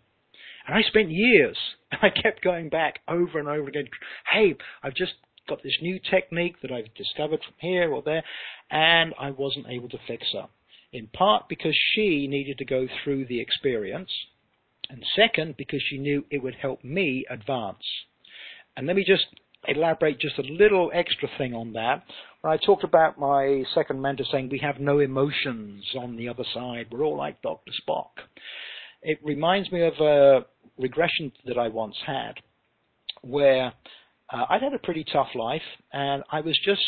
[0.67, 1.57] And I spent years,
[1.91, 3.87] and I kept going back over and over again.
[4.31, 5.13] Hey, I've just
[5.47, 8.23] got this new technique that I've discovered from here or there,
[8.71, 10.47] and I wasn't able to fix her.
[10.91, 14.09] In part because she needed to go through the experience,
[14.89, 17.83] and second, because she knew it would help me advance.
[18.77, 19.25] And let me just
[19.67, 22.03] elaborate just a little extra thing on that.
[22.41, 26.43] When I talked about my second mentor saying we have no emotions on the other
[26.53, 27.71] side, we're all like Dr.
[27.81, 28.11] Spock.
[29.01, 30.45] It reminds me of a
[30.77, 32.33] regression that I once had
[33.21, 33.73] where
[34.29, 35.61] uh, I'd had a pretty tough life
[35.93, 36.81] and I was just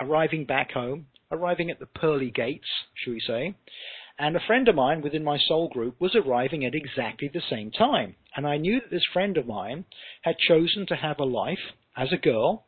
[0.00, 3.54] arriving back home, arriving at the pearly gates, shall we say,
[4.18, 7.70] and a friend of mine within my soul group was arriving at exactly the same
[7.70, 8.16] time.
[8.34, 9.84] And I knew that this friend of mine
[10.22, 11.58] had chosen to have a life
[11.96, 12.64] as a girl,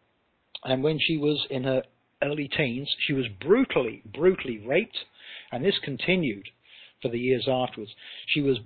[0.64, 1.82] and when she was in her
[2.22, 4.98] early teens, she was brutally, brutally raped,
[5.50, 6.46] and this continued
[7.02, 7.92] for the years afterwards.
[8.26, 8.58] She was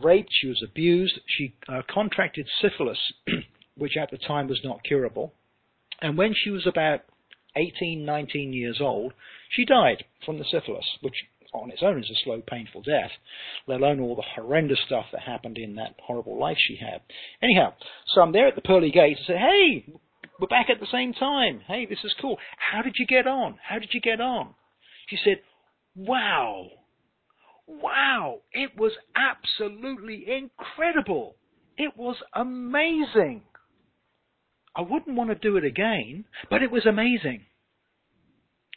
[0.00, 2.98] raped, she was abused, she uh, contracted syphilis,
[3.76, 5.32] which at the time was not curable.
[6.00, 7.00] And when she was about
[7.54, 9.12] 18, 19 years old,
[9.50, 11.14] she died from the syphilis, which
[11.52, 13.10] on its own is a slow, painful death,
[13.66, 17.00] let alone all the horrendous stuff that happened in that horrible life she had.
[17.42, 17.74] Anyhow,
[18.14, 19.92] so I'm there at the pearly gates and say, hey,
[20.40, 21.60] we're back at the same time.
[21.66, 22.38] Hey, this is cool.
[22.58, 23.58] How did you get on?
[23.62, 24.54] How did you get on?
[25.08, 25.40] She said,
[25.94, 26.66] wow,
[27.66, 31.36] wow, it was absolutely incredible.
[31.76, 33.42] It was amazing.
[34.74, 37.44] I wouldn't want to do it again, but it was amazing.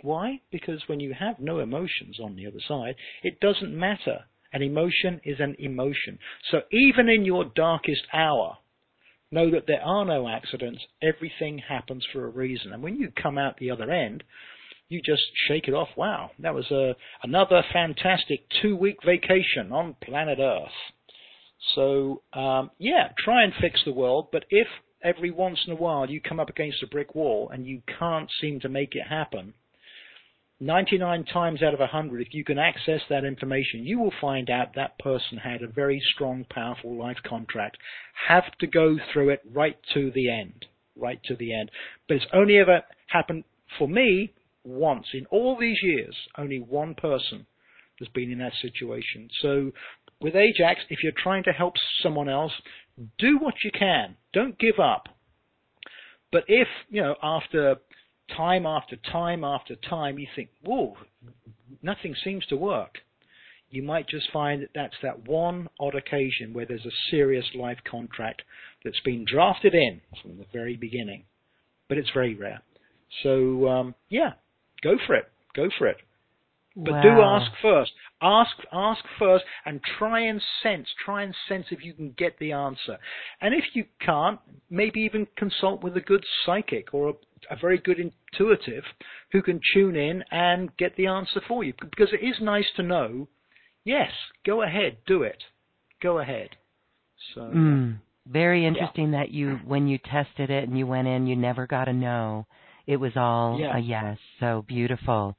[0.01, 0.41] Why?
[0.51, 4.25] Because when you have no emotions on the other side, it doesn't matter.
[4.53, 6.19] An emotion is an emotion.
[6.51, 8.57] So even in your darkest hour,
[9.31, 10.81] know that there are no accidents.
[11.01, 12.71] Everything happens for a reason.
[12.73, 14.23] And when you come out the other end,
[14.87, 15.89] you just shake it off.
[15.97, 20.69] Wow, that was a, another fantastic two week vacation on planet Earth.
[21.73, 24.67] So, um, yeah, try and fix the world, but if
[25.03, 28.29] every once in a while you come up against a brick wall and you can't
[28.39, 29.53] seem to make it happen,
[30.59, 34.75] 99 times out of 100, if you can access that information, you will find out
[34.75, 37.77] that person had a very strong, powerful life contract.
[38.27, 40.65] Have to go through it right to the end.
[40.95, 41.71] Right to the end.
[42.07, 43.43] But it's only ever happened
[43.77, 44.31] for me
[44.63, 47.45] once in all these years, only one person
[47.99, 49.29] has been in that situation.
[49.41, 49.71] So
[50.21, 52.51] with Ajax, if you're trying to help someone else,
[53.19, 54.15] do what you can.
[54.33, 55.09] Don't give up.
[56.31, 57.75] But if, you know, after
[58.35, 60.95] time after time after time, you think, whoa,
[61.81, 62.99] nothing seems to work,
[63.69, 67.79] you might just find that that's that one odd occasion where there's a serious life
[67.89, 68.41] contract
[68.83, 71.23] that's been drafted in from the very beginning.
[71.89, 72.61] But it's very rare.
[73.23, 74.33] So, um, yeah,
[74.83, 75.25] go for it.
[75.55, 75.97] Go for it.
[76.75, 77.01] But wow.
[77.01, 77.91] do ask first.
[78.21, 80.87] Ask, ask first, and try and sense.
[81.05, 82.97] Try and sense if you can get the answer.
[83.39, 84.39] And if you can't,
[84.69, 87.13] maybe even consult with a good psychic or a,
[87.49, 88.83] a very good intuitive
[89.31, 91.73] who can tune in and get the answer for you.
[91.79, 93.27] Because it is nice to know.
[93.83, 94.11] Yes,
[94.45, 95.43] go ahead, do it.
[96.01, 96.49] Go ahead.
[97.33, 97.41] So.
[97.41, 99.19] Mm, very interesting yeah.
[99.19, 102.47] that you, when you tested it and you went in, you never got a no.
[102.87, 103.77] It was all yeah.
[103.77, 104.17] a yes.
[104.39, 105.35] So beautiful.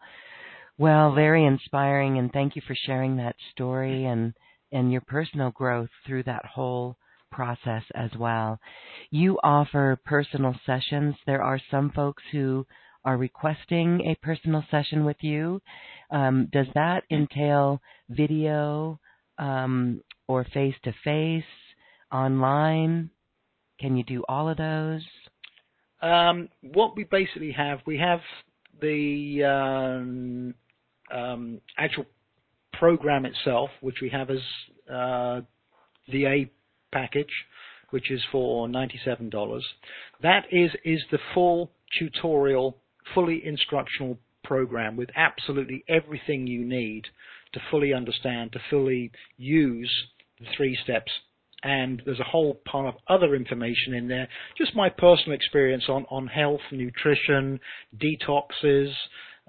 [0.78, 4.34] Well, very inspiring, and thank you for sharing that story and
[4.72, 6.96] and your personal growth through that whole
[7.30, 8.58] process as well.
[9.10, 11.14] You offer personal sessions.
[11.26, 12.66] There are some folks who
[13.04, 15.62] are requesting a personal session with you.
[16.10, 18.98] Um, does that entail video
[19.38, 21.44] um, or face to face,
[22.12, 23.10] online?
[23.78, 25.02] Can you do all of those?
[26.02, 28.20] Um, what we basically have, we have
[28.80, 30.54] the um,
[31.16, 32.06] um, actual
[32.72, 34.38] program itself, which we have as
[34.92, 35.40] uh,
[36.08, 36.50] the A
[36.92, 37.32] package,
[37.90, 39.60] which is for $97.
[40.22, 42.78] That is is the full tutorial,
[43.14, 47.04] fully instructional program with absolutely everything you need
[47.52, 49.92] to fully understand, to fully use
[50.40, 51.10] the three steps.
[51.62, 54.28] And there's a whole pile of other information in there.
[54.56, 57.58] Just my personal experience on, on health, nutrition,
[57.96, 58.92] detoxes,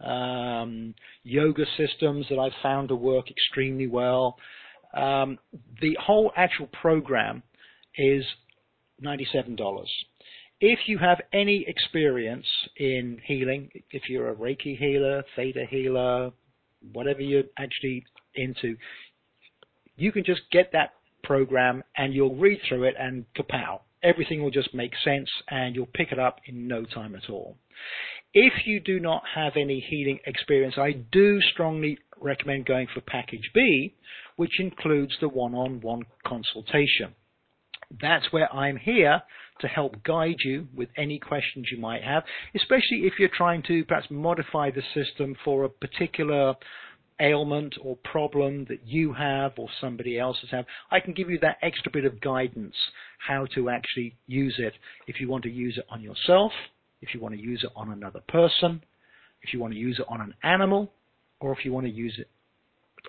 [0.03, 4.38] um, yoga systems that I've found to work extremely well.
[4.97, 5.37] Um,
[5.79, 7.43] the whole actual program
[7.97, 8.25] is
[9.03, 9.85] $97.
[10.59, 12.47] If you have any experience
[12.77, 16.31] in healing, if you're a Reiki healer, Theta healer,
[16.93, 18.03] whatever you're actually
[18.33, 18.75] into,
[19.97, 20.93] you can just get that
[21.23, 23.81] program and you'll read through it and kapow.
[24.03, 27.57] Everything will just make sense and you'll pick it up in no time at all.
[28.33, 33.49] If you do not have any healing experience, I do strongly recommend going for package
[33.53, 33.95] B,
[34.35, 37.15] which includes the one-on-one consultation.
[38.01, 39.21] That's where I'm here
[39.61, 42.23] to help guide you with any questions you might have,
[42.55, 46.53] especially if you're trying to perhaps modify the system for a particular
[47.19, 50.65] ailment or problem that you have or somebody else has have.
[50.91, 52.76] I can give you that extra bit of guidance
[53.27, 54.73] how to actually use it
[55.07, 56.52] if you want to use it on yourself
[57.02, 58.84] if you want to use it on another person,
[59.41, 60.91] if you want to use it on an animal,
[61.39, 62.30] or if you want to use it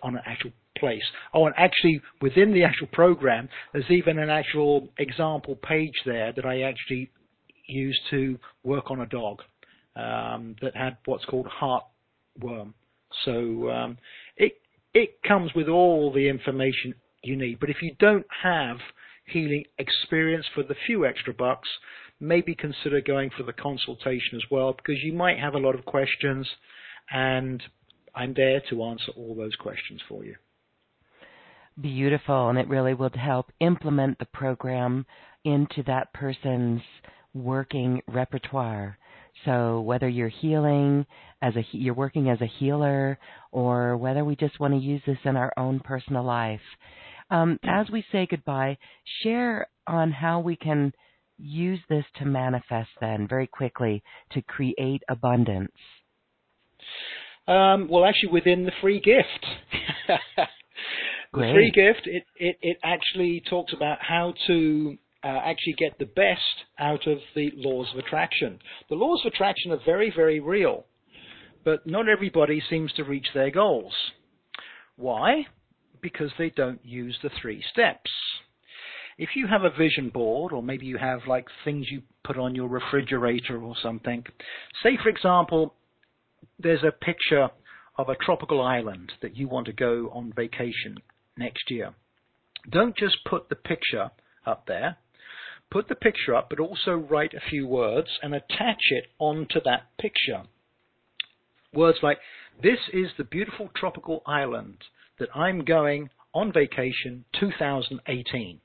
[0.03, 1.03] on an actual place.
[1.35, 6.45] Oh, and actually, within the actual program, there's even an actual example page there that
[6.45, 7.11] I actually
[7.67, 9.43] used to work on a dog
[9.97, 12.75] um, that had what's called heartworm.
[13.25, 13.99] So um,
[14.37, 14.61] it
[14.95, 17.61] it comes with all the information you need.
[17.61, 18.79] But if you don't have
[19.27, 21.69] healing experience for the few extra bucks,
[22.21, 25.85] maybe consider going for the consultation as well because you might have a lot of
[25.85, 26.47] questions
[27.11, 27.63] and
[28.15, 30.35] I'm there to answer all those questions for you.
[31.81, 35.07] Beautiful, and it really will help implement the program
[35.45, 36.83] into that person's
[37.35, 38.99] working repertoire.
[39.45, 41.07] So whether you're healing
[41.41, 43.19] as a you're working as a healer,
[43.53, 46.61] or whether we just want to use this in our own personal life,
[47.31, 48.79] um, as we say goodbye,
[49.23, 50.93] share on how we can
[51.39, 54.03] use this to manifest then very quickly
[54.33, 55.73] to create abundance?
[57.47, 59.47] Um, well, actually, within the free gift.
[61.33, 66.07] the free gift, it, it, it actually talks about how to uh, actually get the
[66.07, 66.41] best
[66.79, 68.59] out of the laws of attraction.
[68.89, 70.85] The laws of attraction are very, very real,
[71.65, 73.93] but not everybody seems to reach their goals.
[74.97, 75.47] Why?
[76.01, 78.11] Because they don't use the three steps
[79.19, 82.55] if you have a vision board, or maybe you have like things you put on
[82.55, 84.25] your refrigerator or something,
[84.83, 85.75] say for example,
[86.59, 87.49] there's a picture
[87.97, 90.97] of a tropical island that you want to go on vacation
[91.37, 91.93] next year.
[92.71, 94.11] Don't just put the picture
[94.47, 94.97] up there.
[95.71, 99.89] Put the picture up, but also write a few words and attach it onto that
[100.01, 100.45] picture.
[101.75, 102.19] Words like,
[102.63, 104.79] This is the beautiful tropical island
[105.19, 108.61] that I'm going on vacation 2018.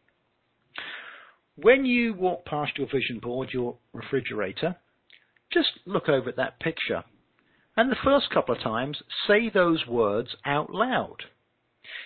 [1.56, 4.78] When you walk past your vision board, your refrigerator,
[5.52, 7.04] just look over at that picture.
[7.76, 11.24] And the first couple of times, say those words out loud.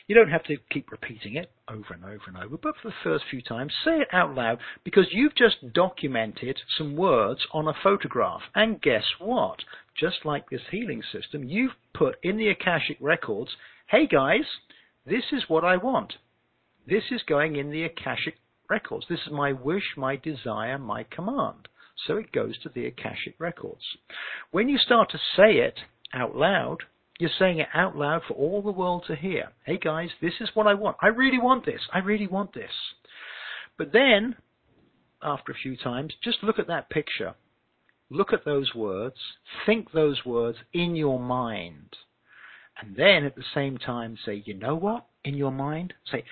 [0.08, 2.96] You don't have to keep repeating it over and over and over, but for the
[3.04, 7.74] first few times, say it out loud because you've just documented some words on a
[7.84, 8.42] photograph.
[8.56, 9.60] And guess what?
[10.00, 13.52] Just like this healing system, you've put in the Akashic records,
[13.88, 14.46] hey guys,
[15.06, 16.14] this is what I want.
[16.88, 18.36] This is going in the Akashic
[18.70, 19.06] records.
[19.10, 21.68] This is my wish, my desire, my command.
[22.06, 23.84] So it goes to the Akashic records.
[24.52, 25.80] When you start to say it
[26.14, 26.84] out loud,
[27.20, 29.52] you're saying it out loud for all the world to hear.
[29.66, 30.98] Hey guys, this is what I want.
[31.02, 31.82] I really want this.
[31.94, 32.72] I really want this.
[33.78, 34.36] But then,
[35.22, 37.34] after a few times, just look at that picture.
[38.10, 39.18] Look at those words.
[39.66, 41.96] Think those words in your mind.
[42.80, 45.06] And then at the same time say, you know what?
[45.24, 46.24] In your mind, say,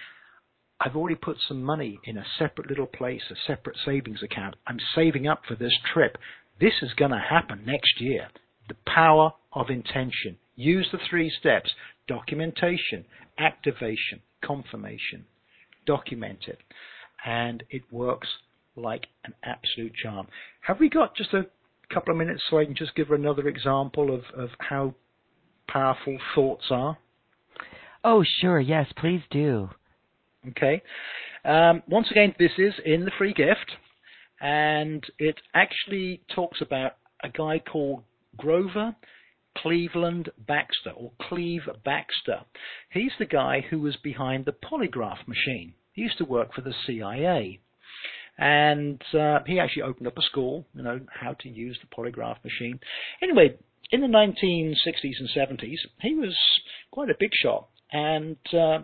[0.80, 4.56] I've already put some money in a separate little place, a separate savings account.
[4.68, 6.18] I'm saving up for this trip.
[6.60, 8.28] This is going to happen next year.
[8.68, 10.38] The power of intention.
[10.56, 11.72] Use the three steps
[12.08, 13.06] documentation,
[13.40, 15.26] activation, confirmation.
[15.86, 16.60] Document it.
[17.26, 18.28] And it works
[18.76, 20.28] like an absolute charm.
[20.62, 21.46] Have we got just a
[21.94, 24.94] couple of minutes so I can just give another example of, of how
[25.68, 26.98] powerful thoughts are?
[28.04, 28.60] Oh, sure.
[28.60, 29.70] Yes, please do.
[30.50, 30.82] Okay.
[31.44, 33.72] Um, once again, this is in the free gift,
[34.42, 36.94] and it actually talks about
[37.24, 38.04] a guy called
[38.38, 38.96] Grover
[39.58, 42.44] Cleveland Backster, or Cleve Backster.
[42.90, 45.74] He's the guy who was behind the polygraph machine.
[45.94, 47.60] He used to work for the CIA.
[48.38, 52.44] And uh, he actually opened up a school, you know, how to use the polygraph
[52.44, 52.80] machine.
[53.22, 53.56] Anyway,
[53.92, 56.36] in the 1960s and 70s, he was
[56.92, 57.70] quite a big shot.
[57.94, 58.80] And uh,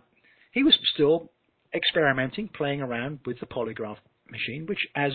[0.54, 1.32] he was still
[1.74, 3.98] experimenting, playing around with the polygraph
[4.30, 5.12] machine, which, as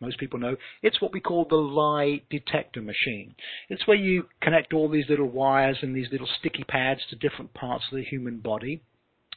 [0.00, 3.34] most people know, it's what we call the lie detector machine.
[3.68, 7.54] It's where you connect all these little wires and these little sticky pads to different
[7.54, 8.82] parts of the human body.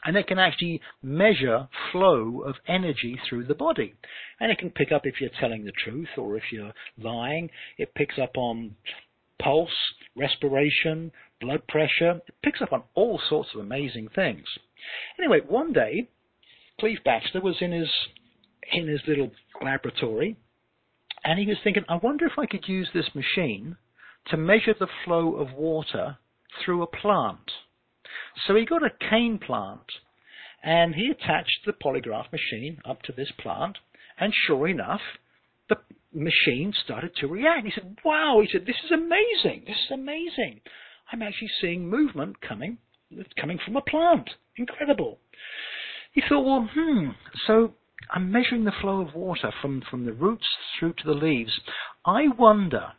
[0.03, 3.93] And it can actually measure flow of energy through the body.
[4.39, 7.49] And it can pick up if you're telling the truth or if you're lying.
[7.77, 8.75] It picks up on
[9.39, 9.69] pulse,
[10.15, 12.21] respiration, blood pressure.
[12.27, 14.45] It picks up on all sorts of amazing things.
[15.19, 16.09] Anyway, one day
[16.79, 17.89] Cleve Backster was in his
[18.71, 19.31] in his little
[19.61, 20.37] laboratory,
[21.23, 23.77] and he was thinking, I wonder if I could use this machine
[24.27, 26.17] to measure the flow of water
[26.63, 27.51] through a plant.
[28.45, 29.85] So he got a cane plant,
[30.63, 33.77] and he attached the polygraph machine up to this plant,
[34.19, 35.01] and sure enough,
[35.69, 35.77] the
[36.13, 37.65] machine started to react.
[37.65, 39.63] He said, "Wow!" He said, "This is amazing.
[39.65, 40.61] This is amazing.
[41.11, 42.77] I'm actually seeing movement coming
[43.35, 44.29] coming from a plant.
[44.55, 45.19] Incredible."
[46.11, 47.11] He thought, well, hmm,
[47.47, 47.73] so
[48.09, 50.47] I'm measuring the flow of water from, from the roots
[50.77, 51.59] through to the leaves.
[52.05, 52.93] I wonder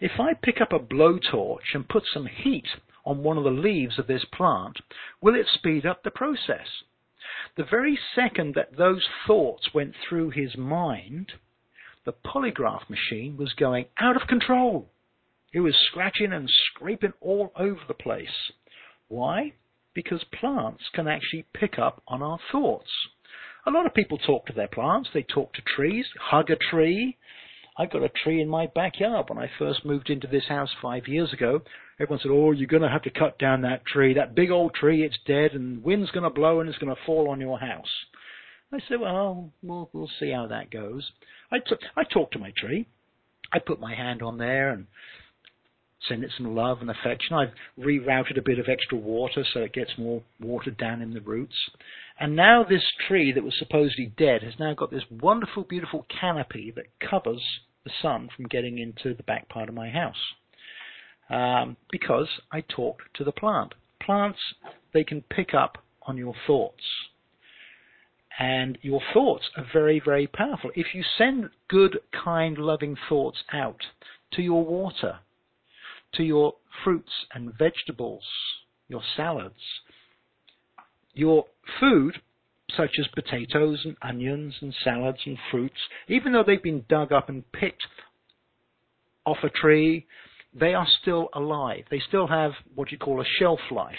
[0.00, 2.66] if I pick up a blowtorch and put some heat
[3.04, 4.78] on one of the leaves of this plant,
[5.20, 6.66] will it speed up the process?
[7.56, 11.32] The very second that those thoughts went through his mind,
[12.04, 14.88] the polygraph machine was going out of control.
[15.52, 18.52] It was scratching and scraping all over the place.
[19.08, 19.52] Why?
[19.94, 22.90] because plants can actually pick up on our thoughts.
[23.64, 27.16] A lot of people talk to their plants, they talk to trees, hug a tree.
[27.78, 31.06] I've got a tree in my backyard when I first moved into this house five
[31.06, 31.62] years ago.
[32.00, 34.14] Everyone said, Oh, you're going to have to cut down that tree.
[34.14, 37.00] That big old tree, it's dead, and wind's going to blow and it's going to
[37.06, 37.88] fall on your house.
[38.72, 41.10] I said, Well, we'll, we'll see how that goes.
[41.52, 42.88] I, t- I talked to my tree.
[43.52, 44.86] I put my hand on there and
[46.08, 47.36] send it some love and affection.
[47.36, 51.20] I've rerouted a bit of extra water so it gets more water down in the
[51.20, 51.54] roots.
[52.18, 56.72] And now this tree that was supposedly dead has now got this wonderful, beautiful canopy
[56.74, 57.42] that covers
[57.84, 60.16] the sun from getting into the back part of my house.
[61.30, 63.74] Um, because I talked to the plant.
[64.00, 64.38] Plants,
[64.92, 66.82] they can pick up on your thoughts.
[68.38, 70.70] And your thoughts are very, very powerful.
[70.74, 73.80] If you send good, kind, loving thoughts out
[74.32, 75.20] to your water,
[76.14, 78.24] to your fruits and vegetables,
[78.88, 79.54] your salads,
[81.14, 81.46] your
[81.80, 82.20] food,
[82.76, 85.76] such as potatoes and onions and salads and fruits,
[86.08, 87.86] even though they've been dug up and picked
[89.26, 90.06] off a tree,
[90.54, 91.84] they are still alive.
[91.90, 93.94] They still have what you call a shelf life.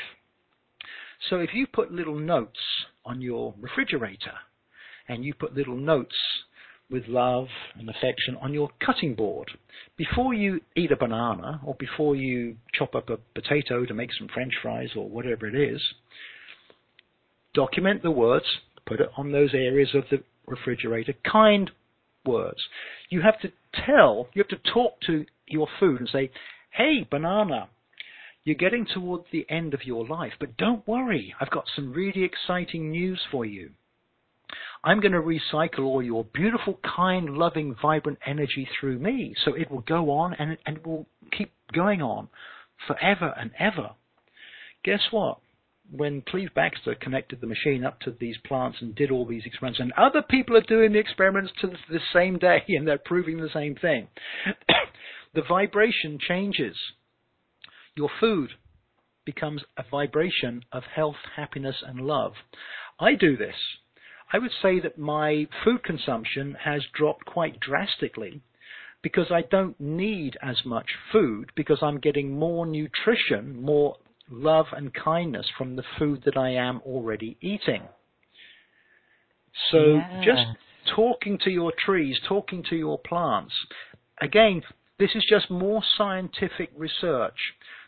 [1.29, 2.59] So if you put little notes
[3.05, 4.33] on your refrigerator
[5.07, 6.15] and you put little notes
[6.93, 7.47] with love
[7.77, 9.49] and affection on your cutting board.
[9.97, 14.29] Before you eat a banana or before you chop up a potato to make some
[14.33, 15.81] french fries or whatever it is,
[17.55, 18.45] document the words,
[18.85, 21.71] put it on those areas of the refrigerator, kind
[22.25, 22.61] words.
[23.09, 23.51] You have to
[23.85, 26.31] tell, you have to talk to your food and say,
[26.71, 27.69] hey, banana,
[28.45, 31.33] You're getting toward the end of your life, but don't worry.
[31.39, 33.69] I've got some really exciting news for you.
[34.83, 39.33] I'm going to recycle all your beautiful, kind, loving, vibrant energy through me.
[39.45, 42.27] So it will go on and, and it will keep going on
[42.87, 43.91] forever and ever.
[44.83, 45.39] Guess what?
[45.91, 49.79] When Cleve Backster connected the machine up to these plants and did all these experiments,
[49.79, 53.49] and other people are doing the experiments to the same day and they're proving the
[53.53, 54.07] same thing,
[55.33, 56.75] the vibration changes.
[57.95, 58.51] Your food
[59.25, 62.33] becomes a vibration of health, happiness, and love.
[62.99, 63.55] I do this.
[64.33, 68.41] I would say that my food consumption has dropped quite drastically
[69.03, 73.97] because I don't need as much food because I'm getting more nutrition, more
[74.31, 77.87] love and kindness from the food that I am already eating.
[79.69, 80.23] So Yes.
[80.23, 80.47] just
[80.95, 83.53] talking to your trees, talking to your plants,
[84.19, 84.63] again,
[84.97, 87.37] this is just more scientific research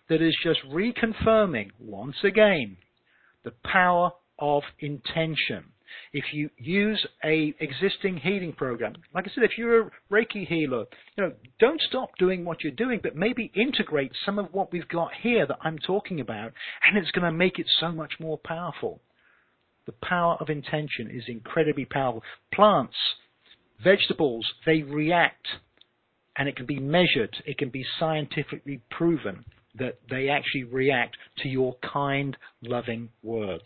[0.09, 2.77] that is just reconfirming once again
[3.43, 5.72] the power of intention.
[6.13, 10.85] If you use a existing healing program, like I said, if you're a Reiki healer,
[11.17, 14.87] you know, don't stop doing what you're doing, but maybe integrate some of what we've
[14.87, 16.53] got here that I'm talking about,
[16.87, 19.01] and it's going to make it so much more powerful.
[19.85, 22.23] The power of intention is incredibly powerful.
[22.53, 22.95] Plants,
[23.83, 25.47] vegetables, they react,
[26.37, 29.45] and it can be measured, it can be scientifically proven
[29.77, 33.63] that they actually react to your kind, loving words.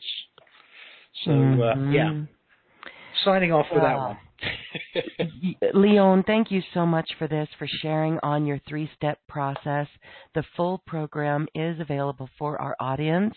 [1.26, 1.94] So, uh, Mhm.
[1.94, 2.92] yeah,
[3.24, 4.18] signing off with that one.
[5.74, 9.88] Leon, thank you so much for this, for sharing on your three step process.
[10.34, 13.36] The full program is available for our audience,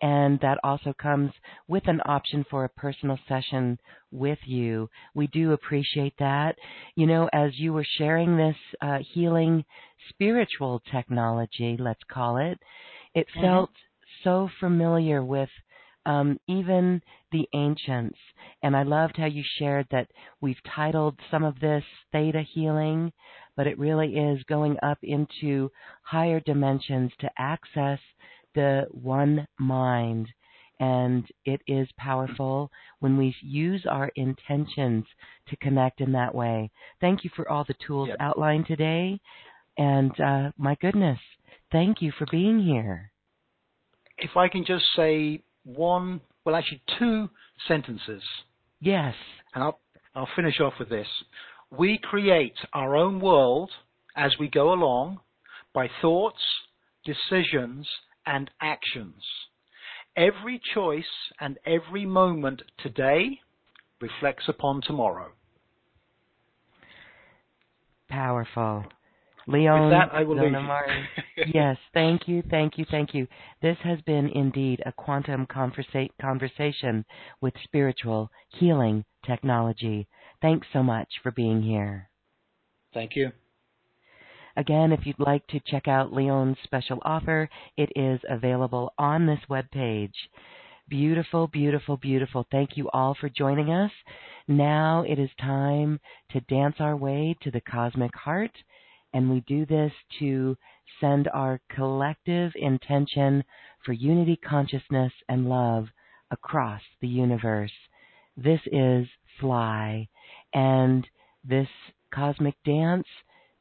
[0.00, 1.32] and that also comes
[1.68, 3.78] with an option for a personal session
[4.10, 4.88] with you.
[5.14, 6.56] We do appreciate that.
[6.96, 9.64] You know, as you were sharing this uh, healing
[10.08, 12.58] spiritual technology, let's call it,
[13.14, 13.42] it Mhm.
[13.42, 13.70] felt
[14.24, 15.50] so familiar with
[16.08, 17.02] um, even
[17.32, 18.18] the ancients.
[18.62, 20.08] And I loved how you shared that
[20.40, 23.12] we've titled some of this Theta Healing,
[23.56, 25.70] but it really is going up into
[26.02, 28.00] higher dimensions to access
[28.54, 30.28] the one mind.
[30.80, 32.70] And it is powerful
[33.00, 35.04] when we use our intentions
[35.48, 36.70] to connect in that way.
[37.00, 38.16] Thank you for all the tools Yep.
[38.20, 39.20] outlined today.
[39.76, 41.18] And uh, my goodness,
[41.70, 43.12] thank you for being here.
[44.18, 47.28] if I can just say one, well, actually two
[47.66, 48.22] sentences,
[48.80, 49.14] Yes.
[49.54, 49.80] and I'll,
[50.14, 51.06] I'll finish off with this.
[51.70, 53.70] We create our own world
[54.16, 55.20] as we go along
[55.74, 56.40] by thoughts,
[57.04, 57.86] decisions,
[58.26, 59.22] and actions.
[60.16, 61.04] Every choice
[61.40, 63.40] and every moment today
[64.00, 65.32] reflects upon tomorrow.
[68.08, 68.84] Powerful.
[69.48, 71.04] Leon With that, I will leave Zonamari.
[71.54, 73.26] yes, thank you, thank you, thank you.
[73.62, 77.06] This has been indeed a quantum conversa- conversation
[77.40, 80.06] with spiritual healing technology.
[80.42, 82.10] Thanks so much for being here.
[82.92, 83.32] Thank you.
[84.58, 87.48] Again, if you'd like to check out Leon's special offer,
[87.78, 90.12] it is available on this webpage.
[90.90, 92.46] Beautiful, beautiful, beautiful.
[92.50, 93.92] Thank you all for joining us.
[94.46, 96.00] Now it is time
[96.32, 98.52] to dance our way to the cosmic heart,
[99.12, 100.56] and we do this to
[101.00, 103.44] send our collective intention
[103.84, 105.86] for unity, consciousness, and love
[106.30, 107.72] across the universe.
[108.36, 109.06] This is
[109.40, 110.08] Fly,
[110.52, 111.06] and
[111.44, 111.68] this
[112.14, 113.06] cosmic dance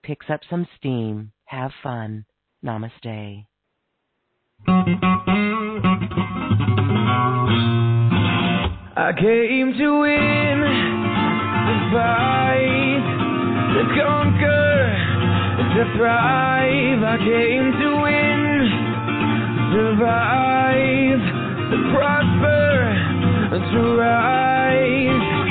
[0.03, 1.31] picks up some steam.
[1.45, 2.25] Have fun.
[2.65, 3.45] Namaste.
[8.99, 10.59] I came to win,
[11.67, 13.05] to fight,
[13.73, 14.66] to conquer,
[15.77, 17.03] to thrive.
[17.03, 18.41] I came to win,
[19.77, 21.21] survive,
[21.69, 22.77] to prosper,
[23.71, 25.46] to rise.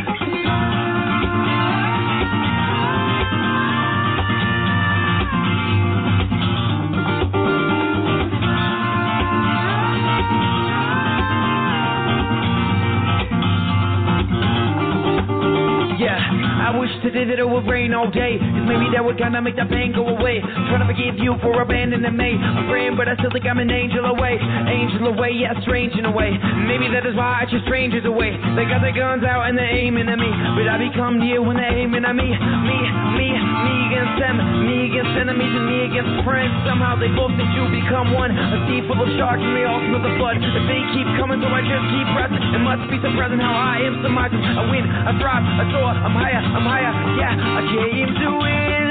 [16.67, 18.43] I wish today that it would rain all day.
[18.43, 20.43] Cause maybe that would kinda make the pain go away.
[20.43, 22.35] Trying to forgive you for abandoning me.
[22.35, 24.35] I'm but I still think I'm an angel away.
[24.35, 26.35] Angel away, yeah, strange in a way.
[26.67, 28.35] Maybe that is why I chase strangers away.
[28.59, 30.27] They got their guns out and they're aiming at me.
[30.59, 32.35] But I become near when they're aiming at me.
[32.35, 32.79] Me,
[33.15, 34.35] me, me against them.
[34.67, 36.51] Me against enemies and me against friends.
[36.67, 38.35] Somehow they both need you become one.
[38.35, 40.43] A sea full of sharks and they all smell the blood.
[40.43, 42.43] If they keep coming, so I just keep pressing.
[42.43, 44.43] It must be surprising how I am surmising.
[44.43, 46.89] I win, I thrive, I soar, I'm higher, I'm higher.
[47.21, 48.89] Yeah, I came to win,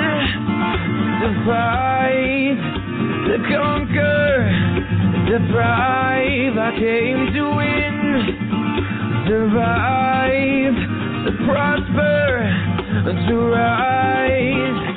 [1.21, 2.61] to fight,
[3.25, 4.29] to conquer,
[5.31, 6.55] to thrive.
[6.61, 7.97] I came to win,
[9.27, 10.77] survive,
[11.25, 12.29] to prosper,
[13.29, 14.94] to rise.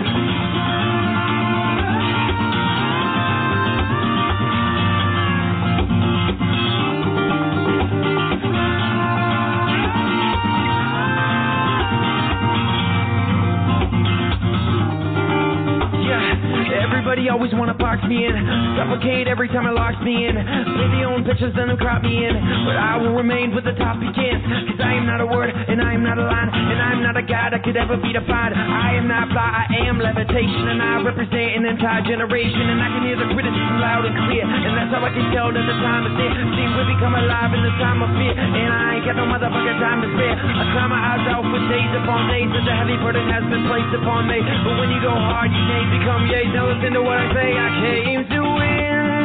[16.79, 18.35] Everybody always wanna box me in,
[18.79, 20.35] suffocate every time it locks me in.
[20.39, 22.35] Play the own pictures, and then they'll crop me in.
[22.65, 24.43] But I will remain with the top begins.
[24.71, 27.17] Cause I am not a word, and I am not a line, and I'm not
[27.19, 28.55] a god that could ever be defined.
[28.55, 32.65] I am not fly, I am levitation, and I represent an entire generation.
[32.71, 35.51] And I can hear the criticism loud and clear, and that's how I can tell
[35.51, 36.31] that the time is near.
[36.55, 39.79] See, we become alive in the time of fear, and I ain't got no motherfucking
[39.83, 40.37] time to spare.
[40.39, 43.65] I cry my eyes out for days upon days, such the heavy burden has been
[43.67, 44.39] placed upon me.
[44.39, 46.53] But when you go hard, you can't become yays.
[46.55, 49.25] Now listen to what I say, I came to win,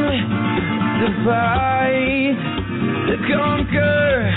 [1.00, 2.40] to fight,
[3.10, 4.32] to conquer,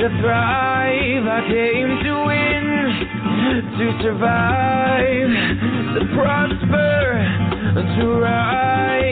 [0.00, 1.24] to thrive.
[1.30, 2.66] I came to win,
[3.78, 5.30] to survive,
[5.94, 6.98] to prosper,
[7.98, 9.03] to rise.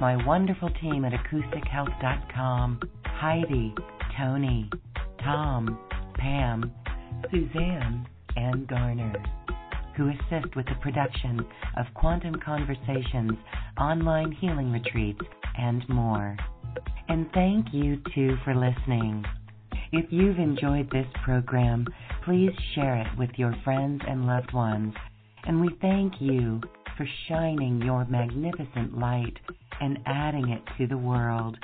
[0.00, 3.74] My wonderful team at acoustichealth.com Heidi,
[4.16, 4.70] Tony,
[5.24, 5.78] Tom,
[6.14, 6.72] Pam,
[7.30, 8.06] Suzanne,
[8.36, 9.12] and Garner,
[9.96, 11.44] who assist with the production
[11.76, 13.32] of Quantum Conversations,
[13.76, 15.20] online healing retreats,
[15.56, 16.36] and more.
[17.08, 19.24] And thank you too for listening.
[19.90, 21.86] If you've enjoyed this program,
[22.24, 24.94] please share it with your friends and loved ones.
[25.44, 26.60] And we thank you
[26.98, 29.38] for shining your magnificent light
[29.80, 31.56] and adding it to the world.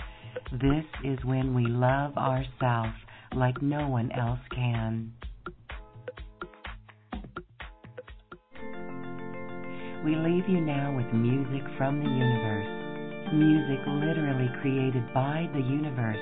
[0.52, 2.94] This is when we love ourselves
[3.35, 5.12] like no one else can.
[10.05, 13.35] We leave you now with music from the universe.
[13.35, 16.20] Music literally created by the universe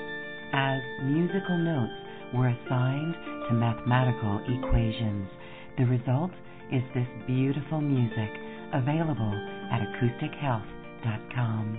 [0.53, 1.93] as musical notes
[2.33, 3.13] were assigned
[3.47, 5.29] to mathematical equations.
[5.77, 6.31] The result
[6.71, 8.31] is this beautiful music
[8.73, 9.33] available
[9.71, 11.77] at acoustichealth.com.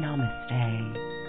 [0.00, 1.21] Namaste.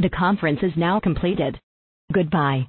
[0.00, 1.58] The conference is now completed.
[2.12, 2.68] Goodbye.